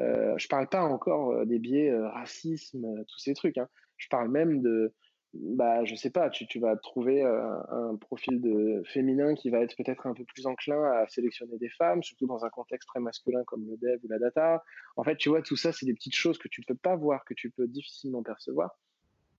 Euh, 0.00 0.36
je 0.38 0.48
parle 0.48 0.68
pas 0.68 0.82
encore 0.82 1.30
euh, 1.30 1.44
des 1.44 1.58
biais 1.58 1.90
euh, 1.90 2.08
racisme, 2.08 2.84
euh, 2.84 3.04
tous 3.08 3.18
ces 3.18 3.34
trucs. 3.34 3.58
Hein. 3.58 3.68
Je 3.96 4.08
parle 4.08 4.28
même 4.28 4.60
de, 4.60 4.92
bah, 5.34 5.84
je 5.84 5.94
sais 5.94 6.10
pas, 6.10 6.30
tu, 6.30 6.46
tu 6.46 6.58
vas 6.58 6.76
trouver 6.76 7.22
un 7.22 7.96
profil 7.96 8.40
de 8.40 8.82
féminin 8.86 9.34
qui 9.34 9.50
va 9.50 9.60
être 9.60 9.76
peut-être 9.76 10.06
un 10.06 10.14
peu 10.14 10.24
plus 10.24 10.46
enclin 10.46 10.82
à 10.82 11.06
sélectionner 11.08 11.56
des 11.58 11.68
femmes, 11.70 12.02
surtout 12.02 12.26
dans 12.26 12.44
un 12.44 12.50
contexte 12.50 12.88
très 12.88 13.00
masculin 13.00 13.42
comme 13.46 13.64
le 13.66 13.76
dev 13.76 13.98
ou 14.02 14.08
la 14.08 14.18
data. 14.18 14.62
En 14.96 15.04
fait, 15.04 15.16
tu 15.16 15.28
vois, 15.28 15.42
tout 15.42 15.56
ça, 15.56 15.72
c'est 15.72 15.86
des 15.86 15.94
petites 15.94 16.14
choses 16.14 16.38
que 16.38 16.48
tu 16.48 16.60
ne 16.60 16.66
peux 16.66 16.78
pas 16.78 16.96
voir, 16.96 17.24
que 17.24 17.34
tu 17.34 17.50
peux 17.50 17.68
difficilement 17.68 18.22
percevoir 18.22 18.76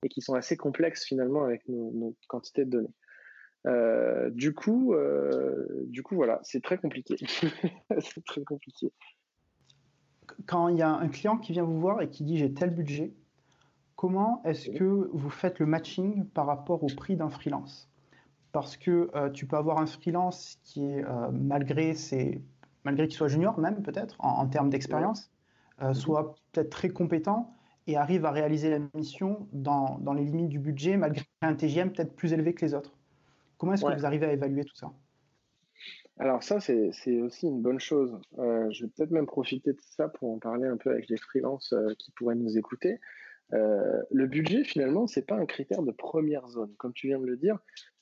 et 0.06 0.10
qui 0.10 0.22
sont 0.22 0.36
assez 0.36 0.56
complexes 0.56 1.04
finalement 1.04 1.44
avec 1.44 1.68
nos, 1.68 1.92
nos 1.92 2.16
quantités 2.28 2.64
de 2.64 2.70
données. 2.70 2.94
Euh, 3.66 4.30
du 4.30 4.54
coup, 4.54 4.94
euh, 4.94 5.66
du 5.88 6.04
coup, 6.04 6.16
voilà, 6.16 6.40
c'est 6.44 6.62
très 6.62 6.78
compliqué. 6.78 7.16
c'est 8.00 8.24
très 8.24 8.44
compliqué. 8.44 8.94
Quand 10.46 10.68
il 10.68 10.78
y 10.78 10.84
a 10.84 10.90
un 10.90 11.08
client 11.08 11.38
qui 11.38 11.54
vient 11.54 11.64
vous 11.64 11.80
voir 11.80 12.02
et 12.04 12.10
qui 12.10 12.24
dit 12.24 12.38
j'ai 12.38 12.54
tel 12.54 12.70
budget, 12.70 13.14
comment 13.96 14.44
est-ce 14.46 14.70
que 14.70 15.10
vous 15.12 15.30
faites 15.32 15.58
le 15.58 15.66
matching 15.66 16.26
par 16.26 16.46
rapport 16.46 16.84
au 16.84 16.88
prix 16.88 17.16
d'un 17.16 17.32
freelance? 17.32 17.90
Parce 18.52 18.78
que 18.78 19.10
euh, 19.16 19.32
tu 19.32 19.48
peux 19.48 19.58
avoir 19.58 19.80
un 19.80 19.88
freelance 19.88 20.60
qui 20.64 20.86
est, 20.86 21.04
malgré, 21.32 21.96
ses, 21.96 22.44
malgré 22.84 23.08
qu'il 23.08 23.18
soit 23.18 23.28
junior 23.28 23.58
même 23.58 23.82
peut-être, 23.82 24.16
en, 24.20 24.48
termes 24.48 24.70
d'expérience, 24.70 25.32
soit 25.94 26.36
peut-être 26.52 26.70
très 26.70 26.90
compétent 26.90 27.56
et 27.88 27.98
arrive 27.98 28.26
à 28.26 28.32
réaliser 28.32 28.70
la 28.70 28.80
mission 28.94 29.48
dans, 29.54 30.00
dans 30.00 30.14
les 30.14 30.24
limites 30.24 30.50
du 30.50 30.60
budget, 30.60 30.98
malgré 30.98 31.24
un 31.42 31.56
TGM 31.56 31.92
peut-être 31.92 32.16
plus 32.16 32.34
élevé 32.34 32.54
que 32.54 32.66
les 32.66 32.74
autres. 32.74 32.98
Comment 33.58 33.74
est-ce 33.74 33.86
que 33.86 33.94
vous 33.94 34.06
arrivez 34.06 34.26
à 34.26 34.34
évaluer 34.34 34.66
tout 34.66 34.76
ça? 34.76 34.92
Alors 36.18 36.44
ça, 36.44 36.60
c'est 36.62 37.22
aussi 37.22 37.48
une 37.48 37.62
bonne 37.62 37.80
chose. 37.80 38.18
Euh, 38.40 38.70
je 38.72 38.86
vais 38.86 38.92
peut-être 38.96 39.12
même 39.12 39.26
profiter 39.26 39.74
de 39.74 39.82
ça 39.82 40.08
pour 40.08 40.32
en 40.32 40.40
parler 40.40 40.66
un 40.66 40.78
peu 40.78 40.92
avec 40.92 41.10
les 41.10 41.18
freelances 41.18 41.74
euh, 41.74 41.94
qui 42.00 42.12
pourraient 42.12 42.36
nous 42.36 42.58
écouter. 42.58 43.00
Euh, 43.54 44.02
le 44.12 44.26
budget, 44.26 44.64
finalement, 44.64 45.08
c'est 45.08 45.26
pas 45.26 45.36
un 45.36 45.46
critère 45.46 45.84
de 45.84 45.92
première 45.92 46.48
zone. 46.48 46.74
Comme 46.78 46.94
tu 46.94 47.08
viens 47.08 47.20
de 47.20 47.26
le 47.26 47.38
dire, 47.38 47.58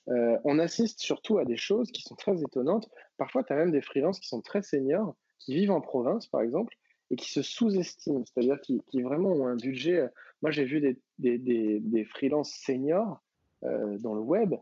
on 0.07 0.59
assiste 0.59 0.99
surtout 0.99 1.37
à 1.37 1.45
des 1.45 1.55
choses 1.55 1.89
qui 1.91 2.01
sont 2.01 2.15
très 2.15 2.41
étonnantes. 2.41 2.89
Parfois, 3.17 3.43
tu 3.43 3.53
as 3.53 3.55
même 3.55 3.71
des 3.71 3.81
freelances 3.81 4.19
qui 4.19 4.27
sont 4.27 4.41
très 4.41 4.61
seniors, 4.61 5.15
qui 5.39 5.55
vivent 5.55 5.71
en 5.71 5.79
province, 5.79 6.27
par 6.27 6.41
exemple, 6.41 6.75
et 7.11 7.15
qui 7.15 7.29
se 7.31 7.41
sous-estiment, 7.41 8.23
c'est-à-dire 8.25 8.59
qui, 8.61 8.81
vraiment 9.01 9.31
ont 9.31 9.47
un 9.47 9.55
budget. 9.55 10.07
Moi, 10.41 10.51
j'ai 10.51 10.65
vu 10.65 10.81
des, 10.81 11.37
des, 11.37 12.05
freelances 12.05 12.51
seniors 12.51 13.21
dans 13.61 14.13
le 14.13 14.21
web 14.21 14.55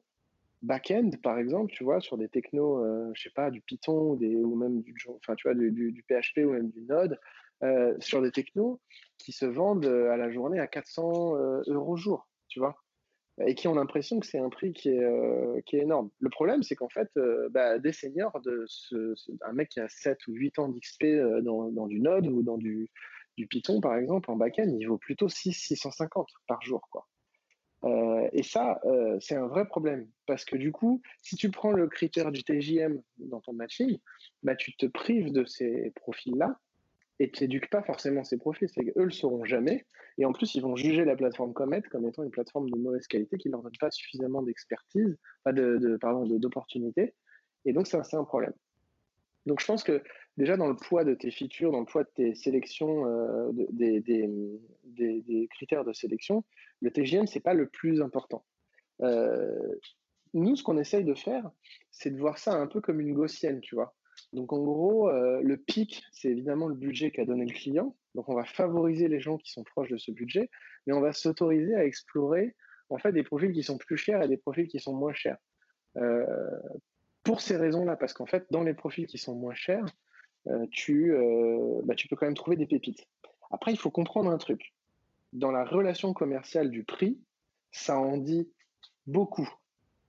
back-end, 0.61 1.09
par 1.23 1.37
exemple, 1.37 1.71
tu 1.71 1.83
vois, 1.83 1.99
sur 2.01 2.17
des 2.17 2.29
technos, 2.29 2.83
euh, 2.83 3.11
je 3.15 3.23
sais 3.23 3.31
pas, 3.31 3.51
du 3.51 3.61
Python 3.61 4.11
ou, 4.11 4.15
des, 4.15 4.35
ou 4.35 4.55
même 4.55 4.81
du, 4.81 4.95
enfin, 5.15 5.35
tu 5.35 5.47
vois, 5.47 5.55
du, 5.55 6.05
PHP 6.07 6.45
ou 6.45 6.51
même 6.51 6.69
du 6.69 6.81
Node, 6.81 7.19
euh, 7.63 7.95
sur 7.99 8.21
des 8.21 8.31
technos 8.31 8.79
qui 9.17 9.31
se 9.31 9.45
vendent 9.45 9.85
euh, 9.85 10.11
à 10.11 10.17
la 10.17 10.31
journée 10.31 10.59
à 10.59 10.67
400 10.67 11.35
euh, 11.35 11.61
euros 11.67 11.97
jour, 11.97 12.27
tu 12.47 12.59
vois, 12.59 12.75
et 13.45 13.55
qui 13.55 13.67
ont 13.67 13.75
l'impression 13.75 14.19
que 14.19 14.25
c'est 14.25 14.39
un 14.39 14.49
prix 14.49 14.73
qui 14.73 14.89
est, 14.89 15.03
euh, 15.03 15.59
énorme. 15.71 16.09
Le 16.19 16.29
problème, 16.29 16.63
c'est 16.63 16.75
qu'en 16.75 16.89
fait, 16.89 17.09
bah, 17.51 17.79
des 17.79 17.93
seniors, 17.93 18.39
un 19.41 19.53
mec 19.53 19.69
qui 19.69 19.79
a 19.79 19.87
7 19.87 20.27
ou 20.27 20.33
8 20.33 20.59
ans 20.59 20.69
d'XP 20.69 21.05
dans, 21.41 21.71
dans, 21.71 21.87
du 21.87 21.99
Node 21.99 22.27
ou 22.27 22.43
dans 22.43 22.57
du, 22.57 22.89
Python, 23.49 23.81
par 23.81 23.97
exemple, 23.97 24.29
en 24.29 24.35
back-end, 24.35 24.71
il 24.79 24.85
vaut 24.85 24.99
plutôt 24.99 25.27
6, 25.27 25.53
650 25.53 26.27
par 26.47 26.61
jour, 26.61 26.87
quoi. 26.91 27.07
Euh, 27.83 28.29
et 28.31 28.43
ça, 28.43 28.79
euh, 28.85 29.17
c'est 29.19 29.35
un 29.35 29.47
vrai 29.47 29.65
problème. 29.65 30.07
Parce 30.27 30.45
que 30.45 30.55
du 30.55 30.71
coup, 30.71 31.01
si 31.21 31.35
tu 31.35 31.49
prends 31.49 31.71
le 31.71 31.87
critère 31.87 32.31
du 32.31 32.43
TJM 32.43 33.01
dans 33.17 33.41
ton 33.41 33.53
matching, 33.53 33.97
bah, 34.43 34.55
tu 34.55 34.75
te 34.75 34.85
prives 34.85 35.31
de 35.31 35.45
ces 35.45 35.91
profils-là 35.95 36.59
et 37.21 37.29
tu 37.29 37.43
n'éduques 37.43 37.69
pas 37.69 37.83
forcément 37.83 38.23
ces 38.23 38.37
profils. 38.37 38.67
C'est 38.67 38.83
qu'eux 38.83 39.03
le 39.03 39.11
sauront 39.11 39.45
jamais. 39.45 39.85
Et 40.17 40.25
en 40.25 40.33
plus, 40.33 40.55
ils 40.55 40.61
vont 40.61 40.75
juger 40.75 41.05
la 41.05 41.15
plateforme 41.15 41.53
Comet 41.53 41.83
comme 41.83 42.07
étant 42.07 42.23
une 42.23 42.31
plateforme 42.31 42.69
de 42.69 42.77
mauvaise 42.77 43.05
qualité 43.05 43.37
qui 43.37 43.47
ne 43.47 43.53
leur 43.53 43.61
donne 43.61 43.77
pas 43.79 43.91
suffisamment 43.91 44.41
d'expertise, 44.41 45.17
pas 45.43 45.53
de, 45.53 45.97
pardon, 46.01 46.25
d'opportunités. 46.25 47.13
Et 47.65 47.73
donc, 47.73 47.85
c'est 47.85 47.97
un 48.15 48.23
problème. 48.23 48.53
Donc 49.45 49.59
je 49.59 49.65
pense 49.65 49.83
que 49.83 50.03
déjà 50.37 50.57
dans 50.57 50.67
le 50.67 50.75
poids 50.75 51.03
de 51.03 51.13
tes 51.13 51.31
features, 51.31 51.71
dans 51.71 51.79
le 51.79 51.85
poids 51.85 52.03
de 52.03 52.09
tes 52.13 52.35
sélections, 52.35 53.05
euh, 53.07 53.51
des, 53.71 55.47
critères 55.51 55.83
de 55.83 55.93
sélection, 55.93 56.43
le 56.81 56.91
TGM, 56.91 57.27
c'est 57.27 57.39
pas 57.39 57.53
le 57.53 57.67
plus 57.67 58.01
important. 58.01 58.45
Euh, 59.01 59.75
nous, 60.33 60.55
ce 60.55 60.63
qu'on 60.63 60.77
essaye 60.77 61.03
de 61.03 61.15
faire, 61.15 61.49
c'est 61.91 62.11
de 62.11 62.19
voir 62.19 62.37
ça 62.37 62.53
un 62.53 62.67
peu 62.67 62.81
comme 62.81 63.01
une 63.01 63.13
gaussienne, 63.13 63.61
tu 63.61 63.75
vois. 63.75 63.95
Donc 64.33 64.53
en 64.53 64.61
gros, 64.63 65.09
euh, 65.09 65.41
le 65.43 65.57
pic, 65.57 66.03
c'est 66.11 66.29
évidemment 66.29 66.67
le 66.67 66.75
budget 66.75 67.11
qu'a 67.11 67.25
donné 67.25 67.45
le 67.45 67.53
client. 67.53 67.95
Donc 68.15 68.29
on 68.29 68.35
va 68.35 68.45
favoriser 68.45 69.07
les 69.07 69.19
gens 69.19 69.37
qui 69.37 69.51
sont 69.51 69.63
proches 69.63 69.89
de 69.89 69.97
ce 69.97 70.11
budget, 70.11 70.49
mais 70.85 70.93
on 70.93 71.01
va 71.01 71.11
s'autoriser 71.11 71.75
à 71.75 71.85
explorer 71.85 72.55
en 72.89 72.97
fait 72.97 73.11
des 73.11 73.23
profils 73.23 73.51
qui 73.51 73.63
sont 73.63 73.77
plus 73.77 73.97
chers 73.97 74.21
et 74.21 74.27
des 74.27 74.37
profils 74.37 74.67
qui 74.67 74.79
sont 74.79 74.93
moins 74.93 75.13
chers. 75.13 75.37
Euh, 75.97 76.25
pour 77.23 77.41
ces 77.41 77.57
raisons-là, 77.57 77.95
parce 77.95 78.13
qu'en 78.13 78.25
fait, 78.25 78.45
dans 78.51 78.63
les 78.63 78.73
profils 78.73 79.05
qui 79.05 79.17
sont 79.17 79.35
moins 79.35 79.53
chers, 79.53 79.85
euh, 80.47 81.81
bah, 81.83 81.95
tu 81.95 82.07
peux 82.07 82.15
quand 82.15 82.25
même 82.25 82.35
trouver 82.35 82.57
des 82.57 82.65
pépites. 82.65 83.05
Après, 83.51 83.71
il 83.71 83.77
faut 83.77 83.91
comprendre 83.91 84.31
un 84.31 84.37
truc. 84.37 84.73
Dans 85.33 85.51
la 85.51 85.63
relation 85.63 86.13
commerciale 86.13 86.69
du 86.69 86.83
prix, 86.83 87.19
ça 87.71 87.97
en 87.97 88.17
dit 88.17 88.49
beaucoup. 89.05 89.49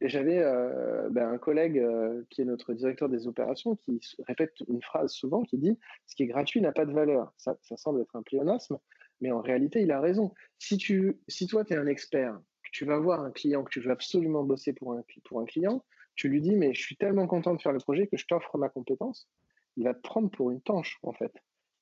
J'avais 0.05 0.39
euh, 0.39 1.09
bah, 1.11 1.29
un 1.29 1.39
collègue 1.39 1.79
euh, 1.79 2.23
qui 2.31 2.43
est 2.43 2.45
notre 2.45 2.75
directeur 2.75 3.09
des 3.09 3.27
opérations 3.27 3.77
qui 3.77 4.01
répète 4.27 4.53
une 4.69 4.83
phrase 4.83 5.13
souvent 5.13 5.43
qui 5.43 5.59
dit 5.59 5.79
ce 6.07 6.17
qui 6.17 6.25
est 6.25 6.27
gratuit 6.27 6.61
n'a 6.61 6.73
pas 6.73 6.87
de 6.87 6.93
valeur. 6.93 7.33
Ça, 7.37 7.57
ça 7.63 7.77
semble 7.77 8.01
être 8.01 8.17
un 8.17 8.23
pléonasme, 8.23 8.79
mais 9.21 9.31
en 9.31 9.41
réalité, 9.41 9.81
il 9.81 9.93
a 9.93 10.01
raison. 10.01 10.33
Si, 10.59 10.77
tu, 10.77 11.21
si 11.29 11.47
toi, 11.47 11.65
tu 11.65 11.75
es 11.75 11.77
un 11.77 11.87
expert, 11.87 12.39
que 12.65 12.71
tu 12.73 12.85
vas 12.85 12.99
voir 12.99 13.21
un 13.21 13.31
client, 13.31 13.63
que 13.63 13.71
tu 13.71 13.81
veux 13.81 13.91
absolument 13.91 14.43
bosser 14.43 14.73
pour 14.73 14.93
un, 14.93 15.05
pour 15.25 15.41
un 15.41 15.45
client, 15.45 15.85
tu 16.15 16.29
lui 16.29 16.41
dis, 16.41 16.57
mais 16.57 16.75
je 16.75 16.83
suis 16.83 16.97
tellement 16.97 17.27
content 17.27 17.55
de 17.55 17.63
faire 17.63 17.73
le 17.73 17.79
projet 17.79 18.07
que 18.07 18.17
je 18.17 18.27
t'offre 18.27 18.59
ma 18.59 18.69
compétence. 18.69 19.29
il 19.77 19.85
va 19.85 19.95
te 19.95 20.01
prendre 20.01 20.31
pour 20.31 20.51
une 20.51 20.61
tanche, 20.61 20.99
en 21.03 21.13
fait. 21.13 21.33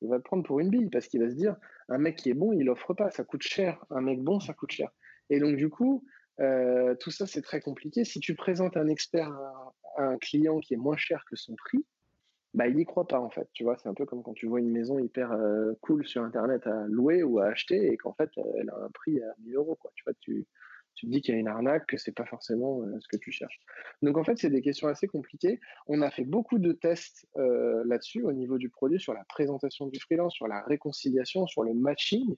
Il 0.03 0.09
va 0.09 0.19
te 0.19 0.23
prendre 0.23 0.45
pour 0.45 0.61
une 0.61 0.71
bille 0.71 0.89
parce 0.89 1.09
qu'il 1.09 1.21
va 1.21 1.29
se 1.29 1.35
dire, 1.35 1.57
un 1.89 1.99
mec 1.99 2.17
qui 2.17 2.31
est 2.31 2.35
bon, 2.35 2.53
il 2.53 2.69
offre 2.71 2.95
pas, 2.95 3.11
ça 3.11 3.25
coûte 3.25 3.43
cher. 3.43 3.85
Un 3.91 4.01
mec 4.01 4.23
bon, 4.23 4.41
ça 4.41 4.55
coûte 4.55 4.73
cher. 4.73 4.91
Et 5.31 5.41
donc, 5.41 5.57
du 5.57 5.69
coup, 5.69 6.05
tout 7.01 7.11
ça, 7.11 7.27
c'est 7.27 7.43
très 7.43 7.61
compliqué. 7.61 8.05
Si 8.05 8.21
tu 8.21 8.35
présentes 8.35 8.77
un 8.77 8.89
expert 8.89 9.31
à, 9.31 9.75
un 9.99 10.19
client 10.19 10.61
qui 10.61 10.75
est 10.75 10.79
moins 10.79 10.97
cher 10.97 11.25
que 11.29 11.37
son 11.37 11.55
prix, 11.57 11.85
bah, 12.55 12.67
il 12.67 12.77
n'y 12.77 12.85
croit 12.85 13.07
pas, 13.07 13.21
en 13.21 13.31
fait. 13.31 13.49
Tu 13.53 13.65
vois, 13.65 13.77
c'est 13.77 13.89
un 13.89 13.95
peu 13.95 14.07
comme 14.07 14.23
quand 14.23 14.33
tu 14.33 14.47
vois 14.47 14.61
une 14.61 14.71
maison 14.71 14.99
hyper 14.99 15.37
cool 15.83 16.07
sur 16.07 16.23
Internet 16.23 16.67
à 16.67 16.87
louer 16.89 17.23
ou 17.23 17.39
à 17.39 17.47
acheter 17.47 17.93
et 17.93 17.97
qu'en 17.97 18.15
fait, 18.15 18.31
elle 18.59 18.71
a 18.71 18.77
un 18.77 18.91
prix 18.91 19.21
à 19.23 19.35
1000 19.45 19.55
euros, 19.57 19.77
quoi. 19.77 19.93
Tu 19.95 20.03
vois, 20.05 20.15
tu, 20.21 20.47
tu 20.95 21.07
te 21.07 21.13
dis 21.13 21.21
qu'il 21.21 21.35
y 21.35 21.37
a 21.37 21.41
une 21.41 21.49
arnaque, 21.49 21.87
que 21.87 21.97
c'est 21.97 22.13
pas 22.13 22.27
forcément 22.27 22.83
ce 23.01 23.09
que 23.09 23.17
tu 23.17 23.31
cherches. 23.31 23.59
Donc 24.03 24.19
en 24.19 24.25
fait, 24.25 24.37
c'est 24.39 24.51
des 24.51 24.63
questions 24.63 24.89
assez 24.89 25.07
compliquées. 25.07 25.61
On 25.87 26.03
a 26.03 26.11
fait 26.11 26.25
beaucoup 26.25 26.59
de 26.59 26.73
tests 26.73 27.27
là-dessus 27.37 28.23
au 28.23 28.33
niveau 28.33 28.59
du 28.59 28.69
produit, 28.69 29.01
sur 29.01 29.15
la 29.15 29.25
présentation 29.25 29.87
du 29.87 30.01
freelance, 30.01 30.35
sur 30.35 30.49
la 30.49 30.63
réconciliation, 30.63 31.47
sur 31.47 31.63
le 31.63 31.75
matching. 31.75 32.37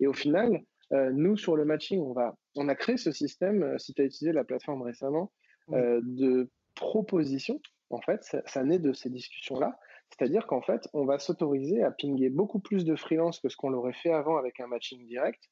Et 0.00 0.06
au 0.06 0.12
final, 0.12 0.62
nous 0.90 1.36
sur 1.36 1.56
le 1.56 1.64
matching, 1.64 2.00
on 2.00 2.12
va, 2.12 2.36
on 2.56 2.68
a 2.68 2.74
créé 2.74 2.96
ce 2.96 3.12
système. 3.12 3.78
si 3.78 3.94
tu 3.94 4.02
as 4.02 4.04
utilisé 4.04 4.32
la 4.32 4.44
plateforme 4.44 4.82
récemment, 4.82 5.32
de 5.68 6.50
proposition. 6.74 7.60
En 7.90 8.00
fait, 8.00 8.24
ça, 8.24 8.42
ça 8.46 8.64
naît 8.64 8.78
de 8.78 8.92
ces 8.92 9.10
discussions-là. 9.10 9.78
C'est-à-dire 10.10 10.46
qu'en 10.46 10.60
fait, 10.60 10.88
on 10.92 11.04
va 11.04 11.18
s'autoriser 11.18 11.82
à 11.82 11.90
pinguer 11.90 12.28
beaucoup 12.28 12.60
plus 12.60 12.84
de 12.84 12.96
freelance 12.96 13.40
que 13.40 13.48
ce 13.48 13.56
qu'on 13.56 13.70
l'aurait 13.70 13.92
fait 13.94 14.12
avant 14.12 14.36
avec 14.36 14.60
un 14.60 14.66
matching 14.66 15.06
direct. 15.06 15.42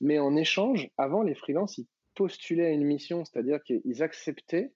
Mais 0.00 0.18
en 0.18 0.36
échange, 0.36 0.90
avant, 0.96 1.22
les 1.22 1.34
freelances, 1.34 1.78
ils 1.78 1.86
postulaient 2.14 2.66
à 2.66 2.70
une 2.70 2.84
mission, 2.84 3.24
c'est-à-dire 3.24 3.62
qu'ils 3.62 4.02
acceptaient 4.02 4.72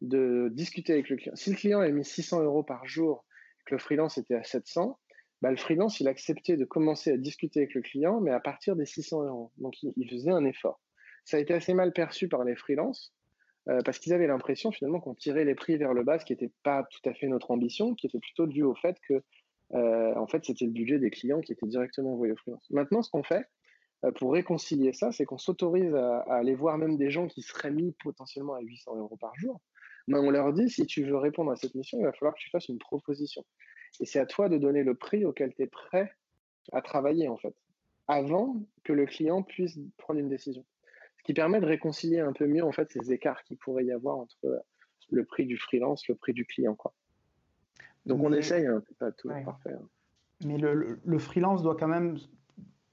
de 0.00 0.50
discuter 0.52 0.92
avec 0.92 1.08
le 1.08 1.16
client. 1.16 1.36
Si 1.36 1.50
le 1.50 1.56
client 1.56 1.80
a 1.80 1.88
mis 1.88 2.04
600 2.04 2.42
euros 2.42 2.64
par 2.64 2.86
jour 2.86 3.24
et 3.60 3.70
que 3.70 3.74
le 3.74 3.78
freelance 3.78 4.18
était 4.18 4.34
à 4.34 4.42
700, 4.42 4.98
bah, 5.42 5.50
le 5.50 5.56
freelance, 5.56 6.00
il 6.00 6.08
acceptait 6.08 6.56
de 6.56 6.64
commencer 6.64 7.12
à 7.12 7.16
discuter 7.16 7.60
avec 7.60 7.74
le 7.74 7.82
client, 7.82 8.20
mais 8.20 8.30
à 8.30 8.40
partir 8.40 8.76
des 8.76 8.86
600 8.86 9.22
euros. 9.24 9.52
Donc, 9.58 9.74
il, 9.82 10.08
faisait 10.08 10.30
un 10.30 10.44
effort. 10.44 10.80
Ça 11.24 11.36
a 11.36 11.40
été 11.40 11.54
assez 11.54 11.74
mal 11.74 11.92
perçu 11.92 12.28
par 12.28 12.44
les 12.44 12.56
freelances 12.56 13.14
euh, 13.68 13.80
parce 13.84 13.98
qu'ils 13.98 14.12
avaient 14.12 14.26
l'impression 14.26 14.72
finalement 14.72 15.00
qu'on 15.00 15.14
tirait 15.14 15.44
les 15.44 15.54
prix 15.54 15.76
vers 15.76 15.94
le 15.94 16.02
bas, 16.02 16.18
ce 16.18 16.24
qui 16.24 16.32
n'était 16.32 16.50
pas 16.62 16.84
tout 16.84 17.08
à 17.08 17.14
fait 17.14 17.28
notre 17.28 17.50
ambition, 17.50 17.94
qui 17.94 18.06
était 18.06 18.18
plutôt 18.18 18.46
dû 18.46 18.62
au 18.62 18.74
fait 18.74 18.96
que 19.08 19.22
euh, 19.74 20.14
en 20.16 20.26
fait, 20.26 20.44
c'était 20.44 20.66
le 20.66 20.72
budget 20.72 20.98
des 20.98 21.10
clients 21.10 21.40
qui 21.40 21.52
était 21.52 21.66
directement 21.66 22.12
envoyé 22.12 22.32
au 22.32 22.36
freelance. 22.36 22.68
Maintenant, 22.70 23.02
ce 23.02 23.10
qu'on 23.10 23.22
fait, 23.22 23.46
euh, 24.04 24.12
pour 24.12 24.32
réconcilier 24.32 24.92
ça, 24.92 25.12
c'est 25.12 25.24
qu'on 25.24 25.38
s'autorise 25.38 25.94
à, 25.94 26.20
aller 26.28 26.54
voir 26.54 26.76
même 26.76 26.96
des 26.96 27.10
gens 27.10 27.26
qui 27.26 27.42
seraient 27.42 27.70
mis 27.70 27.92
potentiellement 28.02 28.54
à 28.54 28.60
800 28.60 28.96
euros 28.96 29.16
par 29.16 29.34
jour. 29.36 29.60
Mais 30.08 30.18
on 30.18 30.30
leur 30.30 30.52
dit, 30.52 30.68
si 30.68 30.84
tu 30.84 31.04
veux 31.04 31.16
répondre 31.16 31.52
à 31.52 31.56
cette 31.56 31.74
mission, 31.74 31.98
il 32.00 32.04
va 32.04 32.12
falloir 32.12 32.34
que 32.34 32.40
tu 32.40 32.50
fasses 32.50 32.68
une 32.68 32.78
proposition. 32.78 33.44
Et 34.00 34.06
c'est 34.06 34.18
à 34.18 34.26
toi 34.26 34.48
de 34.48 34.58
donner 34.58 34.82
le 34.82 34.94
prix 34.94 35.24
auquel 35.24 35.54
tu 35.54 35.62
es 35.62 35.66
prêt 35.68 36.12
à 36.72 36.82
travailler, 36.82 37.28
en 37.28 37.36
fait, 37.36 37.54
avant 38.08 38.56
que 38.84 38.92
le 38.92 39.06
client 39.06 39.42
puisse 39.42 39.78
prendre 39.96 40.20
une 40.20 40.28
décision. 40.28 40.64
Ce 41.22 41.26
qui 41.26 41.34
permet 41.34 41.60
de 41.60 41.66
réconcilier 41.66 42.18
un 42.18 42.32
peu 42.32 42.48
mieux, 42.48 42.64
en 42.64 42.72
fait, 42.72 42.90
ces 42.90 43.12
écarts 43.12 43.44
qu'il 43.44 43.56
pourrait 43.56 43.84
y 43.84 43.92
avoir 43.92 44.16
entre 44.16 44.64
le 45.10 45.24
prix 45.24 45.46
du 45.46 45.56
freelance, 45.56 46.08
le 46.08 46.16
prix 46.16 46.32
du 46.32 46.44
client, 46.44 46.74
quoi. 46.74 46.92
Donc 48.06 48.20
on 48.24 48.32
essaye, 48.32 48.66
hein, 48.66 48.82
c'est 48.88 48.98
pas 48.98 49.12
tout 49.12 49.28
parfait. 49.44 49.74
Hein. 49.74 49.88
Mais 50.44 50.58
le, 50.58 50.98
le, 51.04 51.18
freelance 51.20 51.62
doit 51.62 51.76
quand 51.76 51.86
même 51.86 52.18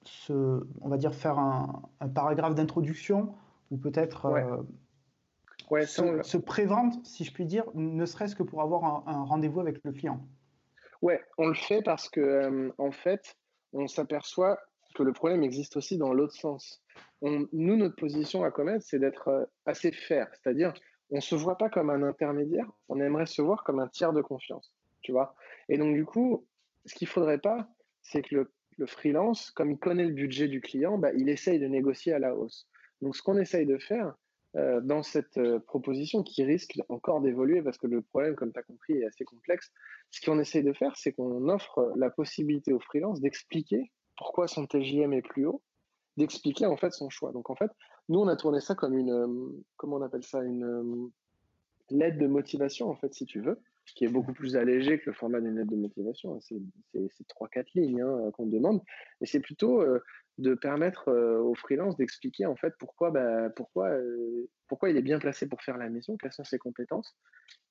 se, 0.03 0.63
on 0.81 0.89
va 0.89 0.97
dire, 0.97 1.15
faire 1.15 1.39
un, 1.39 1.81
paragraphe 2.13 2.53
d'introduction 2.53 3.33
ou 3.71 3.77
peut-être 3.77 4.27
euh, 4.27 5.83
se, 5.85 6.37
prévendre, 6.37 6.95
si 7.03 7.23
je 7.23 7.33
puis 7.33 7.45
dire, 7.45 7.63
ne 7.73 8.05
serait-ce 8.05 8.35
que 8.35 8.43
pour 8.43 8.61
avoir 8.61 9.07
un, 9.07 9.23
rendez-vous 9.23 9.61
avec 9.61 9.83
le 9.83 9.91
client. 9.91 10.23
Ouais, 11.01 11.23
on 11.39 11.47
le 11.47 11.55
fait 11.55 11.81
parce 11.81 12.07
que 12.07 12.19
euh, 12.19 12.71
en 12.77 12.91
fait, 12.91 13.35
on 13.73 13.87
s'aperçoit 13.87 14.59
que 14.99 15.03
le 15.03 15.13
problème 15.13 15.43
existe 15.43 15.77
aussi 15.77 15.97
dans 15.97 16.13
l'autre 16.13 16.35
sens. 16.35 16.83
nous, 17.21 17.75
notre 17.75 17.95
position 17.95 18.43
à 18.43 18.51
Comet, 18.51 18.79
c'est 18.79 18.99
d'être 18.99 19.27
euh, 19.29 19.45
assez 19.65 19.91
fair, 19.91 20.27
c'est-à-dire 20.33 20.73
on 21.11 21.15
ne 21.15 21.21
se 21.21 21.35
voit 21.35 21.57
pas 21.57 21.69
comme 21.69 21.89
un 21.89 22.03
intermédiaire, 22.03 22.69
on 22.87 22.99
aimerait 22.99 23.25
se 23.25 23.41
voir 23.41 23.63
comme 23.63 23.79
un 23.79 23.87
tiers 23.87 24.13
de 24.13 24.21
confiance, 24.21 24.71
tu 25.01 25.11
vois. 25.11 25.35
Et 25.67 25.77
donc 25.77 25.95
du 25.95 26.05
coup, 26.05 26.45
ce 26.85 26.93
qu'il 26.93 27.07
faudrait 27.07 27.39
pas, 27.39 27.67
c'est 28.01 28.21
que 28.21 28.35
le 28.35 28.51
le 28.79 28.87
freelance, 28.87 29.51
comme 29.51 29.71
il 29.71 29.77
connaît 29.77 30.05
le 30.05 30.13
budget 30.13 30.47
du 30.47 30.61
client, 30.61 30.97
bah, 30.97 31.11
il 31.15 31.29
essaye 31.29 31.59
de 31.59 31.67
négocier 31.67 32.13
à 32.13 32.19
la 32.19 32.35
hausse. 32.35 32.67
Donc, 33.01 33.15
ce 33.15 33.21
qu'on 33.21 33.37
essaye 33.37 33.65
de 33.65 33.77
faire 33.77 34.15
euh, 34.55 34.81
dans 34.81 35.03
cette 35.03 35.37
euh, 35.37 35.59
proposition 35.59 36.23
qui 36.23 36.43
risque 36.43 36.79
encore 36.87 37.21
d'évoluer 37.21 37.61
parce 37.61 37.77
que 37.77 37.87
le 37.87 38.01
problème, 38.01 38.35
comme 38.35 38.51
tu 38.51 38.59
as 38.59 38.63
compris, 38.63 38.93
est 38.93 39.05
assez 39.05 39.25
complexe, 39.25 39.71
ce 40.09 40.25
qu'on 40.25 40.39
essaye 40.39 40.63
de 40.63 40.73
faire, 40.73 40.95
c'est 40.95 41.11
qu'on 41.11 41.49
offre 41.49 41.93
la 41.97 42.09
possibilité 42.09 42.73
au 42.73 42.79
freelance 42.79 43.19
d'expliquer 43.19 43.91
pourquoi 44.19 44.47
son 44.47 44.67
TJM 44.67 45.13
est 45.13 45.23
plus 45.23 45.47
haut, 45.47 45.63
d'expliquer 46.17 46.67
en 46.67 46.77
fait 46.77 46.91
son 46.91 47.09
choix. 47.09 47.31
Donc, 47.31 47.49
en 47.49 47.55
fait, 47.55 47.71
nous, 48.09 48.19
on 48.19 48.27
a 48.27 48.35
tourné 48.35 48.59
ça 48.59 48.75
comme 48.75 48.95
une, 48.95 49.11
euh, 49.11 49.63
comment 49.77 49.95
on 49.95 50.01
appelle 50.03 50.23
ça, 50.23 50.43
une 50.43 51.11
lettre 51.89 52.19
de 52.19 52.27
motivation, 52.27 52.89
en 52.89 52.95
fait, 52.95 53.13
si 53.15 53.25
tu 53.25 53.39
veux 53.41 53.59
qui 53.95 54.05
est 54.05 54.09
beaucoup 54.09 54.33
plus 54.33 54.55
allégé 54.55 54.99
que 54.99 55.09
le 55.09 55.13
format 55.13 55.41
d'une 55.41 55.57
lettre 55.57 55.71
de 55.71 55.75
motivation. 55.75 56.39
C'est 56.41 56.57
3-4 57.27 57.65
lignes 57.75 58.01
hein, 58.01 58.31
qu'on 58.33 58.47
demande. 58.47 58.81
Et 59.21 59.25
c'est 59.25 59.39
plutôt 59.39 59.81
euh, 59.81 59.99
de 60.37 60.55
permettre 60.55 61.09
euh, 61.09 61.39
aux 61.39 61.55
freelances 61.55 61.97
d'expliquer 61.97 62.45
en 62.45 62.55
fait 62.55 62.73
pourquoi, 62.79 63.11
bah, 63.11 63.49
pourquoi, 63.49 63.89
euh, 63.89 64.49
pourquoi 64.67 64.89
il 64.89 64.97
est 64.97 65.01
bien 65.01 65.19
placé 65.19 65.47
pour 65.47 65.61
faire 65.61 65.77
la 65.77 65.89
mission, 65.89 66.17
quelles 66.17 66.31
sont 66.31 66.43
ses 66.43 66.59
compétences. 66.59 67.15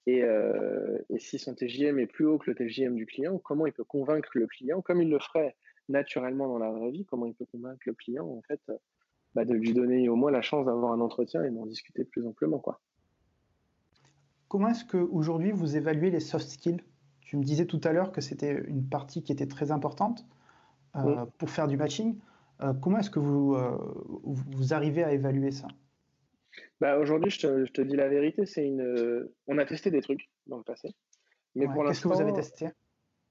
Et, 0.07 0.23
si 1.19 1.39
son 1.39 1.55
TJM 1.55 1.99
est 1.99 2.07
plus 2.07 2.25
haut 2.25 2.39
que 2.39 2.51
le 2.51 2.57
TJM 2.57 2.95
du 2.95 3.05
client, 3.05 3.39
comment 3.39 3.67
il 3.67 3.73
peut 3.73 3.85
convaincre 3.85 4.31
le 4.35 4.47
client, 4.47 4.81
comme 4.81 5.03
il 5.03 5.11
le 5.11 5.19
ferait 5.19 5.55
naturellement 5.89 6.49
dans 6.49 6.59
la 6.59 6.71
vraie 6.71 6.91
vie, 6.91 7.05
comment 7.05 7.27
il 7.27 7.35
peut 7.35 7.47
convaincre 7.47 7.81
le 7.87 7.95
client 7.95 8.27
en 8.27 8.43
fait 8.43 8.61
bah, 9.35 9.45
de 9.45 9.55
lui 9.55 9.73
donner 9.73 10.09
au 10.09 10.17
moins 10.17 10.31
la 10.31 10.43
chance 10.43 10.67
d'avoir 10.67 10.93
un 10.93 11.01
entretien 11.01 11.45
et 11.45 11.51
d'en 11.51 11.67
discuter 11.67 12.05
plus 12.05 12.27
amplement. 12.27 12.59
Quoi. 12.59 12.81
Comment 14.49 14.69
est-ce 14.69 14.85
qu'aujourd'hui 14.85 15.53
vous 15.53 15.77
évaluez 15.77 16.11
les 16.11 16.21
soft 16.21 16.49
skills? 16.49 16.81
Tu 17.21 17.37
me 17.37 17.45
disais 17.45 17.67
tout 17.67 17.81
à 17.85 17.93
l'heure 17.93 18.11
que 18.11 18.23
c'était 18.23 18.65
une 18.67 18.89
partie 18.89 19.23
qui 19.23 19.31
était 19.31 19.47
très 19.47 19.71
importante 19.71 20.27
euh, 20.97 21.27
pour 21.37 21.51
faire 21.51 21.69
du 21.69 21.77
matching. 21.77 22.19
Euh, 22.63 22.73
comment 22.73 22.99
est-ce 22.99 23.11
que 23.11 23.19
vous, 23.19 23.55
euh, 23.55 23.77
vous 24.25 24.73
arrivez 24.73 25.05
à 25.05 25.13
évaluer 25.13 25.51
ça? 25.51 25.69
Bah, 26.81 26.99
Aujourd'hui, 26.99 27.31
je 27.31 27.67
te, 27.67 27.83
dis 27.83 27.95
la 27.95 28.09
vérité, 28.09 28.47
c'est 28.47 28.67
une. 28.67 29.29
On 29.47 29.59
a 29.59 29.67
testé 29.67 29.91
des 29.91 30.01
trucs 30.01 30.31
dans 30.47 30.57
le 30.57 30.63
passé. 30.63 30.95
Mais 31.55 31.67
pour 31.67 31.85
Qu'est-ce 31.85 32.01
que 32.01 32.09
vous 32.09 32.21
avez 32.21 32.33
testé? 32.33 32.69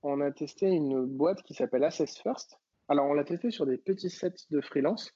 On 0.09 0.21
a 0.21 0.31
testé 0.31 0.67
une 0.67 1.05
boîte 1.05 1.43
qui 1.43 1.53
s'appelle 1.53 1.83
Assess 1.83 2.17
First. 2.19 2.57
Alors, 2.87 3.07
on 3.07 3.13
l'a 3.13 3.25
testé 3.25 3.51
sur 3.51 3.65
des 3.65 3.77
petits 3.77 4.09
sets 4.09 4.45
de 4.49 4.61
freelance. 4.61 5.11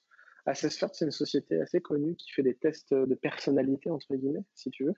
Assess 0.45 0.77
First, 0.77 0.95
c'est 0.95 1.05
une 1.05 1.11
société 1.11 1.61
assez 1.61 1.79
connue 1.79 2.17
qui 2.17 2.29
fait 2.33 2.43
des 2.43 2.55
tests 2.55 2.93
de 2.93 3.15
personnalité, 3.15 3.89
entre 3.89 4.13
guillemets, 4.13 4.43
si 4.53 4.69
tu 4.69 4.83
veux. 4.83 4.93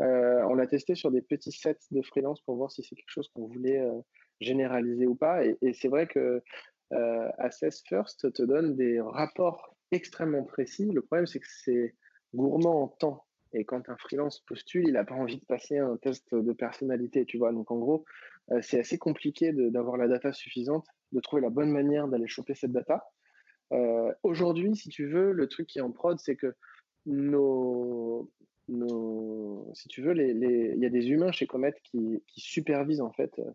Euh, 0.00 0.42
on 0.48 0.54
l'a 0.54 0.66
testé 0.66 0.96
sur 0.96 1.12
des 1.12 1.22
petits 1.22 1.52
sets 1.52 1.78
de 1.92 2.02
freelance 2.02 2.40
pour 2.40 2.56
voir 2.56 2.72
si 2.72 2.82
c'est 2.82 2.96
quelque 2.96 3.12
chose 3.12 3.28
qu'on 3.28 3.46
voulait 3.46 3.78
euh, 3.78 4.00
généraliser 4.40 5.06
ou 5.06 5.14
pas. 5.14 5.44
Et, 5.44 5.74
c'est 5.74 5.88
vrai 5.88 6.08
que 6.08 6.42
euh, 6.92 7.28
Assess 7.38 7.84
First 7.86 8.32
te 8.32 8.42
donne 8.42 8.74
des 8.74 9.00
rapports 9.00 9.76
extrêmement 9.92 10.42
précis. 10.42 10.90
Le 10.90 11.02
problème, 11.02 11.28
c'est 11.28 11.38
que 11.38 11.46
c'est 11.48 11.94
gourmand 12.34 12.82
en 12.82 12.88
temps. 12.88 13.24
Et 13.52 13.64
quand 13.64 13.88
un 13.88 13.96
freelance 13.96 14.40
postule, 14.40 14.86
il 14.86 14.92
n'a 14.92 15.04
pas 15.04 15.14
envie 15.14 15.38
de 15.38 15.44
passer 15.44 15.78
un 15.78 15.96
test 15.96 16.34
de 16.34 16.52
personnalité, 16.52 17.24
tu 17.24 17.38
vois. 17.38 17.52
Donc 17.52 17.70
en 17.70 17.78
gros, 17.78 18.04
c'est 18.60 18.80
assez 18.80 18.98
compliqué 18.98 19.52
d'avoir 19.52 19.96
la 19.96 20.08
data 20.08 20.32
suffisante, 20.32 20.86
de 21.12 21.20
trouver 21.20 21.42
la 21.42 21.50
bonne 21.50 21.70
manière 21.70 22.08
d'aller 22.08 22.28
choper 22.28 22.54
cette 22.54 22.72
data. 22.72 23.04
Aujourd'hui, 24.22 24.76
si 24.76 24.88
tu 24.88 25.06
veux, 25.08 25.32
le 25.32 25.48
truc 25.48 25.66
qui 25.66 25.78
est 25.78 25.82
en 25.82 25.90
prod, 25.90 26.18
c'est 26.20 26.36
que 26.36 26.54
nos, 27.06 28.30
si 29.74 29.88
tu 29.88 30.02
veux, 30.02 30.16
il 30.16 30.78
y 30.78 30.86
a 30.86 30.90
des 30.90 31.08
humains 31.10 31.32
chez 31.32 31.46
Comet 31.46 31.74
qui, 31.84 32.22
supervisent 32.36 33.00
en 33.00 33.12
fait 33.12 33.38
euh, 33.38 33.50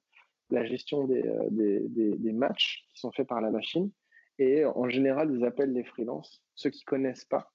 la 0.50 0.66
gestion 0.66 1.08
euh, 1.10 1.48
des, 1.50 2.34
matchs 2.34 2.86
qui 2.90 3.00
sont 3.00 3.12
faits 3.12 3.28
par 3.28 3.42
la 3.42 3.52
machine. 3.52 3.92
Et 4.38 4.66
en 4.66 4.90
général, 4.90 5.34
ils 5.34 5.46
appellent 5.46 5.72
les 5.72 5.86
freelances, 5.86 6.44
ceux 6.56 6.70
qui 6.70 6.84
connaissent 6.84 7.26
pas. 7.26 7.54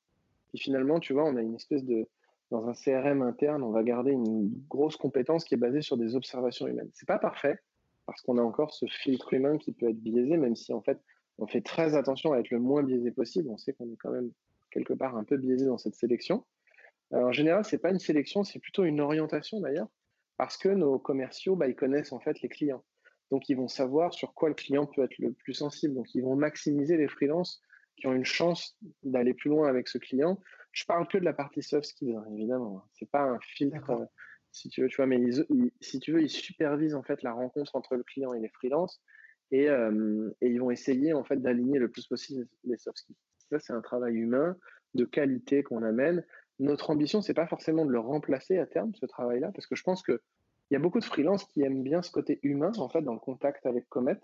Et 0.55 0.59
finalement, 0.59 0.99
tu 0.99 1.13
vois, 1.13 1.25
on 1.25 1.37
a 1.37 1.43
une 1.43 1.55
espèce 1.55 1.85
de, 1.85 2.09
dans 2.51 2.67
un 2.69 2.73
CRM 2.73 3.23
interne, 3.23 3.63
on 3.63 3.71
va 3.71 3.83
garder 3.83 4.13
une 4.13 4.51
grosse 4.69 4.97
compétence 4.97 5.45
qui 5.45 5.55
est 5.55 5.59
basée 5.59 5.83
sur 5.83 5.97
des 5.97 6.17
observations 6.17 6.67
humaines. 6.67 6.91
C'est 6.95 7.09
pas 7.09 7.19
parfait 7.19 7.59
parce 8.07 8.23
qu'on 8.23 8.39
a 8.39 8.43
encore 8.43 8.75
ce 8.75 8.87
filtre 8.87 9.35
humain 9.35 9.57
qui 9.57 9.73
peut 9.73 9.89
être 9.89 10.01
biaisé, 10.01 10.37
même 10.37 10.57
si 10.57 10.73
en 10.73 10.83
fait, 10.83 10.99
on 11.39 11.47
fait 11.47 11.61
très 11.61 11.95
attention 11.95 12.33
à 12.33 12.39
être 12.39 12.51
le 12.51 12.59
moins 12.59 12.83
biaisé 12.83 13.13
possible. 13.13 13.49
On 13.51 13.57
sait 13.57 13.73
qu'on 13.73 13.91
est 13.91 13.97
quand 13.97 14.11
même 14.11 14.31
quelque 14.71 14.95
part 14.95 15.17
un 15.17 15.25
peu 15.25 15.37
biaisé 15.37 15.67
dans 15.67 15.79
cette 15.79 15.95
sélection 15.95 16.45
en 17.13 17.33
général, 17.33 17.65
c'est 17.65 17.79
pas 17.79 17.91
une 17.91 17.99
sélection, 17.99 18.45
c'est 18.45 18.59
plutôt 18.59 18.85
une 18.85 19.01
orientation 19.01 19.61
d'ailleurs, 19.61 19.89
parce 20.37 20.57
que 20.57 20.69
nos 20.69 20.99
commerciaux, 20.99 21.57
bah, 21.57 21.69
ils 21.69 21.75
connaissent 21.75 22.13
en 22.13 22.21
fait 22.21 22.41
les 22.41 22.49
clients. 22.49 22.85
Donc, 23.31 23.49
ils 23.49 23.57
vont 23.57 23.69
savoir 23.69 24.13
sur 24.13 24.35
quoi 24.35 24.49
le 24.49 24.55
client 24.55 24.87
peut 24.87 25.05
être 25.05 25.19
le 25.19 25.33
plus 25.33 25.55
sensible. 25.55 25.95
Donc, 25.95 26.15
ils 26.15 26.23
vont 26.23 26.35
maximiser 26.35 26.97
les 26.97 27.09
freelances 27.09 27.63
qui 27.97 28.07
ont 28.07 28.13
une 28.13 28.25
chance 28.25 28.77
d'aller 29.03 29.35
plus 29.35 29.51
loin 29.51 29.69
avec 29.69 29.87
ce 29.87 29.99
client. 29.99 30.41
Je 30.73 30.85
parle 30.85 31.09
que 31.09 31.19
de 31.19 31.25
la 31.25 31.33
partie 31.33 31.63
soft 31.63 31.87
skills, 31.87 32.15
hein, 32.15 32.25
évidemment. 32.33 32.85
C'est 32.93 33.11
pas 33.11 33.23
un 33.23 33.39
filtre 33.41 34.09
si 34.53 34.69
tu 34.69 34.83
veux, 34.83 34.89
tu 34.89 34.97
vois, 34.97 35.07
mais 35.07 35.21
si 35.81 36.01
tu 36.01 36.13
veux, 36.13 36.23
ils 36.23 36.31
supervisent 36.31 36.95
en 36.95 37.03
fait 37.03 37.23
la 37.23 37.33
rencontre 37.33 37.77
entre 37.77 37.97
le 37.97 38.03
client 38.03 38.33
et 38.35 38.41
les 38.41 38.49
freelances 38.49 39.01
et, 39.53 39.69
euh, 39.69 40.31
et 40.41 40.49
ils 40.49 40.61
vont 40.61 40.71
essayer 40.71 41.13
en 41.13 41.25
fait 41.25 41.37
d'aligner 41.37 41.79
le 41.79 41.89
plus 41.89 42.07
possible 42.07 42.47
les 42.65 42.77
soft 42.77 42.99
skills. 42.99 43.17
Ça, 43.51 43.59
c'est 43.59 43.73
un 43.73 43.81
travail 43.81 44.15
humain 44.15 44.57
de 44.95 45.05
qualité 45.05 45.63
qu'on 45.63 45.83
amène. 45.83 46.25
Notre 46.59 46.91
ambition, 46.91 47.23
c'est 47.23 47.35
pas 47.35 47.47
forcément 47.47 47.85
de 47.85 47.91
le 47.91 48.01
remplacer 48.01 48.59
à 48.59 48.67
terme, 48.67 48.95
ce 48.95 49.07
travail-là, 49.07 49.51
parce 49.53 49.67
que 49.67 49.77
je 49.77 49.83
pense 49.83 50.03
que 50.03 50.21
il 50.71 50.75
y 50.75 50.77
a 50.77 50.81
beaucoup 50.81 51.01
de 51.01 51.05
freelances 51.05 51.45
qui 51.45 51.63
aiment 51.63 51.83
bien 51.83 52.01
ce 52.01 52.13
côté 52.13 52.39
humain, 52.45 52.71
en 52.79 52.89
fait, 52.89 53.03
dans 53.03 53.15
le 53.15 53.19
contact 53.19 53.67
avec 53.67 53.89
Comet. 53.89 54.21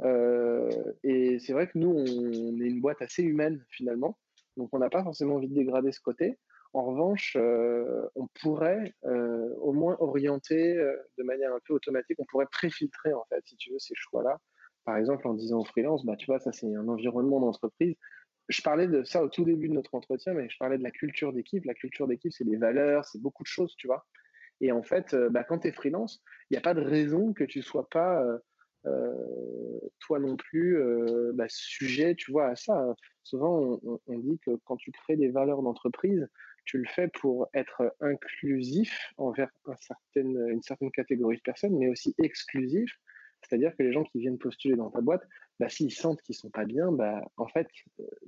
Euh, 0.00 0.70
et 1.02 1.38
c'est 1.38 1.52
vrai 1.52 1.68
que 1.68 1.78
nous, 1.78 1.90
on 1.90 2.60
est 2.60 2.68
une 2.68 2.80
boîte 2.80 3.02
assez 3.02 3.22
humaine, 3.22 3.62
finalement. 3.68 4.16
Donc, 4.56 4.70
on 4.72 4.78
n'a 4.78 4.90
pas 4.90 5.02
forcément 5.02 5.36
envie 5.36 5.48
de 5.48 5.54
dégrader 5.54 5.92
ce 5.92 6.00
côté. 6.00 6.38
En 6.72 6.84
revanche, 6.84 7.36
euh, 7.40 8.06
on 8.16 8.26
pourrait 8.40 8.94
euh, 9.04 9.48
au 9.60 9.72
moins 9.72 9.96
orienter 10.00 10.76
euh, 10.76 10.94
de 11.16 11.22
manière 11.22 11.54
un 11.54 11.60
peu 11.64 11.72
automatique, 11.72 12.18
on 12.18 12.26
pourrait 12.26 12.48
préfiltrer, 12.50 13.14
en 13.14 13.24
fait, 13.30 13.42
si 13.46 13.56
tu 13.56 13.72
veux, 13.72 13.78
ces 13.78 13.94
choix-là. 13.94 14.38
Par 14.84 14.96
exemple, 14.98 15.26
en 15.26 15.34
disant 15.34 15.60
au 15.60 15.64
freelance, 15.64 16.04
bah, 16.04 16.16
tu 16.16 16.26
vois, 16.26 16.38
ça, 16.38 16.52
c'est 16.52 16.66
un 16.74 16.88
environnement 16.88 17.40
d'entreprise. 17.40 17.94
Je 18.48 18.62
parlais 18.62 18.86
de 18.86 19.02
ça 19.04 19.22
au 19.22 19.28
tout 19.28 19.44
début 19.44 19.68
de 19.68 19.74
notre 19.74 19.94
entretien, 19.94 20.34
mais 20.34 20.48
je 20.48 20.56
parlais 20.58 20.78
de 20.78 20.82
la 20.82 20.90
culture 20.90 21.32
d'équipe. 21.32 21.64
La 21.64 21.74
culture 21.74 22.06
d'équipe, 22.06 22.32
c'est 22.32 22.44
des 22.44 22.56
valeurs, 22.56 23.04
c'est 23.04 23.20
beaucoup 23.20 23.42
de 23.42 23.48
choses, 23.48 23.74
tu 23.76 23.86
vois. 23.86 24.06
Et 24.60 24.70
en 24.70 24.82
fait, 24.82 25.16
bah, 25.30 25.44
quand 25.44 25.60
tu 25.60 25.68
es 25.68 25.72
freelance, 25.72 26.22
il 26.50 26.54
n'y 26.54 26.58
a 26.58 26.62
pas 26.62 26.74
de 26.74 26.82
raison 26.82 27.32
que 27.32 27.44
tu 27.44 27.62
sois 27.62 27.88
pas 27.88 28.22
toi 30.00 30.18
non 30.18 30.36
plus 30.36 30.78
bah, 31.34 31.46
sujet, 31.48 32.14
tu 32.14 32.32
vois, 32.32 32.48
à 32.48 32.56
ça. 32.56 32.94
Souvent, 33.22 33.80
on, 34.06 34.18
dit 34.18 34.38
que 34.44 34.52
quand 34.64 34.76
tu 34.76 34.92
crées 34.92 35.16
des 35.16 35.28
valeurs 35.28 35.62
d'entreprise, 35.62 36.28
tu 36.64 36.78
le 36.78 36.86
fais 36.86 37.08
pour 37.08 37.48
être 37.54 37.94
inclusif 38.00 39.12
envers 39.16 39.50
une 40.14 40.62
certaine 40.62 40.90
catégorie 40.92 41.36
de 41.36 41.42
personnes, 41.42 41.76
mais 41.76 41.88
aussi 41.88 42.14
exclusif. 42.22 42.90
C'est-à-dire 43.42 43.76
que 43.76 43.82
les 43.82 43.92
gens 43.92 44.04
qui 44.04 44.18
viennent 44.18 44.38
postuler 44.38 44.76
dans 44.76 44.90
ta 44.90 45.00
boîte, 45.00 45.22
bah, 45.60 45.68
s'ils 45.68 45.92
sentent 45.92 46.20
qu'ils 46.22 46.34
sont 46.34 46.50
pas 46.50 46.64
bien, 46.64 46.90
bah, 46.92 47.22
en 47.36 47.46
fait, 47.46 47.68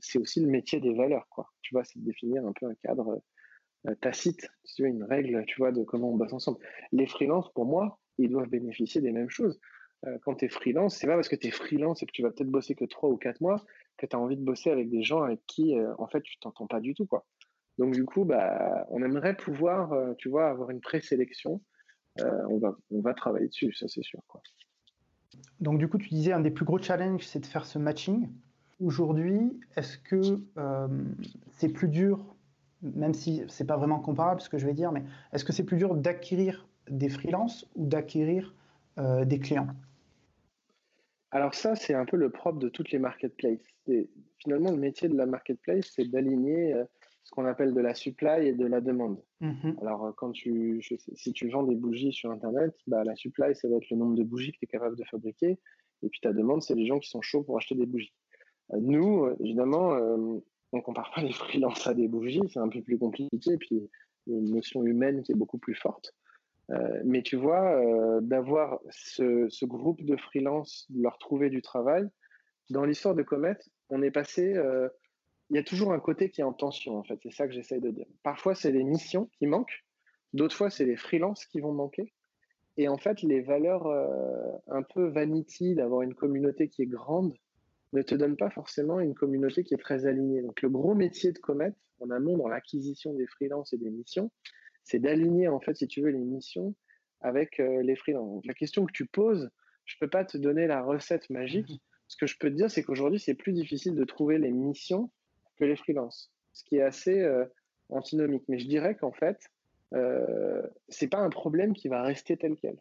c'est 0.00 0.18
aussi 0.18 0.40
le 0.40 0.48
métier 0.48 0.80
des 0.80 0.94
valeurs, 0.94 1.26
quoi. 1.28 1.50
Tu 1.62 1.74
vois, 1.74 1.84
c'est 1.84 1.98
de 1.98 2.04
définir 2.04 2.46
un 2.46 2.52
peu 2.52 2.66
un 2.66 2.74
cadre 2.74 3.22
euh, 3.86 3.94
tacite, 4.00 4.48
tu 4.64 4.82
veux, 4.82 4.88
une 4.88 5.04
règle, 5.04 5.44
tu 5.46 5.56
vois, 5.58 5.72
de 5.72 5.82
comment 5.82 6.12
on 6.12 6.16
bosse 6.16 6.32
ensemble. 6.32 6.58
Les 6.92 7.06
freelances, 7.06 7.52
pour 7.52 7.66
moi, 7.66 8.00
ils 8.18 8.30
doivent 8.30 8.48
bénéficier 8.48 9.00
des 9.00 9.12
mêmes 9.12 9.30
choses. 9.30 9.60
Euh, 10.06 10.18
quand 10.22 10.36
tu 10.36 10.44
es 10.44 10.48
freelance, 10.48 10.96
c'est 10.96 11.06
pas 11.06 11.14
parce 11.14 11.28
que 11.28 11.36
tu 11.36 11.48
es 11.48 11.50
freelance 11.50 12.02
et 12.02 12.06
que 12.06 12.12
tu 12.12 12.22
vas 12.22 12.30
peut-être 12.30 12.50
bosser 12.50 12.74
que 12.74 12.84
trois 12.84 13.10
ou 13.10 13.16
quatre 13.16 13.40
mois 13.40 13.64
que 13.96 14.06
tu 14.06 14.14
as 14.14 14.18
envie 14.18 14.36
de 14.36 14.44
bosser 14.44 14.70
avec 14.70 14.88
des 14.90 15.02
gens 15.02 15.22
avec 15.22 15.40
qui, 15.46 15.76
euh, 15.76 15.92
en 15.98 16.06
fait, 16.06 16.20
tu 16.22 16.38
t'entends 16.38 16.68
pas 16.68 16.80
du 16.80 16.94
tout, 16.94 17.06
quoi. 17.06 17.26
Donc, 17.78 17.94
du 17.94 18.04
coup, 18.04 18.24
bah, 18.24 18.86
on 18.90 19.02
aimerait 19.02 19.36
pouvoir, 19.36 19.92
tu 20.16 20.28
vois, 20.28 20.48
avoir 20.48 20.70
une 20.70 20.80
présélection. 20.80 21.60
on, 22.16 22.58
va, 22.58 22.76
on 22.90 23.00
va 23.00 23.14
travailler 23.14 23.46
dessus, 23.46 23.72
ça, 23.72 23.86
c'est 23.86 24.02
sûr, 24.02 24.20
quoi. 24.26 24.40
Donc, 25.60 25.78
du 25.78 25.88
coup, 25.88 25.98
tu 25.98 26.08
disais 26.08 26.32
un 26.32 26.40
des 26.40 26.50
plus 26.50 26.64
gros 26.64 26.78
challenges, 26.78 27.24
c'est 27.24 27.38
de 27.38 27.46
faire 27.46 27.66
ce 27.66 27.78
matching. 27.78 28.28
Aujourd'hui, 28.80 29.60
est-ce 29.76 29.96
que 29.98 30.20
c'est 31.52 31.72
plus 31.72 31.88
dur 31.88 32.36
même 32.82 33.14
si 33.14 33.42
c'est 33.48 33.66
pas 33.66 33.76
vraiment 33.76 33.98
comparable 33.98 34.40
ce 34.40 34.48
que 34.48 34.58
je 34.58 34.66
vais 34.66 34.74
dire, 34.74 34.92
mais 34.92 35.04
est-ce 35.32 35.44
que 35.44 35.52
c'est 35.52 35.64
plus 35.64 35.76
dur 35.76 35.94
d'acquérir 35.94 36.68
des 36.88 37.08
freelances 37.08 37.66
ou 37.74 37.86
d'acquérir 37.86 38.54
euh, 38.98 39.24
des 39.24 39.38
clients? 39.38 39.68
Alors 41.30 41.54
ça, 41.54 41.76
c'est 41.76 41.94
un 41.94 42.04
peu 42.04 42.16
le 42.16 42.30
propre 42.30 42.58
de 42.58 42.68
toutes 42.68 42.90
les 42.90 42.98
marketplaces. 42.98 43.60
finalement, 44.38 44.70
le 44.70 44.78
métier 44.78 45.08
de 45.08 45.16
la 45.16 45.26
marketplace, 45.26 45.92
c'est 45.94 46.06
d'aligner 46.06 46.72
euh, 46.72 46.84
ce 47.24 47.30
qu'on 47.32 47.44
appelle 47.44 47.74
de 47.74 47.80
la 47.80 47.94
supply 47.94 48.46
et 48.48 48.52
de 48.54 48.66
la 48.66 48.80
demande. 48.80 49.22
Mm-hmm. 49.42 49.80
Alors, 49.82 50.06
euh, 50.06 50.12
quand 50.16 50.32
tu, 50.32 50.82
si 51.14 51.32
tu 51.32 51.48
vends 51.48 51.64
des 51.64 51.74
bougies 51.74 52.12
sur 52.12 52.30
Internet, 52.30 52.74
bah, 52.86 53.04
la 53.04 53.14
supply, 53.14 53.54
ça 53.54 53.68
va 53.68 53.76
être 53.76 53.90
le 53.90 53.96
nombre 53.96 54.14
de 54.14 54.22
bougies 54.22 54.52
que 54.52 54.58
tu 54.58 54.64
es 54.64 54.68
capable 54.68 54.96
de 54.96 55.04
fabriquer. 55.04 55.58
Et 56.02 56.08
puis 56.08 56.20
ta 56.20 56.32
demande, 56.32 56.62
c'est 56.62 56.74
les 56.74 56.86
gens 56.86 56.98
qui 56.98 57.10
sont 57.10 57.20
chauds 57.20 57.42
pour 57.42 57.56
acheter 57.56 57.74
des 57.74 57.86
bougies. 57.86 58.14
nous, 58.72 59.28
évidemment, 59.40 59.98
on 60.72 60.80
compare 60.80 61.10
pas 61.12 61.22
les 61.22 61.32
freelances 61.32 61.86
à 61.86 61.94
des 61.94 62.06
bougies, 62.06 62.42
c'est 62.52 62.60
un 62.60 62.68
peu 62.68 62.80
plus 62.82 62.98
compliqué, 62.98 63.56
puis 63.58 63.90
il 64.26 64.32
y 64.32 64.36
a 64.36 64.38
une 64.38 64.54
notion 64.54 64.84
humaine 64.84 65.22
qui 65.22 65.32
est 65.32 65.34
beaucoup 65.34 65.58
plus 65.58 65.74
forte. 65.74 66.14
Euh, 66.70 67.00
mais 67.04 67.22
tu 67.22 67.36
vois, 67.36 67.80
euh, 67.80 68.20
d'avoir 68.20 68.80
ce, 68.90 69.64
groupe 69.64 70.02
de 70.02 70.16
freelance, 70.16 70.86
de 70.90 71.02
leur 71.02 71.18
trouver 71.18 71.50
du 71.50 71.62
travail, 71.62 72.06
dans 72.70 72.84
l'histoire 72.84 73.14
de 73.14 73.22
Comet, 73.22 73.56
on 73.88 74.02
est 74.02 74.10
passé. 74.10 74.54
Euh, 74.54 74.88
il 75.50 75.56
y 75.56 75.58
a 75.58 75.62
toujours 75.62 75.92
un 75.92 76.00
côté 76.00 76.30
qui 76.30 76.42
est 76.42 76.44
en 76.44 76.52
tension, 76.52 76.96
en 76.98 77.04
fait. 77.04 77.18
C'est 77.22 77.32
ça 77.32 77.46
que 77.46 77.54
j'essaye 77.54 77.80
de 77.80 77.90
dire. 77.90 78.06
Parfois, 78.22 78.54
c'est 78.54 78.72
les 78.72 78.84
missions 78.84 79.30
qui 79.38 79.46
manquent. 79.46 79.84
D'autres 80.34 80.54
fois, 80.54 80.68
c'est 80.68 80.84
les 80.84 80.96
freelances 80.96 81.46
qui 81.46 81.60
vont 81.60 81.72
manquer. 81.72 82.12
Et 82.76 82.86
en 82.86 82.98
fait, 82.98 83.22
les 83.22 83.40
valeurs 83.40 83.86
un 84.68 84.82
peu 84.82 85.08
vanity 85.08 85.74
d'avoir 85.74 86.02
une 86.02 86.14
communauté 86.14 86.68
qui 86.68 86.82
est 86.82 86.86
grande, 86.86 87.34
ne 87.92 88.02
te 88.02 88.14
donne 88.14 88.36
pas 88.36 88.50
forcément 88.50 89.00
une 89.00 89.14
communauté 89.14 89.64
qui 89.64 89.74
est 89.74 89.78
très 89.78 90.06
alignée. 90.06 90.42
Donc 90.42 90.60
le 90.62 90.68
gros 90.68 90.94
métier 90.94 91.32
de 91.32 91.38
Comet, 91.38 91.72
en 92.00 92.10
amont 92.10 92.36
dans 92.36 92.48
l'acquisition 92.48 93.14
des 93.14 93.26
freelances 93.26 93.72
et 93.72 93.78
des 93.78 93.90
missions, 93.90 94.30
c'est 94.88 94.98
d'aligner 94.98 95.48
en 95.48 95.60
fait, 95.60 95.74
si 95.76 95.86
tu 95.86 96.00
veux, 96.00 96.10
les 96.10 96.18
missions 96.18 96.74
avec 97.20 97.60
euh, 97.60 97.82
les 97.82 97.96
freelances. 97.96 98.32
Donc 98.32 98.46
la 98.46 98.54
question 98.54 98.86
que 98.86 98.92
tu 98.92 99.06
poses, 99.06 99.50
je 99.84 99.96
peux 100.00 100.08
pas 100.08 100.24
te 100.24 100.38
donner 100.38 100.66
la 100.66 100.82
recette 100.82 101.28
magique. 101.30 101.70
Mhm. 101.70 101.78
Ce 102.08 102.16
que 102.16 102.26
je 102.26 102.36
peux 102.38 102.48
te 102.48 102.54
dire, 102.54 102.70
c'est 102.70 102.82
qu'aujourd'hui, 102.82 103.20
c'est 103.20 103.34
plus 103.34 103.52
difficile 103.52 103.94
de 103.94 104.04
trouver 104.04 104.38
les 104.38 104.50
missions 104.50 105.10
que 105.56 105.64
les 105.64 105.76
freelances, 105.76 106.32
ce 106.54 106.64
qui 106.64 106.76
est 106.76 106.82
assez 106.82 107.20
euh, 107.20 107.44
antinomique. 107.90 108.44
Mais 108.48 108.58
je 108.58 108.66
dirais 108.66 108.94
qu'en 108.94 109.12
fait, 109.12 109.50
euh, 109.94 110.62
c'est 110.88 111.08
pas 111.08 111.18
un 111.18 111.30
problème 111.30 111.74
qui 111.74 111.88
va 111.88 112.02
rester 112.02 112.36
tel 112.36 112.56
quel. 112.56 112.78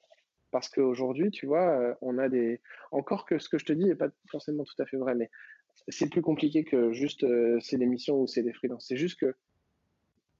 Parce 0.52 0.70
qu'aujourd'hui, 0.70 1.30
tu 1.32 1.46
vois, 1.46 1.78
euh, 1.78 1.94
on 2.02 2.18
a 2.18 2.30
des. 2.30 2.62
Encore 2.92 3.26
que 3.26 3.38
ce 3.38 3.50
que 3.50 3.58
je 3.58 3.66
te 3.66 3.74
dis 3.74 3.86
n'est 3.86 3.96
pas 3.96 4.10
forcément 4.32 4.64
tout 4.64 4.82
à 4.82 4.86
fait 4.86 4.98
vrai, 4.98 5.14
mais 5.16 5.30
c'est 5.90 6.10
plus 6.10 6.22
compliqué 6.22 6.64
que 6.64 6.94
juste 6.94 7.24
euh, 7.24 7.60
c'est 7.62 7.78
des 7.78 7.86
missions 7.86 8.22
ou 8.22 8.28
c'est 8.28 8.44
des 8.44 8.54
freelances. 8.54 8.86
C'est 8.88 8.98
juste 8.98 9.20
que 9.20 9.36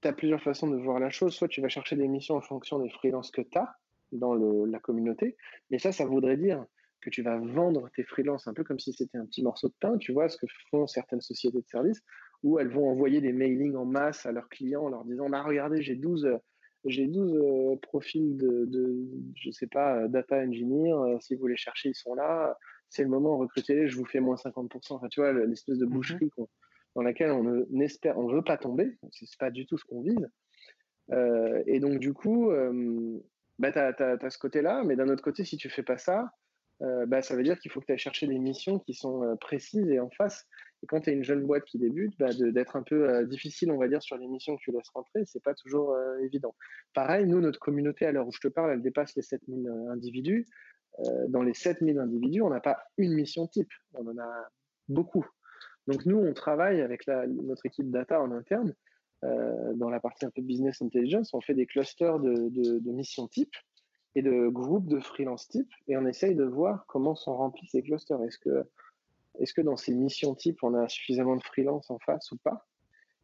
tu 0.02 0.08
as 0.08 0.12
plusieurs 0.12 0.42
façons 0.42 0.68
de 0.68 0.76
voir 0.76 1.00
la 1.00 1.10
chose. 1.10 1.34
Soit 1.34 1.48
tu 1.48 1.60
vas 1.60 1.68
chercher 1.68 1.96
des 1.96 2.08
missions 2.08 2.36
en 2.36 2.40
fonction 2.40 2.78
des 2.78 2.90
freelances 2.90 3.30
que 3.30 3.42
tu 3.42 3.58
as 3.58 3.76
dans 4.12 4.34
la 4.34 4.78
communauté, 4.78 5.36
mais 5.70 5.78
ça, 5.78 5.92
ça 5.92 6.06
voudrait 6.06 6.38
dire 6.38 6.64
que 7.02 7.10
tu 7.10 7.22
vas 7.22 7.38
vendre 7.38 7.90
tes 7.94 8.04
freelances 8.04 8.48
un 8.48 8.54
peu 8.54 8.64
comme 8.64 8.78
si 8.78 8.92
c'était 8.92 9.18
un 9.18 9.26
petit 9.26 9.42
morceau 9.42 9.68
de 9.68 9.74
pain, 9.80 9.98
tu 9.98 10.12
vois, 10.12 10.28
ce 10.28 10.38
que 10.38 10.46
font 10.70 10.86
certaines 10.86 11.20
sociétés 11.20 11.60
de 11.60 11.66
services, 11.68 12.02
où 12.42 12.58
elles 12.58 12.70
vont 12.70 12.88
envoyer 12.88 13.20
des 13.20 13.32
mailings 13.32 13.76
en 13.76 13.84
masse 13.84 14.24
à 14.24 14.32
leurs 14.32 14.48
clients 14.48 14.84
en 14.84 14.88
leur 14.88 15.04
disant, 15.04 15.28
bah, 15.28 15.42
regardez, 15.42 15.82
j'ai 15.82 15.94
12 15.94 16.38
j'ai 16.84 17.06
12 17.06 17.36
euh, 17.36 17.76
profils 17.76 18.36
de, 18.36 18.64
de, 18.66 18.96
je 19.34 19.50
sais 19.50 19.66
pas, 19.66 20.06
data 20.08 20.36
engineer. 20.36 20.92
Euh, 20.92 21.18
si 21.20 21.34
vous 21.34 21.46
les 21.46 21.56
cherchez, 21.56 21.90
ils 21.90 21.94
sont 21.94 22.14
là. 22.14 22.56
C'est 22.88 23.02
le 23.02 23.08
moment, 23.08 23.36
recrutez-les, 23.36 23.88
je 23.88 23.96
vous 23.96 24.06
fais 24.06 24.20
moins 24.20 24.36
50%. 24.36 24.94
Enfin, 24.94 25.08
tu 25.08 25.20
vois, 25.20 25.32
l'espèce 25.32 25.78
de 25.78 25.84
mhm. 25.84 25.92
boucherie 25.92 26.30
dans 26.94 27.02
laquelle 27.02 27.30
on 27.30 27.66
on 28.16 28.26
veut 28.28 28.42
pas 28.42 28.56
tomber. 28.56 28.98
C'est 29.12 29.38
pas 29.38 29.50
du 29.50 29.66
tout 29.66 29.78
ce 29.78 29.84
qu'on 29.84 30.02
vise. 30.02 30.28
Euh, 31.12 31.62
et 31.66 31.80
donc, 31.80 31.98
du 31.98 32.12
coup, 32.12 32.50
euh, 32.50 33.18
bah, 33.58 33.72
tu 33.72 33.78
as, 33.78 34.30
ce 34.30 34.38
côté-là, 34.38 34.82
mais 34.84 34.96
d'un 34.96 35.08
autre 35.08 35.22
côté, 35.22 35.44
si 35.44 35.56
tu 35.56 35.70
fais 35.70 35.82
pas 35.82 35.98
ça, 35.98 36.30
euh, 36.82 37.06
bah, 37.06 37.22
ça 37.22 37.34
veut 37.34 37.42
dire 37.42 37.58
qu'il 37.58 37.70
faut 37.70 37.80
que 37.80 37.86
tu 37.86 37.92
ailles 37.92 37.98
chercher 37.98 38.26
des 38.26 38.38
missions 38.38 38.78
qui 38.78 38.94
sont 38.94 39.36
précises 39.40 39.88
et 39.88 40.00
en 40.00 40.10
face. 40.10 40.46
Et 40.82 40.86
quand 40.86 41.00
tu 41.00 41.10
es 41.10 41.12
une 41.12 41.24
jeune 41.24 41.44
boîte 41.44 41.64
qui 41.64 41.78
débute, 41.78 42.16
bah, 42.18 42.30
d'être 42.32 42.76
un 42.76 42.82
peu 42.82 43.08
euh, 43.08 43.24
difficile, 43.24 43.70
on 43.70 43.78
va 43.78 43.88
dire, 43.88 44.02
sur 44.02 44.16
les 44.16 44.28
missions 44.28 44.56
que 44.56 44.62
tu 44.62 44.72
laisses 44.72 44.88
rentrer, 44.90 45.24
c'est 45.24 45.42
pas 45.42 45.54
toujours 45.54 45.92
euh, 45.92 46.18
évident. 46.18 46.54
Pareil, 46.94 47.26
nous, 47.26 47.40
notre 47.40 47.58
communauté, 47.58 48.06
à 48.06 48.12
l'heure 48.12 48.26
où 48.26 48.32
je 48.32 48.40
te 48.40 48.48
parle, 48.48 48.72
elle 48.72 48.82
dépasse 48.82 49.14
les 49.16 49.22
7000 49.22 49.66
euh, 49.66 49.92
individus. 49.92 50.46
dans 51.28 51.42
les 51.42 51.54
7000 51.54 51.98
individus, 51.98 52.42
on 52.42 52.50
n'a 52.50 52.60
pas 52.60 52.78
une 52.96 53.14
mission 53.14 53.46
type, 53.46 53.70
on 53.94 54.06
en 54.06 54.18
a 54.18 54.48
beaucoup. 54.88 55.26
Donc 55.88 56.06
nous, 56.06 56.18
on 56.18 56.32
travaille 56.32 56.80
avec 56.80 57.08
notre 57.08 57.66
équipe 57.66 57.90
data 57.90 58.20
en 58.20 58.30
interne, 58.30 58.74
dans 59.22 59.90
la 59.90 59.98
partie 59.98 60.26
un 60.26 60.30
peu 60.30 60.42
business 60.42 60.80
intelligence, 60.80 61.34
on 61.34 61.40
fait 61.40 61.54
des 61.54 61.66
clusters 61.66 62.20
de, 62.20 62.92
missions 62.92 63.26
type 63.26 63.54
et 64.14 64.22
de 64.22 64.48
groupes 64.48 64.86
de 64.86 65.00
freelance 65.00 65.48
type, 65.48 65.72
et 65.88 65.96
on 65.96 66.06
essaye 66.06 66.36
de 66.36 66.44
voir 66.44 66.84
comment 66.86 67.16
sont 67.16 67.34
remplis 67.36 67.66
ces 67.66 67.82
clusters. 67.82 68.22
Est-ce 68.22 68.38
que 68.38 68.64
est-ce 69.40 69.54
que 69.54 69.60
dans 69.60 69.76
ces 69.76 69.94
missions 69.94 70.34
types, 70.34 70.62
on 70.62 70.74
a 70.74 70.88
suffisamment 70.88 71.36
de 71.36 71.42
freelance 71.42 71.90
en 71.90 71.98
face 71.98 72.30
ou 72.32 72.36
pas? 72.36 72.66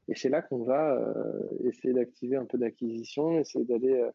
Et 0.08 0.14
c'est 0.14 0.28
là 0.28 0.42
qu'on 0.42 0.64
va 0.64 0.94
euh, 0.94 1.48
essayer 1.64 1.94
d'activer 1.94 2.36
un 2.36 2.44
peu 2.44 2.58
d'acquisition, 2.58 3.38
essayer 3.38 3.64
d'aller 3.64 3.94
euh, 3.94 4.10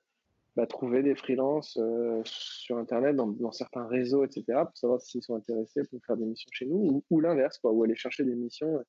bah, 0.60 0.68
trouver 0.68 1.04
des 1.04 1.16
freelances 1.16 1.78
euh, 1.78 2.22
sur 2.26 2.78
Internet, 2.78 3.16
dans, 3.16 3.52
certains 3.54 3.88
réseaux, 3.88 4.26
etc., 4.26 4.44
pour 4.66 4.78
savoir 4.78 5.02
s'ils 5.02 5.24
sont 5.24 5.36
intéressés 5.36 5.84
pour 5.86 6.04
faire 6.06 6.18
des 6.18 6.26
missions 6.26 6.50
chez 6.52 6.66
nous, 6.66 7.02
ou, 7.10 7.20
l'inverse, 7.22 7.60
quoi, 7.60 7.72
ou 7.72 7.82
aller 7.86 7.96
chercher 7.96 8.26
des 8.26 8.36
missions 8.36 8.84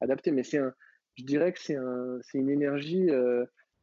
adaptées. 0.00 0.32
Mais 0.32 0.42
un, 0.56 0.74
je 1.14 1.22
dirais 1.22 1.52
que 1.52 1.60
c'est 1.60 1.76
un, 1.76 2.18
une 2.34 2.50
énergie 2.50 3.08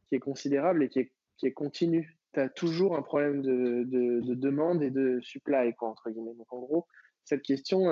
qui 0.06 0.16
est 0.16 0.18
considérable 0.18 0.82
et 0.82 0.90
qui 0.90 0.98
est, 0.98 1.12
qui 1.38 1.46
est 1.46 1.52
continue. 1.52 2.18
Tu 2.34 2.40
as 2.40 2.50
toujours 2.50 2.94
un 2.94 3.00
problème 3.00 3.40
de, 3.40 3.84
de, 3.84 4.20
de, 4.20 4.34
demande 4.34 4.82
et 4.82 4.90
de 4.90 5.18
supply, 5.22 5.74
quoi, 5.74 5.88
entre 5.88 6.10
guillemets. 6.10 6.34
Donc, 6.34 6.52
en 6.52 6.60
gros, 6.60 6.86
cette 7.24 7.40
question, 7.40 7.90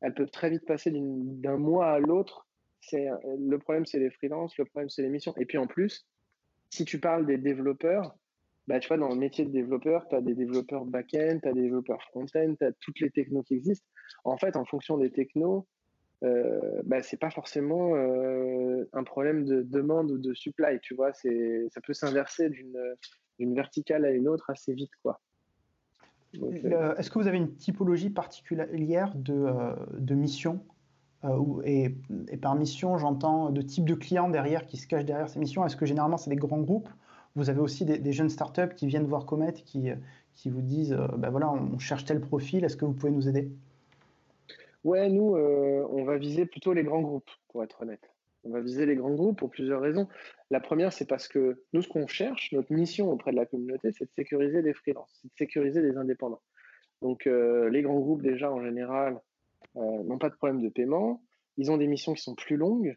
elles 0.00 0.14
peuvent 0.14 0.32
très 0.32 0.50
vite 0.50 0.66
passer 0.66 0.90
d'un 0.92 1.58
mois 1.58 1.92
à 1.92 2.00
l'autre. 2.00 2.48
Le 2.92 3.56
problème, 3.58 3.86
c'est 3.86 4.00
les 4.00 4.10
freelances, 4.10 4.58
le 4.58 4.64
problème, 4.64 4.88
c'est 4.88 5.02
les 5.02 5.10
missions. 5.10 5.34
Et 5.36 5.46
puis 5.46 5.58
en 5.58 5.68
plus, 5.68 6.08
si 6.70 6.84
tu 6.84 6.98
parles 6.98 7.24
des 7.24 7.38
développeurs, 7.38 8.16
bah, 8.66 8.78
tu 8.78 8.88
vois, 8.88 8.98
dans 8.98 9.08
le 9.08 9.16
métier 9.16 9.44
de 9.44 9.50
développeur, 9.50 10.06
tu 10.08 10.14
as 10.14 10.20
des 10.20 10.34
développeurs 10.34 10.84
back-end, 10.84 11.38
tu 11.42 11.48
as 11.48 11.52
des 11.52 11.62
développeurs 11.62 12.02
front-end, 12.04 12.54
tu 12.58 12.64
as 12.64 12.72
toutes 12.80 13.00
les 13.00 13.10
technos 13.10 13.42
qui 13.42 13.54
existent. 13.54 13.86
En 14.24 14.36
fait, 14.36 14.56
en 14.56 14.64
fonction 14.64 14.98
des 14.98 15.10
technos, 15.10 15.66
euh, 16.22 16.82
bah, 16.84 17.02
c'est 17.02 17.16
pas 17.16 17.30
forcément 17.30 17.96
euh, 17.96 18.84
un 18.92 19.04
problème 19.04 19.44
de 19.44 19.62
demande 19.62 20.10
ou 20.10 20.18
de 20.18 20.34
supply, 20.34 20.78
tu 20.80 20.94
vois. 20.94 21.12
Ça 21.12 21.80
peut 21.84 21.94
s'inverser 21.94 22.50
d'une, 22.50 23.54
verticale 23.54 24.04
à 24.04 24.10
une 24.10 24.28
autre 24.28 24.50
assez 24.50 24.74
vite. 24.74 24.90
Euh, 26.36 26.94
est-ce 26.96 27.10
que 27.10 27.18
vous 27.18 27.26
avez 27.26 27.38
une 27.38 27.56
typologie 27.56 28.10
particulière 28.10 29.12
de, 29.14 29.34
euh, 29.34 29.74
de 29.98 30.14
mission 30.14 30.60
et, 31.64 31.94
et, 32.28 32.36
par 32.38 32.54
mission, 32.54 32.96
j'entends 32.96 33.50
de 33.50 33.60
type 33.60 33.84
de 33.84 33.94
client 33.94 34.30
derrière 34.30 34.64
qui 34.64 34.78
se 34.78 34.86
cache 34.86 35.04
derrière 35.04 35.28
ces 35.28 35.38
missions. 35.38 35.66
Est-ce 35.66 35.76
que 35.76 35.84
généralement 35.84 36.16
c'est 36.16 36.30
des 36.30 36.36
grands 36.36 36.62
groupes 36.62 36.88
Vous 37.36 37.48
avez 37.48 37.60
aussi 37.60 37.84
des, 37.84 38.12
jeunes 38.12 38.28
startups 38.28 38.74
qui 38.76 38.86
viennent 38.86 39.06
voir 39.06 39.24
Comet, 39.24 39.52
qui, 39.52 39.90
qui 40.34 40.50
vous 40.50 40.62
disent 40.62 40.96
ben 41.16 41.30
voilà, 41.30 41.50
on 41.50 41.78
cherche 41.78 42.04
tel 42.04 42.20
profil, 42.20 42.64
est-ce 42.64 42.76
que 42.76 42.84
vous 42.84 42.92
pouvez 42.92 43.12
nous 43.12 43.28
aider? 43.28 43.50
Ouais, 44.82 45.10
nous, 45.10 45.36
euh, 45.36 45.86
on 45.90 46.04
va 46.04 46.16
viser 46.16 46.46
plutôt 46.46 46.72
les 46.72 46.82
grands 46.82 47.02
groupes, 47.02 47.30
pour 47.48 47.62
être 47.62 47.82
honnête. 47.82 48.10
On 48.44 48.50
va 48.50 48.60
viser 48.60 48.86
les 48.86 48.96
grands 48.96 49.14
groupes 49.14 49.38
pour 49.38 49.50
plusieurs 49.50 49.82
raisons. 49.82 50.08
La 50.50 50.60
première, 50.60 50.92
c'est 50.92 51.06
parce 51.06 51.28
que 51.28 51.62
nous, 51.74 51.82
ce 51.82 51.88
qu'on 51.88 52.06
cherche, 52.06 52.50
notre 52.52 52.72
mission 52.72 53.10
auprès 53.10 53.32
de 53.32 53.36
la 53.36 53.44
communauté, 53.44 53.92
c'est 53.92 54.06
de 54.06 54.10
sécuriser 54.16 54.62
des 54.62 54.72
freelances, 54.72 55.18
c'est 55.20 55.28
de 55.28 55.36
sécuriser 55.36 55.82
des 55.82 55.98
indépendants. 55.98 56.40
Donc, 57.02 57.26
euh, 57.26 57.68
les 57.68 57.82
grands 57.82 58.00
groupes, 58.00 58.22
déjà, 58.22 58.50
en 58.50 58.62
général, 58.62 59.20
euh, 59.76 60.02
n'ont 60.04 60.18
pas 60.18 60.30
de 60.30 60.34
problème 60.34 60.62
de 60.62 60.70
paiement. 60.70 61.22
Ils 61.58 61.70
ont 61.70 61.76
des 61.76 61.86
missions 61.86 62.14
qui 62.14 62.22
sont 62.22 62.34
plus 62.34 62.56
longues. 62.56 62.96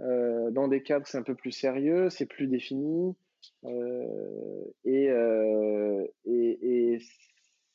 Euh, 0.00 0.52
dans 0.52 0.68
des 0.68 0.82
cadres, 0.82 1.06
c'est 1.08 1.18
un 1.18 1.22
peu 1.22 1.34
plus 1.34 1.52
sérieux, 1.52 2.08
c'est 2.08 2.26
plus 2.26 2.46
défini. 2.46 3.16
Euh, 3.64 4.64
et, 4.84 5.10
euh, 5.10 6.06
et, 6.24 6.94
et 6.94 6.98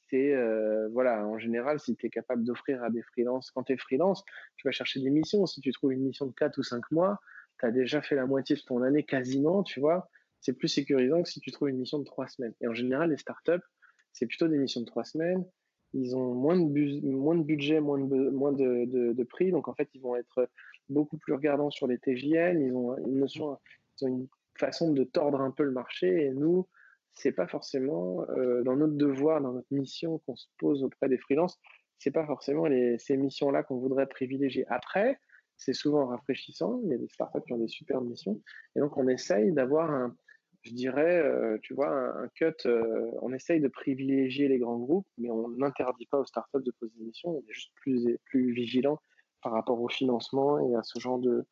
c'est 0.09 0.33
euh, 0.33 0.89
voilà, 0.89 1.25
en 1.25 1.39
général, 1.39 1.79
si 1.79 1.95
tu 1.95 2.05
es 2.05 2.09
capable 2.09 2.43
d'offrir 2.43 2.83
à 2.83 2.89
des 2.89 3.01
freelances, 3.01 3.49
quand 3.51 3.63
tu 3.63 3.73
es 3.73 3.77
freelance, 3.77 4.23
tu 4.57 4.67
vas 4.67 4.71
chercher 4.71 4.99
des 4.99 5.09
missions. 5.09 5.45
Si 5.45 5.61
tu 5.61 5.71
trouves 5.71 5.93
une 5.93 6.03
mission 6.03 6.25
de 6.25 6.33
4 6.33 6.57
ou 6.57 6.63
5 6.63 6.91
mois, 6.91 7.19
tu 7.59 7.65
as 7.65 7.71
déjà 7.71 8.01
fait 8.01 8.15
la 8.15 8.25
moitié 8.25 8.55
de 8.55 8.61
ton 8.61 8.81
année 8.81 9.03
quasiment, 9.03 9.63
tu 9.63 9.79
vois. 9.79 10.09
C'est 10.41 10.53
plus 10.53 10.67
sécurisant 10.67 11.23
que 11.23 11.29
si 11.29 11.39
tu 11.39 11.51
trouves 11.51 11.69
une 11.69 11.77
mission 11.77 11.99
de 11.99 12.03
3 12.03 12.27
semaines. 12.27 12.53
Et 12.61 12.67
en 12.67 12.73
général, 12.73 13.11
les 13.11 13.17
startups, 13.17 13.63
c'est 14.11 14.25
plutôt 14.25 14.47
des 14.47 14.57
missions 14.57 14.81
de 14.81 14.85
3 14.85 15.05
semaines. 15.05 15.45
Ils 15.93 16.15
ont 16.15 16.33
moins 16.33 16.57
de, 16.57 17.05
moins 17.05 17.35
de 17.35 17.43
budget, 17.43 17.79
moins, 17.79 17.99
de, 17.99 18.29
moins 18.29 18.51
de, 18.51 19.23
prix. 19.23 19.51
Donc, 19.51 19.67
en 19.67 19.73
fait, 19.73 19.89
ils 19.93 20.01
vont 20.01 20.15
être 20.15 20.49
beaucoup 20.89 21.17
plus 21.17 21.33
regardants 21.33 21.69
sur 21.69 21.87
les 21.87 21.97
TJN. 21.97 22.61
Ils 22.61 22.73
ont 22.73 22.97
une 22.97 23.19
notion, 23.19 23.57
ils 23.99 24.05
ont 24.05 24.07
une 24.07 24.27
façon 24.57 24.91
de 24.91 25.03
tordre 25.03 25.41
un 25.41 25.51
peu 25.51 25.63
le 25.63 25.71
marché. 25.71 26.25
Et 26.25 26.31
nous, 26.31 26.67
c'est 27.13 27.31
pas 27.31 27.47
forcément 27.47 28.25
euh, 28.29 28.63
dans 28.63 28.75
notre 28.75 28.95
devoir, 28.95 29.41
dans 29.41 29.53
notre 29.53 29.71
mission 29.73 30.19
qu'on 30.19 30.35
se 30.35 30.47
pose 30.57 30.83
auprès 30.83 31.09
des 31.09 31.17
freelances, 31.17 31.59
c'est 31.97 32.11
pas 32.11 32.25
forcément 32.25 32.67
ces 32.97 33.17
missions-là 33.17 33.63
qu'on 33.63 33.77
voudrait 33.77 34.07
privilégier. 34.07 34.65
Après, 34.69 35.19
c'est 35.57 35.73
souvent 35.73 36.07
rafraîchissant. 36.07 36.81
Il 36.83 36.89
y 36.89 36.93
a 36.93 36.97
des 36.97 37.07
startups 37.09 37.41
qui 37.45 37.53
ont 37.53 37.59
des 37.59 37.67
super 37.67 38.01
missions, 38.01 38.41
et 38.75 38.79
donc 38.79 38.97
on 38.97 39.07
essaye 39.07 39.51
d'avoir 39.51 39.91
un, 39.91 40.15
je 40.63 40.73
dirais, 40.73 41.21
euh, 41.21 41.59
tu 41.61 41.75
vois, 41.75 41.89
un, 41.89 42.23
un 42.23 42.27
cut. 42.29 42.53
Euh, 42.65 43.11
on 43.21 43.31
essaye 43.33 43.59
de 43.59 43.67
privilégier 43.67 44.47
les 44.47 44.57
grands 44.57 44.79
groupes, 44.79 45.07
mais 45.19 45.29
on 45.29 45.49
n'interdit 45.49 46.07
pas 46.07 46.19
aux 46.19 46.25
startups 46.25 46.63
de 46.63 46.71
poser 46.71 46.93
des 46.97 47.05
missions. 47.05 47.37
On 47.37 47.41
est 47.41 47.53
juste 47.53 47.71
plus 47.75 48.17
plus 48.25 48.51
vigilant 48.51 48.99
par 49.43 49.53
rapport 49.53 49.79
au 49.79 49.89
financement 49.89 50.59
et 50.59 50.75
à 50.75 50.83
ce 50.83 50.99
genre 50.99 51.19
de 51.19 51.45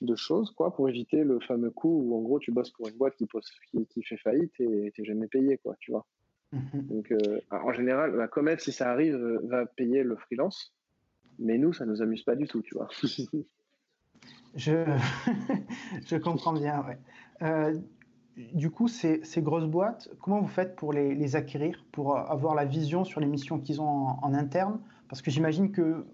de 0.00 0.14
choses, 0.14 0.50
quoi, 0.52 0.74
pour 0.74 0.88
éviter 0.88 1.24
le 1.24 1.40
fameux 1.40 1.70
coup 1.70 2.02
où 2.04 2.16
en 2.16 2.22
gros 2.22 2.38
tu 2.38 2.52
bosses 2.52 2.70
pour 2.70 2.88
une 2.88 2.96
boîte 2.96 3.16
qui, 3.16 3.26
pose, 3.26 3.50
qui, 3.90 4.02
fait 4.02 4.16
faillite 4.16 4.58
et 4.60 4.92
t'es 4.94 5.04
jamais 5.04 5.28
payé, 5.28 5.58
quoi, 5.58 5.76
tu 5.78 5.90
vois. 5.90 6.06
Mhm. 6.52 6.86
Donc, 6.88 7.12
euh, 7.12 7.40
en 7.50 7.72
général, 7.72 8.16
la 8.16 8.26
Comet, 8.26 8.58
si 8.58 8.72
ça 8.72 8.90
arrive, 8.90 9.14
euh, 9.14 9.40
va 9.44 9.66
payer 9.66 10.02
le 10.02 10.16
freelance, 10.16 10.74
mais 11.38 11.58
nous, 11.58 11.72
ça 11.72 11.86
nous 11.86 12.02
amuse 12.02 12.24
pas 12.24 12.34
du 12.34 12.46
tout, 12.46 12.62
tu 12.62 12.74
vois. 12.74 12.88
je, 14.54 14.84
je 16.06 16.16
comprends 16.16 16.52
bien, 16.52 16.84
ouais. 16.86 16.98
Euh, 17.42 17.78
du 18.54 18.70
coup, 18.70 18.88
ces, 18.88 19.22
ces, 19.22 19.42
grosses 19.42 19.66
boîtes, 19.66 20.08
comment 20.20 20.40
vous 20.40 20.48
faites 20.48 20.76
pour 20.76 20.92
les, 20.92 21.14
les 21.14 21.36
acquérir, 21.36 21.84
pour 21.92 22.16
avoir 22.16 22.54
la 22.54 22.64
vision 22.64 23.04
sur 23.04 23.20
les 23.20 23.26
missions 23.26 23.60
qu'ils 23.60 23.80
ont 23.80 23.88
en, 23.88 24.18
en 24.22 24.34
interne? 24.34 24.80
Parce 25.08 25.20
que 25.22 25.30
j'imagine 25.30 25.72
que 25.72 26.06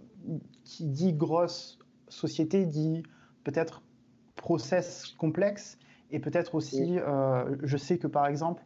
qui 0.65 0.87
dit 0.87 1.13
grosse 1.13 1.79
société 2.09 2.67
dit 2.67 3.03
peut-être 3.47 3.83
process 4.35 5.15
complexe 5.19 5.79
et 6.11 6.19
peut-être 6.19 6.57
aussi, 6.57 6.99
euh, 6.99 7.57
je 7.63 7.77
sais 7.77 7.97
que 7.97 8.09
par 8.09 8.27
exemple, 8.27 8.65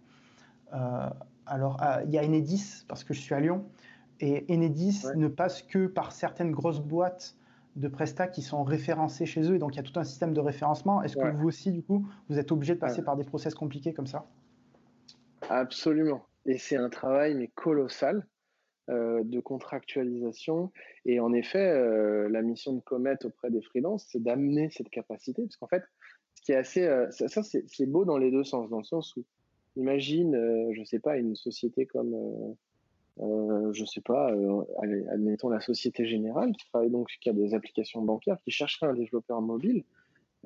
euh, 0.72 1.08
alors 1.46 1.82
euh, 1.82 2.02
il 2.06 2.10
y 2.10 2.18
a 2.18 2.24
Enedis 2.24 2.84
parce 2.88 3.04
que 3.04 3.12
je 3.12 3.20
suis 3.20 3.34
à 3.34 3.40
Lyon 3.40 3.66
et 4.20 4.46
Enedis 4.48 5.04
ne 5.16 5.28
passe 5.28 5.62
que 5.62 5.86
par 5.86 6.12
certaines 6.12 6.50
grosses 6.50 6.80
boîtes 6.80 7.36
de 7.76 7.88
Presta 7.88 8.26
qui 8.26 8.40
sont 8.40 8.64
référencées 8.64 9.26
chez 9.26 9.42
eux 9.42 9.56
et 9.56 9.58
donc 9.58 9.74
il 9.74 9.76
y 9.76 9.80
a 9.80 9.82
tout 9.82 9.98
un 10.00 10.04
système 10.04 10.32
de 10.32 10.40
référencement. 10.40 11.02
Est-ce 11.02 11.16
que 11.16 11.28
vous 11.28 11.48
aussi 11.48 11.72
du 11.72 11.82
coup 11.82 12.06
vous 12.30 12.38
êtes 12.38 12.50
obligé 12.50 12.74
de 12.74 12.80
passer 12.80 13.02
par 13.02 13.16
des 13.16 13.24
process 13.24 13.54
compliqués 13.54 13.92
comme 13.92 14.06
ça? 14.06 14.24
Absolument. 15.50 16.22
Et 16.46 16.56
c'est 16.56 16.76
un 16.76 16.88
travail 16.88 17.34
mais 17.34 17.48
colossal. 17.48 18.26
Euh, 18.90 19.22
de 19.22 19.38
contractualisation. 19.38 20.72
Et 21.04 21.20
en 21.20 21.32
effet, 21.32 21.70
euh, 21.70 22.28
la 22.28 22.42
mission 22.42 22.72
de 22.72 22.80
Comet 22.80 23.24
auprès 23.24 23.48
des 23.48 23.62
freelances, 23.62 24.08
c'est 24.10 24.20
d'amener 24.20 24.68
cette 24.70 24.88
capacité, 24.88 25.42
parce 25.42 25.56
qu'en 25.58 25.68
fait, 25.68 25.84
ce 26.34 26.42
qui 26.42 26.52
est 26.52 26.56
assez, 26.56 26.86
euh, 26.86 27.08
ça, 27.10 27.42
c'est 27.44 27.86
beau 27.86 28.04
dans 28.04 28.18
les 28.18 28.32
deux 28.32 28.42
sens, 28.42 28.68
dans 28.68 28.78
le 28.78 28.84
sens 28.84 29.14
où, 29.16 29.24
imagine, 29.76 30.34
je 30.72 30.82
sais 30.82 30.98
pas, 30.98 31.18
une 31.18 31.36
société 31.36 31.86
comme, 31.86 32.56
je 33.20 33.84
sais 33.84 34.00
pas, 34.00 34.34
admettons 35.12 35.50
la 35.50 35.60
Société 35.60 36.06
Générale, 36.06 36.50
qui 36.52 36.66
travaille 36.70 36.90
donc, 36.90 37.10
qui 37.20 37.30
a 37.30 37.32
des 37.32 37.54
applications 37.54 38.02
bancaires, 38.02 38.38
qui 38.42 38.50
chercherait 38.50 38.88
un 38.88 38.94
développeur 38.94 39.40
mobile. 39.40 39.84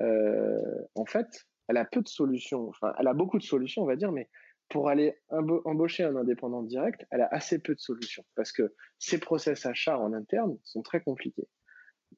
en 0.01 1.07
fait, 1.07 1.47
elle 1.68 1.78
a 1.78 1.86
peu 1.86 2.03
de 2.03 2.09
solutions, 2.09 2.68
enfin, 2.68 2.92
elle 2.99 3.09
a 3.09 3.14
beaucoup 3.14 3.38
de 3.38 3.45
solutions, 3.45 3.82
on 3.82 3.86
va 3.86 3.97
dire, 3.97 4.12
mais 4.12 4.28
pour 4.69 4.89
aller 4.89 5.17
embaucher 5.31 6.05
un 6.05 6.17
indépendant 6.17 6.62
direct, 6.62 7.07
elle 7.11 7.21
a 7.21 7.29
assez 7.31 7.59
peu 7.59 7.75
de 7.75 7.81
solutions 7.81 8.25
parce 8.35 8.53
que 8.53 8.75
ses 8.99 9.19
process 9.19 9.67
achats 9.67 9.99
en 9.99 10.12
interne 10.12 10.59
sont 10.65 10.83
très 10.83 11.01
compliqués. 11.01 11.49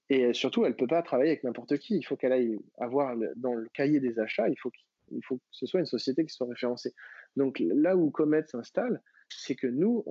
Et 0.08 0.32
surtout, 0.32 0.64
elle 0.64 0.76
peut 0.76 0.86
pas 0.86 1.02
travailler 1.02 1.30
avec 1.30 1.44
n'importe 1.44 1.78
qui. 1.78 1.96
Il 1.96 2.02
faut 2.02 2.16
qu'elle 2.16 2.32
aille 2.32 2.58
avoir 2.78 3.16
dans 3.36 3.54
le 3.54 3.68
cahier 3.74 4.00
des 4.00 4.18
achats, 4.18 4.48
il 4.48 4.56
faut, 4.58 4.70
faut 5.24 5.36
que 5.36 5.42
ce 5.50 5.66
soit 5.66 5.80
une 5.80 5.86
société 5.86 6.24
qui 6.24 6.34
soit 6.34 6.46
référencée. 6.46 6.94
Donc 7.34 7.58
là 7.60 7.96
où 7.96 8.10
Comet 8.10 8.44
s'installe, 8.46 9.02
c'est 9.28 9.56
que 9.56 9.66
nous, 9.66 10.04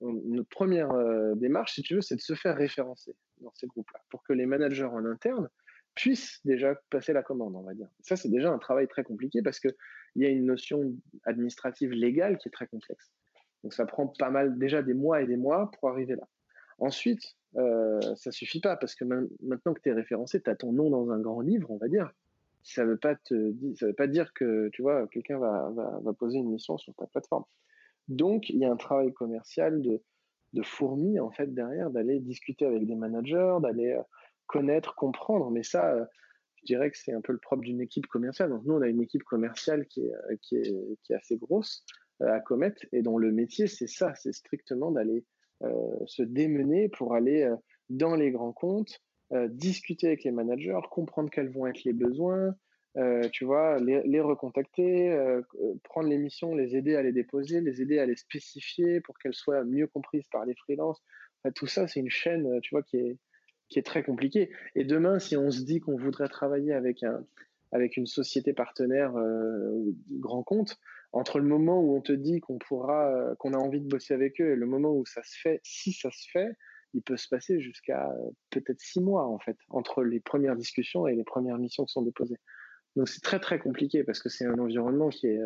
notre 0.00 0.48
première 0.48 0.92
euh, 0.92 1.34
démarche, 1.34 1.74
si 1.74 1.82
tu 1.82 1.96
veux, 1.96 2.00
c'est 2.00 2.16
de 2.16 2.20
se 2.20 2.34
faire 2.34 2.56
référencer 2.56 3.16
dans 3.40 3.52
ces 3.54 3.66
groupes-là 3.66 4.00
pour 4.10 4.22
que 4.22 4.32
les 4.32 4.46
managers 4.46 4.84
en 4.84 5.04
interne 5.04 5.48
puissent 5.94 6.40
déjà 6.44 6.74
passer 6.90 7.12
la 7.12 7.22
commande, 7.22 7.54
on 7.56 7.62
va 7.62 7.74
dire. 7.74 7.88
Ça, 8.00 8.16
c'est 8.16 8.28
déjà 8.28 8.50
un 8.50 8.58
travail 8.58 8.88
très 8.88 9.04
compliqué 9.04 9.42
parce 9.42 9.60
que 9.60 9.68
il 10.14 10.22
y 10.22 10.26
a 10.26 10.28
une 10.28 10.46
notion 10.46 10.94
administrative 11.24 11.92
légale 11.92 12.38
qui 12.38 12.48
est 12.48 12.52
très 12.52 12.66
complexe. 12.66 13.12
Donc 13.62 13.72
ça 13.72 13.86
prend 13.86 14.06
pas 14.06 14.30
mal, 14.30 14.58
déjà 14.58 14.82
des 14.82 14.94
mois 14.94 15.22
et 15.22 15.26
des 15.26 15.36
mois 15.36 15.70
pour 15.72 15.88
arriver 15.88 16.16
là. 16.16 16.28
Ensuite, 16.78 17.36
euh, 17.56 18.00
ça 18.16 18.32
suffit 18.32 18.60
pas 18.60 18.76
parce 18.76 18.94
que 18.94 19.04
maintenant 19.04 19.74
que 19.74 19.80
tu 19.80 19.88
es 19.88 19.92
référencé, 19.92 20.40
tu 20.40 20.50
as 20.50 20.56
ton 20.56 20.72
nom 20.72 20.90
dans 20.90 21.10
un 21.10 21.20
grand 21.20 21.40
livre, 21.40 21.70
on 21.70 21.76
va 21.76 21.88
dire. 21.88 22.12
Ça 22.62 22.84
veut 22.84 22.98
veut 23.02 23.92
pas 23.92 24.06
dire 24.06 24.32
que 24.32 24.68
tu 24.72 24.82
vois 24.82 25.06
quelqu'un 25.08 25.38
va, 25.38 25.92
poser 26.18 26.38
une 26.38 26.50
mission 26.50 26.78
sur 26.78 26.94
ta 26.94 27.06
plateforme. 27.06 27.44
Donc 28.08 28.48
il 28.50 28.58
y 28.58 28.64
a 28.64 28.72
un 28.72 28.76
travail 28.76 29.12
commercial 29.12 29.82
de 29.82 30.00
de 30.54 30.62
fourmi 30.62 31.18
en 31.18 31.30
fait 31.30 31.52
derrière 31.52 31.90
d'aller 31.90 32.20
discuter 32.20 32.64
avec 32.64 32.86
des 32.86 32.94
managers, 32.94 33.56
d'aller 33.60 33.92
euh, 33.92 34.02
connaître, 34.46 34.94
comprendre. 34.94 35.50
Mais 35.50 35.62
ça, 35.62 35.92
euh, 35.92 36.04
je 36.64 36.74
dirais 36.74 36.90
que 36.90 36.96
c'est 36.96 37.12
un 37.12 37.20
peu 37.20 37.32
le 37.32 37.38
propre 37.38 37.62
d'une 37.62 37.80
équipe 37.80 38.06
commerciale. 38.06 38.48
Donc 38.50 38.64
nous, 38.64 38.74
on 38.74 38.80
a 38.80 38.88
une 38.88 39.02
équipe 39.02 39.22
commerciale 39.22 39.86
qui 39.86 40.00
est, 40.00 40.14
euh, 40.14 40.36
qui 40.40 40.56
est, 40.56 40.74
qui 41.02 41.12
est 41.12 41.16
assez 41.16 41.36
grosse 41.36 41.84
euh, 42.22 42.32
à 42.32 42.40
Comet 42.40 42.74
et 42.92 43.02
dont 43.02 43.18
le 43.18 43.32
métier, 43.32 43.66
c'est 43.66 43.86
ça, 43.86 44.14
c'est 44.14 44.32
strictement 44.32 44.90
d'aller 44.90 45.24
euh, 45.62 45.72
se 46.06 46.22
démener 46.22 46.88
pour 46.88 47.14
aller 47.14 47.48
dans 47.90 48.14
les 48.16 48.30
grands 48.30 48.52
comptes, 48.52 49.00
discuter 49.48 50.08
avec 50.08 50.24
les 50.24 50.30
managers, 50.30 50.78
comprendre 50.90 51.30
quels 51.30 51.50
vont 51.50 51.66
être 51.66 51.82
les 51.84 51.92
besoins, 51.92 52.54
tu 53.32 53.44
vois, 53.44 53.78
les, 53.78 54.20
recontacter, 54.20 55.16
prendre 55.82 56.08
les 56.08 56.18
missions, 56.18 56.54
les 56.54 56.76
aider 56.76 56.94
à 56.94 57.02
les 57.02 57.12
déposer, 57.12 57.60
les 57.60 57.82
aider 57.82 57.98
à 57.98 58.06
les 58.06 58.16
spécifier 58.16 59.00
pour 59.00 59.18
qu'elles 59.18 59.34
soient 59.34 59.64
mieux 59.64 59.86
comprises 59.86 60.26
par 60.30 60.44
les 60.44 60.54
freelances. 60.54 61.02
Tout 61.54 61.66
ça, 61.66 61.88
c'est 61.88 62.00
une 62.00 62.10
chaîne, 62.10 62.60
tu 62.60 62.74
vois, 62.74 62.82
qui 62.82 62.96
est, 62.96 63.18
qui 63.74 63.80
est 63.80 63.82
très 63.82 64.04
compliqué. 64.04 64.50
Et 64.76 64.84
demain, 64.84 65.18
si 65.18 65.36
on 65.36 65.50
se 65.50 65.62
dit 65.62 65.80
qu'on 65.80 65.96
voudrait 65.96 66.28
travailler 66.28 66.72
avec 66.72 67.02
un 67.02 67.26
avec 67.72 67.96
une 67.96 68.06
société 68.06 68.52
partenaire 68.52 69.16
euh, 69.16 69.92
grand 70.12 70.44
compte, 70.44 70.78
entre 71.10 71.40
le 71.40 71.44
moment 71.44 71.80
où 71.80 71.96
on 71.96 72.00
te 72.00 72.12
dit 72.12 72.38
qu'on 72.38 72.56
pourra, 72.56 73.08
euh, 73.12 73.34
qu'on 73.34 73.52
a 73.52 73.56
envie 73.56 73.80
de 73.80 73.88
bosser 73.88 74.14
avec 74.14 74.40
eux 74.40 74.52
et 74.52 74.54
le 74.54 74.66
moment 74.66 74.92
où 74.92 75.04
ça 75.04 75.24
se 75.24 75.36
fait, 75.36 75.60
si 75.64 75.92
ça 75.92 76.08
se 76.12 76.30
fait, 76.30 76.52
il 76.92 77.02
peut 77.02 77.16
se 77.16 77.26
passer 77.26 77.58
jusqu'à 77.58 78.12
euh, 78.12 78.30
peut-être 78.50 78.78
six 78.78 79.00
mois 79.00 79.26
en 79.26 79.40
fait 79.40 79.56
entre 79.70 80.04
les 80.04 80.20
premières 80.20 80.54
discussions 80.54 81.08
et 81.08 81.16
les 81.16 81.24
premières 81.24 81.58
missions 81.58 81.84
qui 81.84 81.94
sont 81.94 82.02
déposées. 82.02 82.38
Donc 82.94 83.08
c'est 83.08 83.22
très 83.22 83.40
très 83.40 83.58
compliqué 83.58 84.04
parce 84.04 84.22
que 84.22 84.28
c'est 84.28 84.46
un 84.46 84.58
environnement 84.60 85.08
qui 85.08 85.26
est 85.26 85.40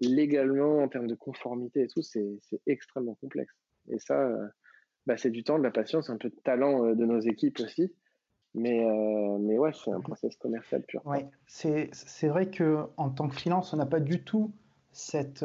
légalement, 0.00 0.78
en 0.78 0.88
termes 0.88 1.06
de 1.06 1.14
conformité 1.14 1.82
et 1.82 1.86
tout, 1.86 2.02
c'est 2.02 2.40
extrêmement 2.66 3.14
complexe. 3.14 3.54
Et 3.88 4.00
ça, 4.00 4.28
bah, 5.08 5.16
c'est 5.16 5.30
du 5.30 5.42
temps, 5.42 5.58
de 5.58 5.62
la 5.62 5.70
patience, 5.70 6.10
un 6.10 6.18
peu 6.18 6.28
de 6.28 6.36
talent 6.44 6.84
euh, 6.84 6.94
de 6.94 7.06
nos 7.06 7.18
équipes 7.18 7.58
aussi. 7.60 7.90
Mais, 8.54 8.84
euh, 8.84 9.38
mais 9.40 9.58
ouais, 9.58 9.72
c'est 9.72 9.90
un 9.90 10.00
process 10.00 10.36
commercial 10.36 10.82
pur. 10.82 11.02
Ouais, 11.06 11.26
c'est 11.46 12.28
vrai 12.28 12.50
qu'en 12.50 13.10
tant 13.10 13.28
que 13.28 13.34
freelance, 13.34 13.72
on 13.72 13.78
n'a 13.78 13.86
pas 13.86 14.00
du 14.00 14.22
tout 14.22 14.52
cette, 14.92 15.44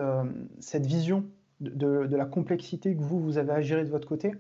cette 0.60 0.86
vision 0.86 1.26
de, 1.60 2.06
de, 2.08 2.16
la 2.16 2.26
complexité 2.26 2.96
que 2.96 3.02
vous, 3.02 3.20
vous 3.20 3.38
avez 3.38 3.52
à 3.52 3.62
gérer 3.62 3.84
de 3.84 3.90
votre 3.90 4.08
côté. 4.08 4.32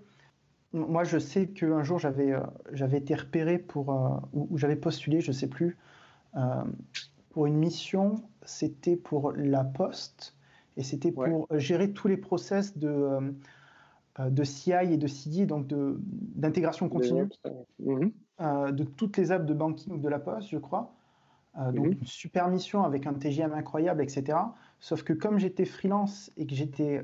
Moi, 0.71 1.03
je 1.03 1.19
sais 1.19 1.47
qu'un 1.47 1.83
jour, 1.83 1.99
j'avais 1.99 2.33
j'avais 2.71 2.97
été 2.97 3.13
repéré 3.15 3.59
pour, 3.59 3.89
ou, 4.33 4.57
j'avais 4.57 4.77
postulé, 4.77 5.21
je 5.21 5.31
ne 5.31 5.35
sais 5.35 5.47
plus, 5.47 5.77
pour 7.31 7.45
une 7.45 7.57
mission, 7.57 8.15
c'était 8.43 8.95
pour 8.95 9.33
la 9.33 9.63
poste 9.63 10.35
et 10.77 10.83
c'était 10.83 11.11
pour 11.11 11.47
gérer 11.51 11.91
tous 11.91 12.07
les 12.07 12.17
process 12.17 12.77
de, 12.77 12.87
euh, 12.87 13.31
de 14.19 14.43
CI 14.43 14.71
et 14.71 14.97
de 14.97 15.07
CD, 15.07 15.45
donc 15.45 15.67
d'intégration 15.67 16.89
continue 16.89 17.29
mhm. 17.79 18.11
euh, 18.41 18.71
de 18.71 18.83
toutes 18.83 19.17
les 19.17 19.31
apps 19.31 19.45
de 19.45 19.53
banking 19.53 20.01
de 20.01 20.09
la 20.09 20.19
poste, 20.19 20.49
je 20.49 20.57
crois. 20.57 20.93
Euh, 21.57 21.71
donc 21.71 21.85
mhm. 21.85 21.91
une 21.93 22.05
super 22.05 22.47
mission 22.47 22.83
avec 22.83 23.07
un 23.07 23.13
TGM 23.13 23.53
incroyable, 23.53 24.01
etc. 24.01 24.37
Sauf 24.79 25.03
que 25.03 25.13
comme 25.13 25.39
j'étais 25.39 25.65
freelance 25.65 26.31
et 26.37 26.45
que 26.45 26.55
j'étais 26.55 27.03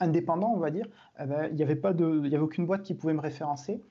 indépendant, 0.00 0.52
on 0.54 0.58
va 0.58 0.70
dire, 0.70 0.86
eh 1.20 1.26
ben, 1.26 1.48
il 1.50 1.56
n'y 1.56 1.62
avait 1.62 1.76
pas 1.76 1.92
de, 1.92 2.22
il 2.24 2.30
y 2.30 2.34
avait 2.34 2.44
aucune 2.44 2.66
boîte 2.66 2.82
qui 2.82 2.94
pouvait 2.94 3.14
me 3.14 3.20
référencer. 3.20 3.82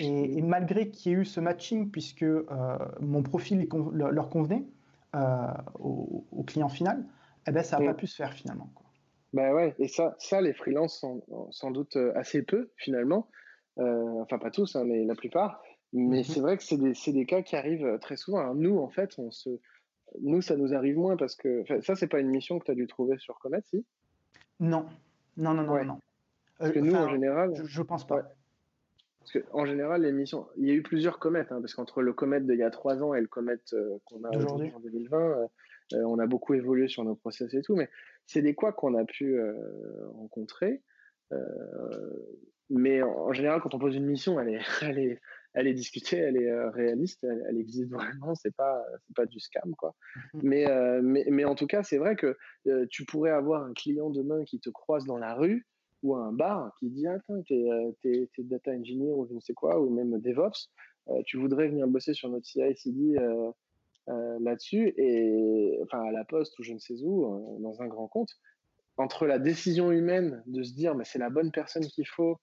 Et, 0.00 0.42
malgré 0.42 0.90
qu'il 0.90 1.12
y 1.12 1.14
ait 1.14 1.18
eu 1.18 1.24
ce 1.24 1.40
matching, 1.40 1.90
puisque 1.90 2.24
euh, 2.24 2.42
mon 3.00 3.22
profil 3.22 3.68
leur 3.92 4.28
convenait 4.28 4.64
euh, 5.14 5.46
au, 5.78 6.42
client 6.46 6.68
final, 6.68 7.04
eh 7.46 7.52
ben, 7.52 7.62
ça 7.62 7.78
n'a 7.78 7.86
pas 7.86 7.94
pu 7.94 8.08
se 8.08 8.16
faire 8.16 8.32
finalement. 8.32 8.68
Quoi. 8.74 8.83
Bah 9.34 9.52
ouais, 9.52 9.74
et 9.78 9.88
ça, 9.88 10.14
ça 10.18 10.40
les 10.40 10.54
freelances 10.54 10.98
sans, 11.00 11.22
sans 11.50 11.70
doute 11.70 11.96
euh, 11.96 12.12
assez 12.14 12.42
peu 12.42 12.70
finalement. 12.76 13.28
enfin, 13.76 14.38
pas 14.38 14.50
tous, 14.50 14.76
hein, 14.76 14.84
mais 14.86 15.04
la 15.04 15.14
plupart. 15.14 15.62
Mais 15.92 16.18
mhm. 16.18 16.24
c'est 16.24 16.40
vrai 16.40 16.56
que 16.56 16.62
c'est 16.62 16.78
des, 16.78 16.94
des, 17.12 17.26
cas 17.26 17.42
qui 17.42 17.54
arrivent 17.54 17.98
très 18.00 18.16
souvent. 18.16 18.54
nous, 18.54 18.78
en 18.78 18.88
fait, 18.88 19.14
on 19.18 19.30
se, 19.30 19.60
nous, 20.20 20.40
ça 20.40 20.56
nous 20.56 20.74
arrive 20.74 20.96
moins 20.96 21.16
parce 21.16 21.34
que 21.34 21.64
ça, 21.82 21.94
c'est 21.94 22.06
pas 22.06 22.20
une 22.20 22.30
mission 22.30 22.58
que 22.58 22.64
tu 22.64 22.70
as 22.70 22.74
dû 22.74 22.86
trouver 22.86 23.18
sur 23.18 23.38
Comet, 23.38 23.60
si? 23.64 23.84
Non, 24.60 24.86
non, 25.36 25.54
non, 25.54 25.64
non, 25.64 25.84
non. 25.84 26.00
Parce 26.58 26.72
que 26.72 26.78
nous, 26.78 26.94
en 26.94 27.08
général, 27.08 27.52
je, 27.64 27.80
ne 27.80 27.84
pense 27.84 28.06
pas. 28.06 28.22
Parce 29.20 29.32
qu'en 29.32 29.64
général, 29.64 30.02
l'émission, 30.02 30.46
il 30.56 30.66
y 30.66 30.70
a 30.70 30.74
eu 30.74 30.82
plusieurs 30.82 31.18
comètes, 31.18 31.50
hein, 31.50 31.60
parce 31.60 31.74
qu'entre 31.74 32.02
le 32.02 32.12
comète 32.12 32.46
d'il 32.46 32.58
y 32.58 32.62
a 32.62 32.70
trois 32.70 33.02
ans 33.02 33.14
et 33.14 33.20
le 33.20 33.26
comète 33.26 33.72
euh, 33.72 33.98
qu'on 34.04 34.22
a 34.24 34.36
aujourd'hui 34.36 34.72
en 34.74 34.80
2020, 34.80 35.18
euh, 35.18 35.46
euh, 35.94 36.02
on 36.04 36.18
a 36.18 36.26
beaucoup 36.26 36.54
évolué 36.54 36.88
sur 36.88 37.04
nos 37.04 37.14
process 37.14 37.52
et 37.54 37.62
tout, 37.62 37.74
mais 37.74 37.88
c'est 38.26 38.42
des 38.42 38.54
quoi 38.54 38.72
qu'on 38.72 38.94
a 38.94 39.04
pu 39.04 39.38
rencontrer. 40.14 40.82
mais 42.70 43.02
en, 43.02 43.32
général, 43.32 43.60
quand 43.60 43.74
on 43.74 43.78
pose 43.78 43.94
une 43.94 44.06
mission, 44.06 44.40
elle 44.40 44.54
est, 44.54 44.60
elle 44.82 44.98
est, 44.98 45.20
elle 45.54 45.66
est 45.66 45.74
discutée, 45.74 46.16
elle 46.16 46.36
est 46.36 46.68
réaliste, 46.70 47.24
elle, 47.24 47.58
existe 47.58 47.90
vraiment, 47.90 48.34
c'est 48.34 48.54
pas, 48.54 48.84
c'est 49.06 49.14
pas 49.14 49.26
du 49.26 49.38
scam, 49.40 49.74
quoi. 49.76 49.94
Mhm. 50.34 50.40
mais, 50.42 50.66
mais, 51.02 51.24
mais 51.30 51.44
en 51.44 51.54
tout 51.54 51.66
cas, 51.66 51.82
c'est 51.82 51.98
vrai 51.98 52.16
que 52.16 52.36
tu 52.90 53.04
pourrais 53.04 53.30
avoir 53.30 53.64
un 53.64 53.72
client 53.74 54.10
demain 54.10 54.44
qui 54.44 54.60
te 54.60 54.70
croise 54.70 55.04
dans 55.04 55.18
la 55.18 55.34
rue 55.34 55.66
ou 56.04 56.14
un 56.14 56.32
bar 56.32 56.72
qui 56.78 56.90
dit 56.90 57.08
Attends, 57.08 57.42
t'es 57.42 57.66
euh, 57.68 57.90
es, 58.04 58.28
data 58.38 58.70
engineer 58.70 59.12
ou 59.12 59.26
je 59.26 59.34
ne 59.34 59.40
sais 59.40 59.54
quoi, 59.54 59.80
ou 59.80 59.90
même 59.90 60.20
DevOps, 60.20 60.70
euh, 61.08 61.22
tu 61.26 61.38
voudrais 61.38 61.68
venir 61.68 61.88
bosser 61.88 62.14
sur 62.14 62.28
notre 62.28 62.46
CI/CD 62.46 63.16
euh, 63.18 63.50
là-dessus, 64.06 64.92
et 64.96 65.78
enfin 65.82 66.02
à 66.02 66.12
la 66.12 66.24
poste 66.24 66.58
ou 66.58 66.62
je 66.62 66.72
ne 66.72 66.78
sais 66.78 67.02
où, 67.02 67.58
dans 67.60 67.80
un 67.82 67.86
grand 67.86 68.08
compte, 68.08 68.30
entre 68.96 69.26
la 69.26 69.38
décision 69.38 69.90
humaine 69.90 70.42
de 70.46 70.62
se 70.62 70.72
dire 70.72 70.94
mais 70.94 71.04
c'est 71.04 71.18
la 71.18 71.30
bonne 71.30 71.50
personne 71.50 71.84
qu'il 71.84 72.06
faut 72.06 72.38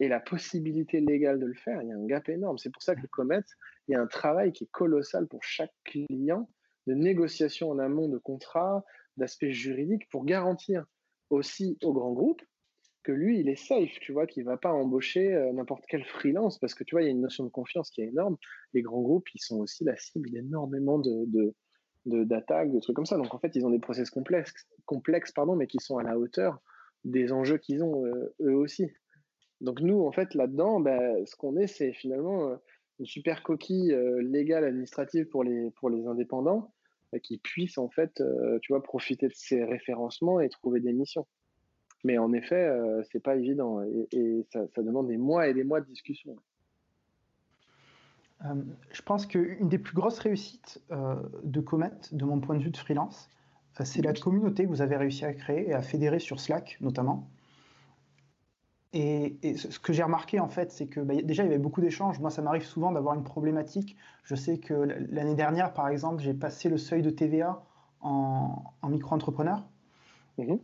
et 0.00 0.08
la 0.08 0.18
possibilité 0.18 1.00
légale 1.00 1.38
de 1.38 1.46
le 1.46 1.54
faire, 1.54 1.80
il 1.82 1.88
y 1.88 1.92
a 1.92 1.96
un 1.96 2.06
gap 2.06 2.28
énorme. 2.28 2.58
C'est 2.58 2.72
pour 2.72 2.82
ça 2.82 2.96
que 2.96 3.06
Comet, 3.06 3.42
il 3.86 3.92
y 3.92 3.94
a 3.94 4.00
un 4.00 4.06
travail 4.06 4.52
qui 4.52 4.64
est 4.64 4.70
colossal 4.70 5.26
pour 5.28 5.44
chaque 5.44 5.74
client 5.84 6.48
de 6.86 6.94
négociation 6.94 7.70
en 7.70 7.78
amont 7.78 8.08
de 8.08 8.18
contrat, 8.18 8.84
d'aspect 9.16 9.52
juridique 9.52 10.08
pour 10.10 10.24
garantir 10.24 10.84
aussi 11.30 11.78
au 11.82 11.92
grand 11.92 12.12
groupe 12.12 12.42
que 13.04 13.12
lui, 13.12 13.38
il 13.38 13.48
est 13.48 13.54
safe, 13.54 14.00
tu 14.00 14.12
vois, 14.12 14.26
qu'il 14.26 14.44
va 14.44 14.56
pas 14.56 14.72
embaucher 14.72 15.32
euh, 15.34 15.52
n'importe 15.52 15.84
quel 15.86 16.04
freelance 16.04 16.58
parce 16.58 16.74
que 16.74 16.82
tu 16.82 16.94
vois, 16.94 17.02
il 17.02 17.04
y 17.04 17.08
a 17.08 17.12
une 17.12 17.20
notion 17.20 17.44
de 17.44 17.50
confiance 17.50 17.90
qui 17.90 18.00
est 18.00 18.06
énorme. 18.06 18.36
Les 18.72 18.82
grands 18.82 19.02
groupes, 19.02 19.28
ils 19.34 19.40
sont 19.40 19.58
aussi 19.58 19.84
la 19.84 19.96
cible 19.96 20.30
d'énormément 20.30 20.98
de, 20.98 21.24
de, 22.06 22.24
d'attaques, 22.24 22.72
de, 22.72 22.80
trucs 22.80 22.96
comme 22.96 23.06
ça. 23.06 23.18
Donc 23.18 23.32
en 23.34 23.38
fait, 23.38 23.54
ils 23.54 23.64
ont 23.64 23.70
des 23.70 23.78
process 23.78 24.10
complexes, 24.10 24.54
complexes 24.86 25.32
pardon, 25.32 25.54
mais 25.54 25.66
qui 25.66 25.78
sont 25.78 25.98
à 25.98 26.02
la 26.02 26.18
hauteur 26.18 26.60
des 27.04 27.30
enjeux 27.30 27.58
qu'ils 27.58 27.84
ont 27.84 28.06
euh, 28.06 28.34
eux 28.40 28.56
aussi. 28.56 28.90
Donc 29.60 29.80
nous, 29.80 30.00
en 30.00 30.10
fait, 30.10 30.34
là-dedans, 30.34 30.80
bah, 30.80 30.98
ce 31.26 31.36
qu'on 31.36 31.56
est, 31.56 31.66
c'est 31.66 31.92
finalement 31.92 32.48
euh, 32.48 32.56
une 32.98 33.06
super 33.06 33.42
coquille 33.42 33.94
légale 34.20 34.64
administrative 34.64 35.26
pour 35.26 35.44
les, 35.44 35.70
pour 35.72 35.90
les 35.90 36.06
indépendants 36.06 36.72
qui 37.22 37.38
puissent 37.38 37.78
en 37.78 37.88
fait, 37.88 38.22
tu 38.62 38.72
vois, 38.72 38.82
profiter 38.82 39.28
de 39.28 39.32
ces 39.34 39.62
référencements 39.64 40.40
et 40.40 40.48
trouver 40.48 40.80
des 40.80 40.92
missions. 40.92 41.26
Mais 42.04 42.18
en 42.18 42.32
effet, 42.32 42.66
euh, 42.66 43.02
c'est 43.10 43.20
pas 43.20 43.34
évident 43.34 43.82
et, 43.82 44.46
ça, 44.52 44.82
demande 44.82 45.08
des 45.08 45.16
mois 45.16 45.48
et 45.48 45.54
des 45.54 45.64
mois 45.64 45.80
de 45.80 45.86
discussion. 45.86 46.36
Euh, 48.44 48.62
je 48.92 49.02
pense 49.02 49.26
qu'une 49.26 49.68
des 49.68 49.78
plus 49.78 49.94
grosses 49.94 50.18
réussites 50.18 50.82
euh, 50.90 51.16
de 51.44 51.60
Comet, 51.60 51.90
de 52.12 52.24
mon 52.24 52.40
point 52.40 52.56
de 52.56 52.62
vue 52.62 52.70
de 52.70 52.76
freelance, 52.76 53.30
c'est 53.82 54.02
la 54.02 54.12
communauté 54.12 54.64
que 54.64 54.68
vous 54.68 54.82
avez 54.82 54.96
réussi 54.96 55.24
à 55.24 55.32
créer 55.32 55.70
et 55.70 55.72
à 55.72 55.82
fédérer 55.82 56.20
sur 56.20 56.38
Slack 56.40 56.76
notamment. 56.80 57.28
Et, 58.92 59.56
ce 59.56 59.80
que 59.80 59.92
j'ai 59.92 60.04
remarqué 60.04 60.38
en 60.38 60.48
fait, 60.48 60.70
c'est 60.70 60.86
que 60.86 61.00
bah, 61.00 61.14
déjà 61.20 61.42
il 61.42 61.46
y 61.46 61.48
avait 61.48 61.58
beaucoup 61.58 61.80
d'échanges. 61.80 62.20
Moi, 62.20 62.30
ça 62.30 62.42
m'arrive 62.42 62.62
souvent 62.62 62.92
d'avoir 62.92 63.16
une 63.16 63.24
problématique. 63.24 63.96
Je 64.22 64.36
sais 64.36 64.58
que 64.58 64.74
l'année 65.10 65.34
dernière, 65.34 65.72
par 65.74 65.88
exemple, 65.88 66.22
j'ai 66.22 66.34
passé 66.34 66.68
le 66.68 66.78
seuil 66.78 67.02
de 67.02 67.10
TVA 67.10 67.64
en, 68.00 68.62
micro-entrepreneur. 68.88 69.64
Mhm. 70.38 70.60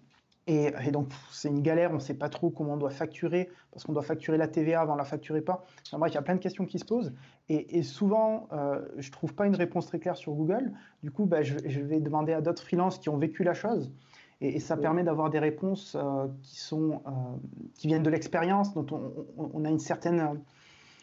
Et, 0.51 0.91
donc, 0.91 1.07
c'est 1.31 1.49
une 1.49 1.63
galère, 1.63 1.93
on 1.93 1.95
ne 1.95 2.01
sait 2.01 2.15
pas 2.15 2.29
trop 2.29 2.51
comment 2.51 2.73
on 2.73 2.77
doit 2.77 2.91
facturer, 2.91 3.49
parce 3.71 3.85
qu'on 3.85 3.93
doit 3.93 4.03
facturer 4.03 4.37
la 4.37 4.49
TVA 4.49 4.81
avant 4.81 4.95
de 4.95 4.99
la 4.99 5.05
facturer 5.05 5.43
pas. 5.43 5.65
Enfin, 5.87 5.99
bref, 5.99 6.11
il 6.11 6.17
y 6.17 6.19
a 6.19 6.23
plein 6.23 6.35
de 6.35 6.41
questions 6.41 6.67
qui 6.67 6.81
se 6.81 6.85
posent. 6.85 7.13
Et, 7.49 7.85
souvent, 7.85 8.49
euh, 8.53 8.85
je 8.99 9.07
ne 9.07 9.13
trouve 9.13 9.33
pas 9.33 9.47
une 9.47 9.55
réponse 9.55 9.87
très 9.87 10.01
claire 10.01 10.17
sur 10.17 10.33
Google. 10.33 10.73
Du 11.05 11.13
coup, 11.13 11.25
bah, 11.25 11.43
je, 11.43 11.81
vais 11.81 12.01
demander 12.01 12.33
à 12.33 12.41
d'autres 12.41 12.65
freelances 12.65 12.99
qui 12.99 13.09
ont 13.09 13.17
vécu 13.17 13.45
la 13.45 13.55
chose. 13.55 13.93
Et, 14.41 14.59
ça 14.59 14.77
permet 14.77 15.05
d'avoir 15.05 15.31
des 15.31 15.39
réponses 15.39 15.97
euh, 15.97 16.27
qui, 16.43 16.59
sont, 16.59 17.01
euh, 17.07 17.11
qui 17.75 17.87
viennent 17.87 18.03
de 18.03 18.11
l'expérience, 18.11 18.75
dont 18.75 18.87
on, 19.37 19.65
a 19.65 19.69
une 19.69 19.79
certaine, 19.79 20.41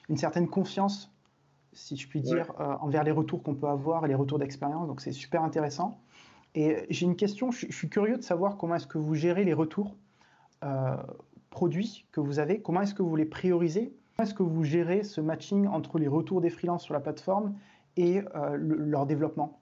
une 0.10 0.18
certaine 0.18 0.50
confiance, 0.50 1.10
si 1.72 1.96
je 1.96 2.06
puis 2.10 2.20
dire, 2.20 2.52
envers 2.82 3.06
les 3.06 3.12
retours 3.12 3.44
qu'on 3.44 3.56
peut 3.56 3.70
avoir 3.70 4.04
et 4.04 4.10
les 4.10 4.16
retours 4.16 4.40
d'expérience. 4.40 4.90
Donc, 4.90 5.00
c'est 5.00 5.14
super 5.14 5.42
intéressant. 5.42 6.02
Et 6.60 6.88
j'ai 6.90 7.06
une 7.06 7.16
question, 7.16 7.52
je, 7.52 7.72
suis 7.72 7.88
curieux 7.88 8.18
de 8.18 8.24
savoir 8.24 8.58
comment 8.58 8.74
est-ce 8.74 8.88
que 8.88 8.98
vous 8.98 9.14
gérez 9.14 9.44
les 9.44 9.54
retours 9.54 9.96
euh, 10.64 10.96
produits 11.52 12.08
que 12.12 12.20
vous 12.20 12.40
avez, 12.40 12.64
comment 12.64 12.82
est-ce 12.82 12.96
que 12.96 13.04
vous 13.04 13.16
les 13.16 13.26
priorisez, 13.26 13.94
comment 14.16 14.28
est-ce 14.28 14.34
que 14.34 14.42
vous 14.42 14.64
gérez 14.64 15.04
ce 15.04 15.22
matching 15.22 15.68
entre 15.68 16.00
les 16.00 16.08
retours 16.08 16.42
des 16.42 16.50
freelances 16.50 16.84
sur 16.84 16.96
la 16.96 17.00
plateforme 17.00 17.56
et 17.96 18.22
euh, 18.34 18.58
leur 18.58 19.06
développement? 19.06 19.62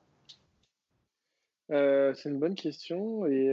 Euh, 1.70 2.14
c'est 2.14 2.30
une 2.30 2.40
bonne 2.40 2.56
question 2.56 3.26
et, 3.26 3.52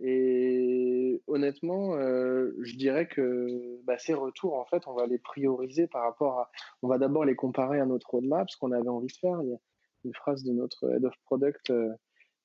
et 0.00 1.22
honnêtement, 1.28 1.92
je 1.92 2.76
dirais 2.76 3.06
que 3.06 3.78
bah, 3.84 3.96
ces 3.96 4.14
retours, 4.14 4.54
en 4.54 4.64
fait, 4.64 4.88
on 4.88 4.94
va 4.94 5.06
les 5.06 5.18
prioriser 5.18 5.86
par 5.86 6.02
rapport 6.02 6.40
à. 6.40 6.50
On 6.82 6.88
va 6.88 6.98
d'abord 6.98 7.24
les 7.24 7.36
comparer 7.36 7.78
à 7.78 7.86
notre 7.86 8.10
roadmap, 8.10 8.50
ce 8.50 8.56
qu'on 8.56 8.72
avait 8.72 8.88
envie 8.88 9.06
de 9.06 9.12
faire. 9.12 9.40
Il 9.44 9.50
y 9.50 9.54
a 9.54 9.58
une 10.04 10.14
phrase 10.14 10.42
de 10.42 10.52
notre 10.52 10.90
head 10.90 11.04
of 11.04 11.14
product 11.26 11.70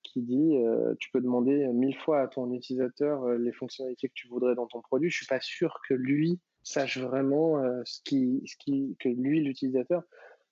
qui 0.04 0.22
dit 0.22 0.58
euh, 0.58 0.94
tu 1.00 1.10
peux 1.12 1.22
demander 1.22 1.68
mille 1.68 1.98
fois 1.98 2.22
à 2.22 2.28
ton 2.28 2.52
utilisateur 2.52 3.24
euh, 3.24 3.38
les 3.38 3.52
fonctionnalités 3.52 4.08
que 4.10 4.14
tu 4.14 4.28
voudrais 4.28 4.56
dans 4.56 4.68
ton 4.68 4.82
produit. 4.82 5.10
Je 5.10 5.18
suis 5.18 5.26
pas 5.26 5.40
sûr 5.40 5.80
que 5.88 5.94
lui 5.94 6.40
sache 6.64 6.98
vraiment 6.98 7.60
euh, 7.60 7.82
ce 7.86 8.02
qui, 8.04 8.42
ce 8.46 8.56
qui, 8.58 8.96
que 9.00 9.10
lui 9.10 9.42
l'utilisateur 9.42 10.04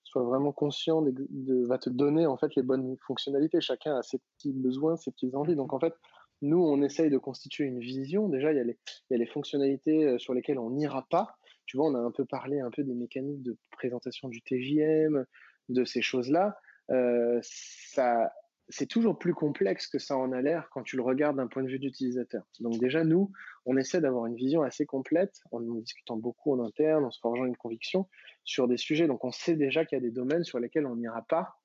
soit 0.04 0.24
vraiment 0.24 0.52
conscient 0.52 1.02
de, 1.02 1.66
va 1.66 1.78
te 1.78 1.90
donner 1.90 2.26
en 2.26 2.36
fait 2.36 2.54
les 2.56 2.64
bonnes 2.64 2.98
fonctionnalités. 3.06 3.62
Chacun 3.62 3.96
a 3.96 4.02
ses 4.02 4.20
petits 4.20 4.52
besoins, 4.52 4.98
ses 4.98 5.12
petites 5.12 5.36
envies. 5.36 5.56
Donc 5.56 5.74
en 5.74 5.80
fait, 5.80 5.94
nous 6.42 6.62
on 6.62 6.82
essaye 6.82 7.10
de 7.10 7.18
constituer 7.18 7.66
une 7.66 7.80
vision. 7.80 8.28
Déjà 8.28 8.52
il 8.52 8.58
y 8.58 8.60
a 8.60 8.64
les, 8.64 8.78
il 9.10 9.14
y 9.14 9.16
a 9.16 9.20
les 9.20 9.28
fonctionnalités 9.28 10.18
sur 10.20 10.34
lesquelles 10.34 10.60
on 10.60 10.72
n'ira 10.72 11.06
pas. 11.10 11.38
Tu 11.66 11.78
vois, 11.78 11.88
on 11.88 11.96
a 11.96 12.00
un 12.00 12.12
peu 12.12 12.26
parlé 12.26 12.60
un 12.60 12.72
peu 12.72 12.84
des 12.84 12.94
mécaniques 12.94 13.44
de 13.44 13.56
présentation 13.72 14.28
du 14.28 14.42
TJM, 14.42 15.26
de 15.70 15.86
ces 15.86 16.02
choses-là. 16.02 16.58
Euh, 16.90 17.40
ça 17.42 18.32
c'est 18.72 18.88
toujours 18.88 19.18
plus 19.20 19.34
complexe 19.34 19.88
que 19.88 20.00
ça 20.00 20.18
en 20.18 20.32
a 20.32 20.42
l'air 20.42 20.70
quand 20.72 20.82
tu 20.84 20.96
le 20.96 21.04
regardes 21.04 21.38
d'un 21.38 21.48
point 21.48 21.64
de 21.64 21.68
vue 21.68 21.80
d'utilisateur. 21.80 22.44
Donc 22.60 22.80
déjà, 22.80 23.04
nous, 23.04 23.32
on 23.66 23.78
essaie 23.78 24.02
d'avoir 24.02 24.26
une 24.26 24.36
vision 24.36 24.64
assez 24.64 24.86
complète 24.86 25.42
en 25.52 25.60
discutant 25.62 26.18
beaucoup 26.18 26.54
en 26.54 26.66
interne, 26.66 27.06
en 27.06 27.12
se 27.12 27.20
forgeant 27.20 27.46
une 27.46 27.58
conviction 27.58 28.08
sur 28.44 28.68
des 28.68 28.78
sujets. 28.78 29.08
Donc 29.08 29.24
on 29.24 29.32
sait 29.32 29.56
déjà 29.56 29.86
qu'il 29.86 29.98
y 29.98 30.02
a 30.02 30.02
des 30.02 30.12
domaines 30.12 30.44
sur 30.44 30.60
lesquels 30.60 30.86
on 30.86 30.96
n'ira 30.96 31.22
pas 31.24 31.58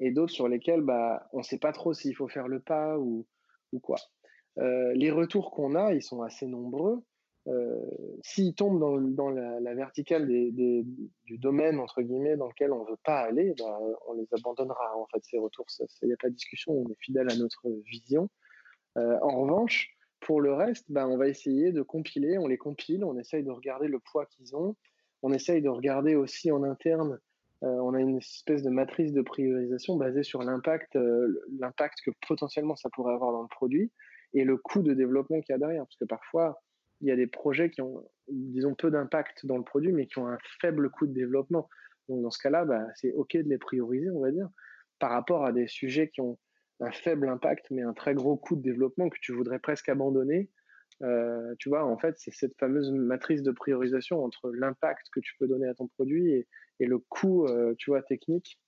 et 0.00 0.10
d'autres 0.10 0.32
sur 0.32 0.48
lesquels 0.48 0.80
bah, 0.80 1.28
on 1.32 1.38
ne 1.38 1.42
sait 1.42 1.58
pas 1.58 1.72
trop 1.72 1.94
s'il 1.94 2.14
faut 2.14 2.28
faire 2.28 2.48
le 2.48 2.60
pas 2.60 2.98
ou, 2.98 3.26
quoi. 3.82 3.98
Euh, 4.58 4.92
les 4.94 5.10
retours 5.10 5.50
qu'on 5.50 5.74
a, 5.74 5.92
ils 5.92 6.02
sont 6.02 6.22
assez 6.22 6.46
nombreux. 6.46 7.02
Euh, 7.48 7.80
s'ils 8.22 8.54
tombent 8.54 8.78
dans, 9.14 9.30
la, 9.30 9.74
verticale 9.74 10.26
du 10.26 11.38
domaine 11.38 11.78
entre 11.78 12.02
guillemets 12.02 12.36
dans 12.36 12.48
lequel 12.48 12.72
on 12.72 12.84
veut 12.84 12.98
pas 13.04 13.20
aller, 13.20 13.54
bah, 13.58 13.78
on 14.06 14.12
les 14.14 14.26
abandonnera. 14.32 14.96
En 14.96 15.06
fait, 15.06 15.24
ces 15.24 15.38
retours, 15.38 15.66
il 16.02 16.08
n'y 16.08 16.14
a 16.14 16.16
pas 16.16 16.28
de 16.28 16.34
discussion. 16.34 16.72
On 16.72 16.90
est 16.90 17.00
fidèle 17.00 17.30
à 17.30 17.36
notre 17.36 17.68
vision. 17.86 18.28
Euh, 18.96 19.18
en 19.22 19.42
revanche, 19.42 19.96
pour 20.20 20.40
le 20.40 20.52
reste, 20.52 20.86
bah, 20.90 21.08
on 21.08 21.16
va 21.16 21.28
essayer 21.28 21.72
de 21.72 21.82
compiler. 21.82 22.38
On 22.38 22.46
les 22.46 22.58
compile. 22.58 23.04
On 23.04 23.18
essaye 23.18 23.44
de 23.44 23.50
regarder 23.50 23.88
le 23.88 23.98
poids 23.98 24.26
qu'ils 24.26 24.54
ont. 24.54 24.76
On 25.22 25.32
essaye 25.32 25.62
de 25.62 25.68
regarder 25.68 26.14
aussi 26.14 26.52
en 26.52 26.62
interne 26.62 27.18
euh, 27.64 27.66
on 27.66 27.94
a 27.94 28.00
une 28.00 28.18
espèce 28.18 28.62
de 28.62 28.70
matrice 28.70 29.12
de 29.12 29.22
priorisation 29.22 29.96
basée 29.96 30.22
sur 30.22 30.42
l'impact, 30.42 30.94
euh, 30.94 31.42
l'impact 31.58 31.98
que 32.04 32.12
potentiellement 32.26 32.76
ça 32.76 32.88
pourrait 32.90 33.14
avoir 33.14 33.32
dans 33.32 33.42
le 33.42 33.48
produit 33.48 33.90
et 34.32 34.44
le 34.44 34.56
coût 34.56 34.82
de 34.82 34.94
développement 34.94 35.40
qu'il 35.40 35.52
y 35.52 35.56
a 35.56 35.58
derrière. 35.58 35.84
Parce 35.84 35.96
que 35.96 36.04
parfois, 36.04 36.60
il 37.00 37.08
y 37.08 37.10
a 37.10 37.16
des 37.16 37.26
projets 37.26 37.70
qui 37.70 37.80
ont, 37.80 38.04
disons, 38.28 38.74
peu 38.74 38.90
d'impact 38.90 39.46
dans 39.46 39.56
le 39.56 39.64
produit, 39.64 39.92
mais 39.92 40.06
qui 40.06 40.18
ont 40.18 40.26
un 40.26 40.38
faible 40.60 40.90
coût 40.90 41.06
de 41.06 41.12
développement. 41.12 41.68
Donc, 42.08 42.22
dans 42.22 42.30
ce 42.30 42.42
cas-là, 42.42 42.64
bah, 42.64 42.86
c'est 42.94 43.12
OK 43.12 43.36
de 43.36 43.48
les 43.48 43.58
prioriser, 43.58 44.10
on 44.10 44.20
va 44.20 44.30
dire, 44.30 44.48
par 44.98 45.10
rapport 45.10 45.44
à 45.44 45.52
des 45.52 45.68
sujets 45.68 46.08
qui 46.08 46.20
ont 46.20 46.38
un 46.80 46.90
faible 46.90 47.28
impact, 47.28 47.66
mais 47.70 47.82
un 47.82 47.92
très 47.92 48.14
gros 48.14 48.36
coût 48.36 48.56
de 48.56 48.62
développement 48.62 49.08
que 49.08 49.18
tu 49.20 49.32
voudrais 49.32 49.58
presque 49.58 49.88
abandonner. 49.88 50.50
Euh, 51.02 51.54
tu 51.58 51.68
vois, 51.68 51.84
en 51.84 51.96
fait, 51.98 52.14
c'est 52.18 52.32
cette 52.32 52.56
fameuse 52.58 52.90
matrice 52.90 53.42
de 53.42 53.52
priorisation 53.52 54.24
entre 54.24 54.50
l'impact 54.50 55.08
que 55.12 55.20
tu 55.20 55.34
peux 55.38 55.46
donner 55.46 55.68
à 55.68 55.74
ton 55.74 55.86
produit 55.88 56.32
et, 56.32 56.86
le 56.86 56.98
coût, 56.98 57.46
euh, 57.46 57.74
tu 57.78 57.90
vois, 57.90 58.02
technique. 58.02 58.60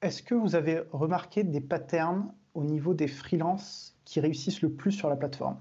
Est-ce 0.00 0.22
que 0.22 0.34
vous 0.34 0.56
avez 0.56 0.80
remarqué 0.90 1.44
des 1.44 1.60
patterns 1.60 2.32
au 2.54 2.64
niveau 2.64 2.94
des 2.94 3.08
freelances 3.08 3.96
qui 4.04 4.20
réussissent 4.20 4.62
le 4.62 4.72
plus 4.72 4.92
sur 4.92 5.08
la 5.08 5.16
plateforme? 5.16 5.58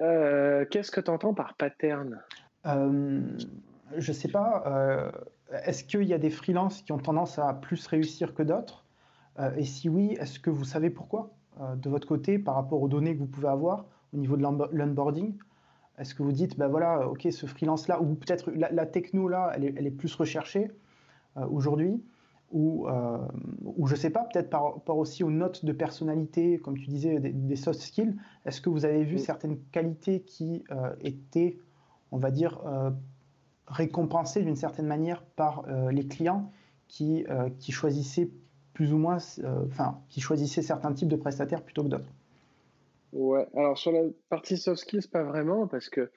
Euh, 0.00 0.64
Qu'est-ce 0.70 0.90
que 0.90 1.00
tu 1.00 1.10
entends 1.10 1.34
par 1.34 1.54
pattern? 1.54 2.20
Euh, 2.66 3.20
Je 3.96 4.10
ne 4.10 4.16
sais 4.16 4.28
pas. 4.28 5.12
est-ce 5.64 5.84
qu'il 5.84 6.04
y 6.04 6.14
a 6.14 6.18
des 6.18 6.30
freelances 6.30 6.82
qui 6.82 6.92
ont 6.92 6.98
tendance 6.98 7.38
à 7.38 7.54
plus 7.54 7.86
réussir 7.86 8.34
que 8.34 8.42
d'autres? 8.42 8.84
Et 9.56 9.64
si 9.64 9.88
oui, 9.88 10.16
est-ce 10.20 10.38
que 10.38 10.50
vous 10.50 10.64
savez 10.64 10.90
pourquoi? 10.90 11.30
De 11.76 11.88
votre 11.88 12.06
côté 12.06 12.38
par 12.38 12.54
rapport 12.54 12.82
aux 12.82 12.88
données 12.88 13.14
que 13.14 13.20
vous 13.20 13.26
pouvez 13.26 13.48
avoir 13.48 13.86
au 14.12 14.18
niveau 14.18 14.36
de 14.36 14.42
l'onboarding 14.42 15.38
est-ce 16.00 16.14
que 16.14 16.22
vous 16.22 16.32
dites, 16.32 16.56
ben 16.58 16.66
voilà, 16.66 17.06
ok, 17.06 17.28
ce 17.30 17.44
freelance-là, 17.44 18.00
ou 18.00 18.14
peut-être 18.14 18.50
la, 18.50 18.86
techno-là, 18.86 19.52
elle 19.54 19.86
est, 19.86 19.90
plus 19.90 20.14
recherchée 20.14 20.70
euh, 21.36 21.46
aujourd'hui, 21.46 22.02
ou, 22.50 22.88
euh, 22.88 23.18
ou 23.64 23.86
je 23.86 23.94
ne 23.94 23.98
sais 23.98 24.10
pas, 24.10 24.24
peut-être 24.24 24.50
par 24.50 24.74
rapport 24.74 24.98
aussi 24.98 25.22
aux 25.22 25.30
notes 25.30 25.64
de 25.64 25.72
personnalité, 25.72 26.58
comme 26.58 26.76
tu 26.76 26.86
disais, 26.86 27.20
des, 27.20 27.56
soft 27.56 27.80
skills, 27.80 28.16
est-ce 28.44 28.60
que 28.60 28.68
vous 28.68 28.84
avez 28.84 29.04
vu 29.04 29.18
certaines 29.18 29.58
qualités 29.72 30.22
qui 30.22 30.64
euh, 30.70 30.94
étaient, 31.00 31.58
on 32.10 32.18
va 32.18 32.30
dire, 32.30 32.60
récompensées 33.66 34.42
d'une 34.42 34.56
certaine 34.56 34.86
manière 34.86 35.22
par 35.22 35.64
les 35.92 36.06
clients 36.08 36.50
qui, 36.88 37.24
qui 37.60 37.70
choisissaient 37.70 38.30
plus 38.74 38.92
ou 38.92 38.98
moins, 38.98 39.18
enfin, 39.66 40.00
qui 40.08 40.20
choisissaient 40.20 40.62
certains 40.62 40.92
types 40.92 41.08
de 41.08 41.16
prestataires 41.16 41.62
plutôt 41.62 41.84
que 41.84 41.88
d'autres? 41.88 42.12
Ouais, 43.12 43.46
alors 43.56 43.76
sur 43.76 43.92
la 43.92 44.02
partie 44.28 44.56
soft 44.56 44.80
skills, 44.80 45.08
pas 45.08 45.24
vraiment, 45.24 45.66
parce 45.66 45.88
que 45.88 46.10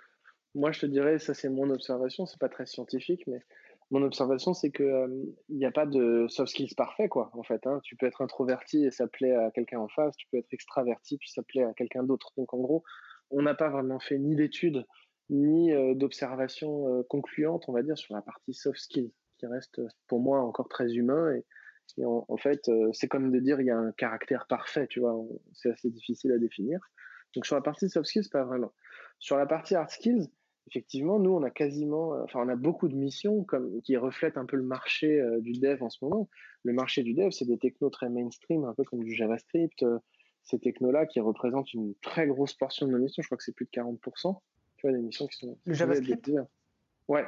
moi 0.54 0.72
je 0.72 0.82
te 0.82 0.86
dirais, 0.86 1.18
ça 1.18 1.34
c'est 1.34 1.50
mon 1.50 1.70
observation, 1.72 2.26
c'est 2.26 2.40
pas 2.40 2.50
très 2.50 2.66
scientifique, 2.66 3.26
mais 3.26 3.42
mon 3.94 4.04
observation 4.04 4.54
c'est 4.54 4.72
que 4.72 4.84
euh, 4.84 5.08
il 5.50 5.58
n'y 5.58 5.66
a 5.66 5.72
pas 5.72 5.86
de 5.86 6.26
soft 6.28 6.52
skills 6.52 6.76
parfait, 6.76 7.08
quoi, 7.08 7.30
en 7.34 7.44
fait. 7.44 7.66
Hein. 7.66 7.80
Tu 7.84 7.96
peux 7.96 8.06
être 8.06 8.22
introverti 8.22 8.86
et 8.86 8.92
ça 8.92 9.08
plaît 9.08 9.34
à 9.36 9.52
quelqu'un 9.52 9.80
en 9.80 9.88
face, 9.88 10.16
tu 10.18 10.28
peux 10.32 10.38
être 10.38 10.52
extraverti 10.52 11.18
puis 11.18 11.30
ça 11.30 11.44
plaît 11.44 11.64
à 11.64 11.74
quelqu'un 11.74 12.04
d'autre. 12.04 12.32
Donc 12.36 12.54
en 12.54 12.60
gros, 12.60 12.84
on 13.30 13.42
n'a 13.42 13.54
pas 13.54 13.70
vraiment 13.70 14.00
fait 14.00 14.18
ni 14.18 14.36
d'études 14.36 14.86
ni 15.30 15.72
euh, 15.72 15.96
d'observations 15.96 16.88
euh, 16.90 17.04
concluantes, 17.10 17.64
on 17.70 17.72
va 17.72 17.82
dire, 17.82 17.98
sur 17.98 18.14
la 18.14 18.22
partie 18.22 18.54
soft 18.54 18.78
skills, 18.78 19.14
qui 19.38 19.46
reste 19.48 19.82
pour 20.08 20.20
moi 20.20 20.42
encore 20.42 20.68
très 20.68 20.94
humain 20.94 21.34
et 21.36 21.46
en, 22.06 22.38
fait, 22.38 22.68
euh, 22.70 22.90
c'est 22.94 23.08
comme 23.08 23.32
de 23.32 23.40
dire 23.40 23.60
il 23.62 23.68
y 23.68 23.72
a 23.72 23.78
un 23.78 23.92
caractère 23.92 24.48
parfait, 24.48 24.88
tu 24.88 25.00
vois. 25.00 25.16
C'est 25.54 25.70
assez 25.70 25.90
difficile 25.90 26.32
à 26.32 26.38
définir. 26.38 26.80
Donc 27.36 27.46
sur 27.46 27.56
la 27.56 27.62
partie 27.62 27.90
soft 27.90 28.08
skills, 28.08 28.30
pas 28.32 28.44
vraiment. 28.44 28.74
Sur 29.20 29.38
la 29.38 29.46
partie 29.46 29.76
hard 29.76 29.90
skills, 29.90 30.28
effectivement, 30.68 31.20
nous, 31.20 31.32
on 31.32 31.44
a 31.44 31.50
quasiment, 31.50 32.16
euh, 32.16 32.24
enfin, 32.24 32.42
on 32.44 32.50
a 32.50 32.56
beaucoup 32.56 32.88
de 32.88 32.96
missions 32.96 33.44
comme, 33.44 33.82
qui 33.82 33.98
reflètent 33.98 34.38
un 34.38 34.46
peu 34.46 34.58
le 34.58 34.64
marché 34.64 35.20
euh, 35.20 35.40
du 35.40 35.54
dev 35.54 35.82
en 35.84 35.90
ce 35.90 36.04
moment. 36.04 36.30
Le 36.64 36.74
marché 36.74 37.04
du 37.04 37.14
dev, 37.14 37.32
c'est 37.32 37.46
des 37.46 37.58
technos 37.58 37.90
très 37.90 38.10
mainstream, 38.10 38.64
un 38.66 38.74
peu 38.74 38.84
comme 38.84 39.04
du 39.04 39.14
JavaScript. 39.14 39.86
ces 40.44 40.60
technos-là 40.60 41.06
qui 41.06 41.20
représentent 41.20 41.74
une 41.74 41.94
très 42.02 42.28
grosse 42.28 42.54
portion 42.54 42.88
de 42.88 42.92
nos 42.92 43.00
missions. 43.00 43.22
Je 43.22 43.28
crois 43.28 43.38
que 43.38 43.44
c'est 43.44 43.56
plus 43.56 43.66
de 43.66 43.72
40%. 43.72 44.40
Tu 44.78 44.88
vois, 44.88 44.96
des 44.96 45.02
missions 45.02 45.28
qui 45.28 45.38
sont. 45.38 45.58
Le 45.66 45.74
JavaScript 45.74 46.32
Ouais, 47.10 47.26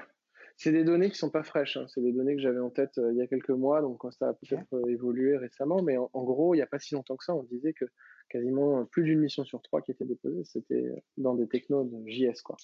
c'est 0.57 0.71
des 0.71 0.83
données 0.83 1.09
qui 1.09 1.17
sont 1.17 1.29
pas 1.29 1.43
fraîches. 1.43 1.77
Hein. 1.77 1.85
C'est 1.89 2.01
des 2.01 2.13
données 2.13 2.35
que 2.35 2.41
j'avais 2.41 2.59
en 2.59 2.69
tête 2.69 2.97
euh, 2.97 3.11
il 3.11 3.17
y 3.17 3.21
a 3.21 3.27
quelques 3.27 3.49
mois, 3.49 3.81
donc 3.81 4.01
ça 4.17 4.29
a 4.29 4.33
peut-être 4.33 4.73
euh, 4.73 4.87
évolué 4.87 5.37
récemment. 5.37 5.81
Mais 5.81 5.97
en, 5.97 6.23
gros, 6.23 6.53
il 6.53 6.57
n'y 6.57 6.63
a 6.63 6.67
pas 6.67 6.79
si 6.79 6.95
longtemps 6.95 7.17
que 7.17 7.25
ça, 7.25 7.35
on 7.35 7.43
disait 7.43 7.73
que 7.73 7.85
quasiment 8.29 8.85
plus 8.85 9.03
d'une 9.03 9.19
mission 9.19 9.43
sur 9.43 9.61
trois 9.61 9.81
qui 9.81 9.91
était 9.91 10.05
déposée, 10.05 10.43
c'était 10.45 11.03
dans 11.17 11.35
des 11.35 11.47
technos 11.47 11.83
de 11.83 12.07
JS, 12.07 12.41
quoi. 12.41 12.55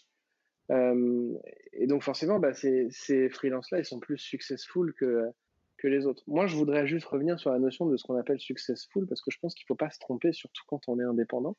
Euh, 0.72 1.34
et 1.74 1.88
donc 1.88 2.03
forcément, 2.03 2.39
bah, 2.39 2.53
ces, 2.53 2.88
ces 2.91 3.30
freelances-là, 3.30 3.80
ils 3.80 3.86
sont 3.86 3.99
plus 3.99 4.17
successful 4.17 4.93
que 4.93 5.34
les 5.88 6.05
autres. 6.05 6.24
Moi, 6.28 6.47
je 6.47 6.55
voudrais 6.55 6.88
juste 6.88 7.05
revenir 7.05 7.39
sur 7.39 7.51
la 7.51 7.59
notion 7.59 7.86
de 7.86 7.97
ce 7.97 8.03
qu'on 8.03 8.17
appelle 8.17 8.39
successful, 8.39 9.07
parce 9.07 9.22
que 9.22 9.32
je 9.32 9.39
pense 9.39 9.55
qu'il 9.55 9.65
faut 9.67 9.76
pas 9.76 9.89
se 9.89 9.99
tromper, 9.99 10.32
surtout 10.34 10.63
quand 10.67 10.88
on 10.88 10.99
est 10.99 11.03
indépendant. 11.03 11.57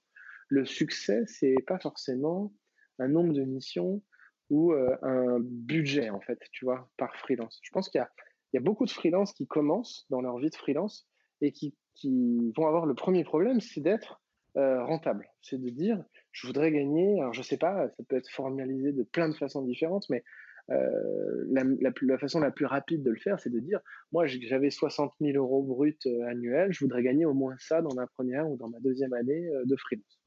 Le 0.49 0.65
succès, 0.65 1.25
c'est 1.27 1.57
pas 1.67 1.79
forcément 1.79 2.53
un 2.99 3.09
nombre 3.09 3.33
de 3.33 3.43
missions 3.43 4.03
ou 4.51 4.73
euh, 4.73 4.97
un 5.03 5.39
budget, 5.41 6.11
en 6.11 6.21
fait, 6.21 6.39
tu 6.53 6.65
vois, 6.65 6.89
par 6.97 7.17
freelance. 7.17 7.59
Je 7.63 7.71
pense 7.71 7.89
qu'il 7.89 8.05
y 8.53 8.57
a, 8.57 8.61
beaucoup 8.61 8.85
de 8.85 8.91
freelance 8.91 9.33
qui 9.33 9.47
commencent 9.47 10.07
dans 10.11 10.21
leur 10.21 10.39
vie 10.39 10.51
de 10.51 10.57
freelance 10.57 11.09
et 11.41 11.53
qui, 11.53 11.75
qui 11.95 12.53
vont 12.57 12.67
avoir 12.67 12.87
le 12.87 12.95
premier 12.95 13.25
problème, 13.25 13.61
c'est 13.61 13.81
d'être 13.81 14.21
euh, 14.57 14.85
rentable. 14.85 15.31
C'est 15.41 15.61
de 15.61 15.71
dire, 15.71 16.05
je 16.33 16.47
voudrais 16.47 16.73
gagner, 16.73 17.21
alors 17.21 17.35
je 17.35 17.43
sais 17.43 17.59
pas, 17.59 17.89
ça 17.91 18.03
peut 18.09 18.17
être 18.17 18.31
formalisé 18.31 18.93
de 18.93 19.03
plein 19.03 19.29
de 19.29 19.35
façons 19.35 19.63
différentes, 19.63 20.09
mais 20.11 20.25
euh, 20.71 21.45
la, 21.51 22.19
façon 22.19 22.41
la 22.41 22.51
plus 22.51 22.67
rapide 22.67 23.03
de 23.03 23.11
le 23.11 23.19
faire, 23.19 23.39
c'est 23.39 23.51
de 23.51 23.59
dire, 23.59 23.81
moi 24.13 24.27
j'avais 24.27 24.71
60 24.71 25.13
000 25.21 25.37
euros 25.37 25.63
bruts 25.63 25.99
euh, 26.07 26.27
annuels, 26.27 26.73
je 26.73 26.81
voudrais 26.85 27.03
gagner 27.03 27.27
au 27.27 27.35
moins 27.35 27.57
ça 27.59 27.83
dans 27.83 27.95
ma 27.95 28.07
première 28.07 28.49
ou 28.49 28.57
dans 28.57 28.69
ma 28.69 28.81
deuxième 28.81 29.13
année 29.13 29.49
euh, 29.49 29.65
de 29.65 29.77
freelance. 29.77 30.21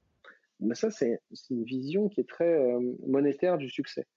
Mais 0.60 0.76
ça, 0.76 0.90
c'est 0.90 1.20
une 1.50 1.64
vision 1.66 2.08
qui 2.08 2.22
est 2.22 2.30
très 2.30 2.58
monétaire 3.06 3.58
du 3.58 3.70
succès. 3.70 4.08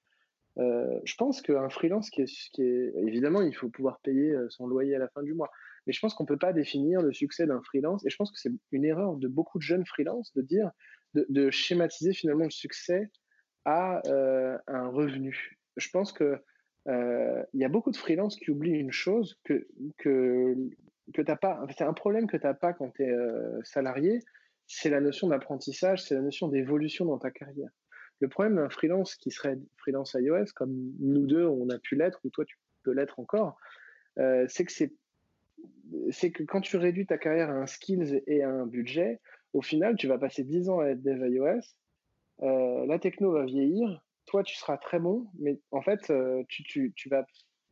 Je 0.57 1.14
pense 1.16 1.43
qu'un 1.43 1.68
freelance 1.68 2.11
évidemment, 2.57 3.43
il 3.43 3.53
faut 3.53 3.68
pouvoir 3.68 3.99
payer 4.05 4.36
son 4.49 4.68
loyer 4.68 4.95
à 4.95 5.01
la 5.01 5.09
fin 5.09 5.24
du 5.24 5.34
mois. 5.34 5.51
Mais 5.84 5.93
je 5.93 5.99
pense 5.99 6.14
qu'on 6.14 6.26
peut 6.26 6.39
pas 6.39 6.53
définir 6.53 7.03
le 7.03 7.12
succès 7.12 7.49
d'un 7.49 7.61
freelance. 7.62 8.07
Et 8.07 8.11
je 8.11 8.16
pense 8.16 8.30
que 8.30 8.39
c'est 8.39 8.53
une 8.70 8.84
erreur 8.84 9.16
de 9.16 9.26
beaucoup 9.26 9.59
de 9.59 9.64
jeunes 9.64 9.84
freelances 9.84 10.32
de 10.34 10.43
dire, 10.43 10.70
de, 11.14 11.50
schématiser 11.50 12.12
finalement 12.12 12.44
le 12.44 12.50
succès 12.50 13.11
à 13.64 14.00
euh, 14.06 14.59
un 14.66 14.88
revenu. 14.88 15.59
Je 15.76 15.88
pense 15.90 16.12
que 16.12 16.42
euh, 16.88 17.42
il 17.52 17.61
y 17.61 17.64
a 17.64 17.68
beaucoup 17.68 17.90
de 17.90 17.96
freelances 17.96 18.36
qui 18.36 18.50
oublient 18.50 18.78
une 18.78 18.92
chose 18.92 19.38
que 19.44 19.66
que 19.98 20.54
que 21.14 21.22
t'as 21.22 21.36
pas. 21.36 21.64
C'est 21.76 21.84
un 21.84 21.92
problème 21.92 22.26
que 22.26 22.36
t'as 22.36 22.54
pas 22.54 22.72
quand 22.72 22.90
tu 22.90 23.02
es 23.02 23.11
euh, 23.11 23.61
salarié. 23.64 24.20
C'est 24.66 24.90
la 24.90 25.00
notion 25.00 25.28
d'apprentissage, 25.28 26.02
c'est 26.02 26.14
la 26.14 26.20
notion 26.20 26.48
d'évolution 26.48 27.06
dans 27.06 27.18
ta 27.18 27.30
carrière. 27.30 27.70
Le 28.20 28.28
problème 28.28 28.56
d'un 28.56 28.68
freelance 28.68 29.14
qui 29.14 29.30
serait 29.30 29.59
freelance 29.78 30.14
iOS, 30.18 30.46
comme 30.54 30.92
nous 31.00 31.26
deux, 31.26 31.46
on 31.46 31.70
a 31.70 31.78
pu 31.78 31.94
l'être, 31.94 32.20
ou 32.24 32.30
toi, 32.30 32.44
tu 32.44 32.59
peux 32.82 32.92
l'être 32.92 33.18
encore, 33.18 33.59
c'est 34.16 34.64
que 34.64 34.72
c'est 36.11 36.30
que 36.30 36.42
quand 36.42 36.61
tu 36.61 36.76
réduis 36.76 37.06
ta 37.06 37.18
carrière 37.18 37.50
à 37.50 37.54
un 37.54 37.66
skills 37.66 38.22
et 38.26 38.42
à 38.42 38.50
un 38.50 38.66
budget, 38.66 39.20
au 39.59 39.62
final, 39.62 39.96
tu 39.96 40.06
vas 40.06 40.18
passer 40.18 40.44
10 40.44 40.68
ans 40.70 40.78
à 40.78 40.86
être 40.86 41.02
dev 41.02 41.28
iOS, 41.28 41.62
euh, 42.42 42.86
la 42.86 43.00
techno 43.00 43.32
va 43.32 43.44
vieillir, 43.44 44.00
toi, 44.26 44.44
tu 44.44 44.54
seras 44.54 44.78
très 44.78 45.00
bon, 45.00 45.26
mais 45.40 45.59
en 45.72 45.82
fait, 45.82 46.11
euh, 46.11 46.44
tu, 46.48 46.92
tu, 46.94 47.09
vas, 47.09 47.26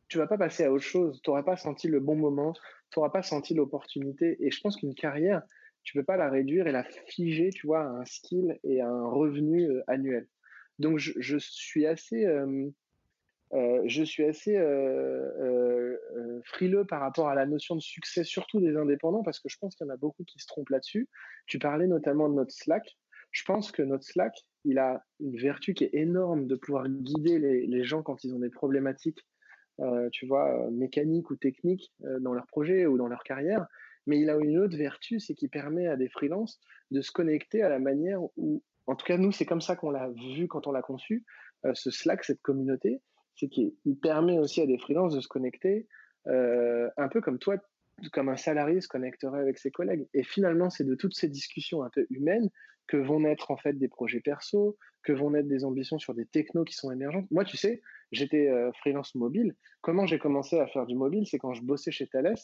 tu 0.09 0.17
vas 0.17 0.27
pas 0.27 0.37
passer 0.37 0.65
à 0.65 0.71
autre 0.73 0.83
chose, 0.83 1.21
tu 1.23 1.29
n'auras 1.29 1.43
pas 1.43 1.55
senti 1.55 1.87
le 1.87 2.01
bon 2.01 2.17
moment, 2.17 2.51
tu 2.91 2.99
n'auras 2.99 3.09
pas 3.09 3.21
senti 3.21 3.53
l'opportunité. 3.53 4.35
Et 4.41 4.51
je 4.51 4.59
pense 4.59 4.75
qu'une 4.75 4.95
carrière, 4.95 5.41
tu 5.83 5.97
peux 5.97 6.03
pas 6.03 6.17
la 6.17 6.29
réduire 6.29 6.67
et 6.67 6.73
la 6.73 6.83
figer, 7.05 7.51
tu 7.51 7.67
vois, 7.67 7.83
à 7.83 7.87
un 7.87 8.05
skill 8.05 8.59
et 8.65 8.81
à 8.81 8.89
un 8.89 9.09
revenu 9.09 9.69
euh, 9.69 9.81
annuel. 9.87 10.27
Donc 10.79 10.99
je 10.99 11.37
suis 11.39 11.87
assez, 11.87 12.27
euh, 13.53 13.81
je 13.85 14.03
suis 14.03 14.25
assez 14.25 14.57
euh, 14.57 15.31
euh, 15.39 16.41
frileux 16.43 16.85
par 16.85 16.99
rapport 16.99 17.29
à 17.29 17.35
la 17.35 17.45
notion 17.45 17.75
de 17.75 17.81
succès, 17.81 18.23
surtout 18.23 18.59
des 18.59 18.75
indépendants, 18.75 19.23
parce 19.23 19.39
que 19.39 19.47
je 19.49 19.57
pense 19.57 19.75
qu'il 19.75 19.87
y 19.87 19.89
en 19.89 19.93
a 19.93 19.97
beaucoup 19.97 20.23
qui 20.23 20.39
se 20.39 20.47
trompent 20.47 20.69
là-dessus. 20.69 21.07
Tu 21.45 21.59
parlais 21.59 21.87
notamment 21.87 22.29
de 22.29 22.35
notre 22.35 22.51
Slack. 22.51 22.97
Je 23.31 23.43
pense 23.45 23.71
que 23.71 23.81
notre 23.81 24.03
Slack, 24.03 24.33
il 24.65 24.79
a 24.79 25.03
une 25.19 25.37
vertu 25.37 25.73
qui 25.73 25.85
est 25.85 25.93
énorme 25.93 26.47
de 26.47 26.55
pouvoir 26.55 26.87
guider 26.89 27.39
les 27.39 27.83
gens 27.83 28.01
quand 28.01 28.23
ils 28.23 28.33
ont 28.33 28.39
des 28.39 28.49
problématiques 28.49 29.19
tu 30.11 30.25
vois, 30.25 30.71
mécaniques 30.71 31.29
ou 31.29 31.35
techniques 31.35 31.93
dans 31.99 32.33
leur 32.33 32.47
projet 32.47 32.87
ou 32.87 32.97
dans 32.97 33.07
leur 33.07 33.21
carrière. 33.21 33.67
Mais 34.07 34.19
il 34.19 34.29
a 34.29 34.37
une 34.37 34.57
autre 34.57 34.75
vertu, 34.75 35.19
c'est 35.19 35.35
qu'il 35.35 35.49
permet 35.49 35.85
à 35.87 35.95
des 35.97 36.09
freelances 36.09 36.59
de 36.89 37.01
se 37.01 37.11
connecter 37.11 37.61
à 37.61 37.69
la 37.69 37.77
manière 37.77 38.19
où, 38.37 38.63
en 38.87 38.95
tout 38.95 39.05
cas, 39.05 39.17
nous, 39.17 39.31
c'est 39.31 39.45
comme 39.45 39.61
ça 39.61 39.75
qu'on 39.75 39.91
l'a 39.91 40.09
vu 40.09 40.47
quand 40.47 40.65
on 40.65 40.71
l'a 40.71 40.81
conçu, 40.81 41.25
ce 41.73 41.91
Slack, 41.91 42.23
cette 42.23 42.41
communauté, 42.41 43.01
c'est 43.37 43.47
qu'il 43.47 43.73
permet 44.01 44.39
aussi 44.39 44.61
à 44.61 44.65
des 44.65 44.77
freelances 44.77 45.15
de 45.15 45.21
se 45.21 45.27
connecter 45.27 45.87
un 46.25 47.07
peu 47.09 47.21
comme 47.21 47.39
toi, 47.39 47.55
comme 48.11 48.29
un 48.29 48.37
salarié 48.37 48.81
se 48.81 48.87
connecterait 48.87 49.39
avec 49.39 49.57
ses 49.57 49.71
collègues. 49.71 50.07
Et 50.13 50.23
finalement, 50.23 50.69
c'est 50.69 50.83
de 50.83 50.95
toutes 50.95 51.15
ces 51.15 51.29
discussions 51.29 51.83
un 51.83 51.89
peu 51.89 52.05
humaines 52.09 52.49
que 52.87 52.97
vont 52.97 53.19
naître 53.19 53.51
en 53.51 53.57
fait 53.57 53.73
des 53.73 53.87
projets 53.87 54.21
perso, 54.21 54.77
que 55.03 55.11
vont 55.11 55.31
naître 55.31 55.47
des 55.47 55.65
ambitions 55.65 55.99
sur 55.99 56.13
des 56.13 56.25
technos 56.25 56.63
qui 56.63 56.73
sont 56.73 56.91
émergentes. 56.91 57.29
Moi, 57.31 57.43
tu 57.43 57.57
sais, 57.57 57.81
j'étais 58.11 58.49
euh, 58.49 58.71
freelance 58.73 59.13
mobile. 59.15 59.55
Comment 59.81 60.05
j'ai 60.05 60.19
commencé 60.19 60.59
à 60.59 60.67
faire 60.67 60.85
du 60.85 60.95
mobile 60.95 61.25
C'est 61.27 61.37
quand 61.37 61.53
je 61.53 61.63
bossais 61.63 61.91
chez 61.91 62.07
Thales. 62.07 62.35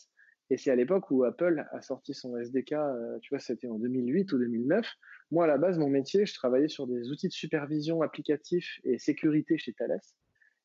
Et 0.49 0.57
c'est 0.57 0.71
à 0.71 0.75
l'époque 0.75 1.09
où 1.09 1.23
Apple 1.23 1.65
a 1.71 1.81
sorti 1.81 2.13
son 2.13 2.37
SDK, 2.37 2.73
euh, 2.73 3.17
tu 3.21 3.29
vois, 3.29 3.39
c'était 3.39 3.67
en 3.67 3.79
2008 3.79 4.33
ou 4.33 4.37
2009. 4.37 4.85
Moi, 5.31 5.45
à 5.45 5.47
la 5.47 5.57
base, 5.57 5.77
mon 5.77 5.89
métier, 5.89 6.25
je 6.25 6.33
travaillais 6.33 6.67
sur 6.67 6.85
des 6.85 7.09
outils 7.09 7.29
de 7.29 7.33
supervision 7.33 8.01
applicatif 8.01 8.79
et 8.83 8.99
sécurité 8.99 9.57
chez 9.57 9.73
Thales. 9.73 10.01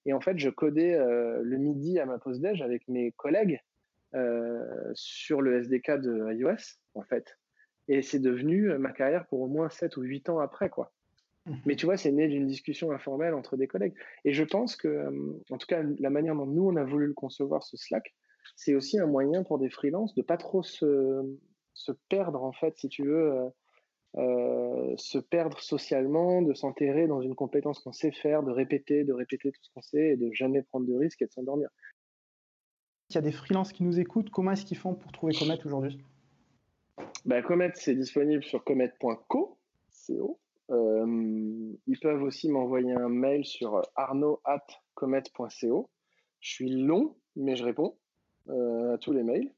Et 0.09 0.15
en 0.15 0.23
fait, 0.23 0.39
je 0.39 0.49
codais 0.49 0.95
euh, 0.95 1.43
le 1.43 1.59
midi 1.59 1.99
à 1.99 2.07
ma 2.07 2.19
pause 2.19 2.41
déj 2.41 2.63
avec 2.63 2.89
mes 2.89 3.13
collègues 3.13 3.61
euh, 4.15 4.65
sur 4.95 5.43
le 5.43 5.59
SDK 5.59 6.01
de 6.01 6.33
iOS, 6.33 6.79
en 6.95 7.03
fait. 7.03 7.37
Et 7.89 8.01
c'est 8.01 8.19
devenu 8.19 8.73
ma 8.79 8.93
carrière 8.93 9.27
pour 9.27 9.43
au 9.43 9.49
moins 9.49 9.69
7 9.69 9.99
ou 9.99 10.01
8 10.01 10.31
ans 10.31 10.39
après, 10.39 10.71
quoi. 10.71 10.95
Mhm. 11.45 11.59
Mais 11.67 11.77
tu 11.77 11.85
vois, 11.85 11.99
c'est 11.99 12.11
né 12.11 12.27
d'une 12.27 12.47
discussion 12.47 12.91
informelle 12.91 13.35
entre 13.35 13.59
des 13.59 13.67
collègues. 13.67 13.93
Et 14.25 14.33
je 14.33 14.45
pense 14.45 14.77
que, 14.77 14.89
euh, 14.89 15.43
en 15.51 15.59
tout 15.59 15.67
cas, 15.67 15.83
la 15.99 16.09
manière 16.09 16.35
dont 16.35 16.47
nous, 16.47 16.67
on 16.67 16.77
a 16.77 16.85
voulu 16.85 17.07
le 17.07 17.13
concevoir, 17.13 17.63
ce 17.63 17.77
Slack, 17.77 18.15
c'est 18.57 18.75
aussi 18.75 18.99
un 18.99 19.07
moyen 19.07 19.45
pour 19.45 19.59
des 19.59 19.69
freelances 19.69 20.15
de 20.15 20.23
pas 20.23 20.39
trop 20.39 20.63
se, 20.63 21.23
se 21.75 21.93
perdre, 22.09 22.43
en 22.45 22.53
fait, 22.53 22.79
si 22.79 22.89
tu 22.89 23.05
veux, 23.05 23.51
euh, 24.17 24.95
se 24.97 25.19
perdre 25.19 25.61
socialement, 25.61 26.43
de 26.43 26.55
s'enterrer 26.55 27.07
dans 27.07 27.21
une 27.21 27.35
compétence 27.35 27.79
qu'on 27.81 27.93
sait 27.93 28.11
faire, 28.11 28.43
de 28.43 28.51
répéter, 28.51 29.05
de 29.05 29.13
répéter 29.13 29.53
tout 29.53 29.61
ce 29.63 29.71
qu'on 29.75 29.83
sait 29.83 30.11
et 30.11 30.17
de 30.17 30.33
jamais 30.33 30.63
prendre 30.63 30.87
de 30.87 30.95
risques 30.95 31.23
et 31.23 31.27
de 31.27 31.33
s'endormir. 31.33 31.69
Il 33.11 33.15
y 33.15 33.19
a 33.19 33.23
des 33.23 33.33
freelances 33.33 33.73
qui 33.73 33.85
nous 33.85 34.01
écoutent, 34.01 34.31
comment 34.31 34.53
est-ce 34.53 34.65
qu'ils 34.65 34.79
font 34.79 34.95
pour 34.95 35.13
trouver 35.13 35.35
Comet 35.35 35.59
aujourd'hui? 35.65 35.99
Bah, 37.25 37.43
Comet, 37.43 37.73
c'est 37.75 37.95
disponible 37.95 38.43
sur 38.43 38.65
comet.co. 38.65 39.59
Euh, 40.71 41.73
ils 41.87 41.99
peuvent 42.01 42.23
aussi 42.23 42.51
m'envoyer 42.51 42.93
un 42.93 43.09
mail 43.09 43.45
sur 43.45 43.83
arnaud.comet.co. 43.95 45.91
Je 46.41 46.51
suis 46.51 46.71
long, 46.71 47.17
mais 47.37 47.57
je 47.57 47.65
réponds 47.65 47.97
euh, 48.49 48.95
à 48.95 48.99
tous 48.99 49.13
les 49.13 49.23
mails. 49.23 49.51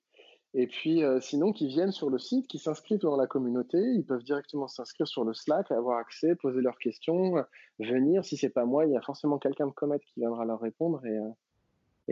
Et 0.53 0.67
puis, 0.67 1.05
euh, 1.05 1.21
sinon, 1.21 1.53
qui 1.53 1.69
viennent 1.69 1.93
sur 1.93 2.11
le 2.11 2.19
site, 2.19 2.49
qui 2.49 2.59
s'inscrivent 2.59 2.99
dans 3.01 3.17
la 3.17 3.29
communauté, 3.29 3.79
ils 3.79 4.05
peuvent 4.05 4.25
directement 4.25 4.67
s'inscrire 4.67 5.07
sur 5.07 5.25
le 5.25 5.33
Slack, 5.33 5.71
avoir 5.71 5.99
accès, 5.99 6.35
poser 6.35 6.61
leurs 6.61 6.79
questions, 6.79 7.35
venir. 7.79 8.25
Si 8.25 8.37
c'est 8.37 8.51
pas 8.51 8.65
moi, 8.65 8.87
il 8.87 8.93
y 8.93 8.97
a 8.97 9.01
forcément 9.01 9.39
quelqu'un 9.39 9.69
de 9.69 9.73
Comet 9.73 10.01
qui 10.01 10.21
viendra 10.21 10.45
leur 10.45 10.61
répondre. 10.61 11.05
Et, 11.07 11.19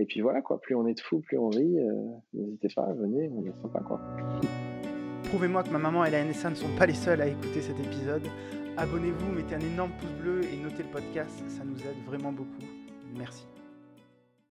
et 0.01 0.07
puis 0.07 0.21
voilà, 0.21 0.41
quoi, 0.41 0.61
plus 0.61 0.77
on 0.77 0.87
est 0.87 0.95
de 0.95 1.01
fous, 1.01 1.21
plus 1.21 1.39
on 1.39 1.49
rit. 1.49 1.81
Euh, 1.81 1.93
n'hésitez 2.33 2.69
pas, 2.75 2.87
venez, 2.93 3.29
on 3.35 3.45
est 3.45 3.63
sympa, 3.63 3.81
quoi. 3.81 4.01
Prouvez-moi 5.25 5.65
que 5.65 5.71
ma 5.71 5.79
maman 5.79 6.05
et 6.05 6.11
la 6.11 6.25
NSA 6.25 6.51
ne 6.51 6.55
sont 6.55 6.75
pas 6.79 6.87
les 6.87 6.95
seuls 6.95 7.21
à 7.21 7.27
écouter 7.27 7.61
cet 7.61 7.79
épisode. 7.81 8.23
Abonnez-vous, 8.77 9.33
mettez 9.33 9.57
un 9.57 9.61
énorme 9.61 9.91
pouce 9.99 10.13
bleu 10.13 10.45
et 10.45 10.57
notez 10.57 10.85
le 10.85 10.91
podcast, 10.91 11.43
ça 11.49 11.65
nous 11.65 11.79
aide 11.81 12.05
vraiment 12.07 12.31
beaucoup. 12.31 12.63
Merci. 13.17 13.45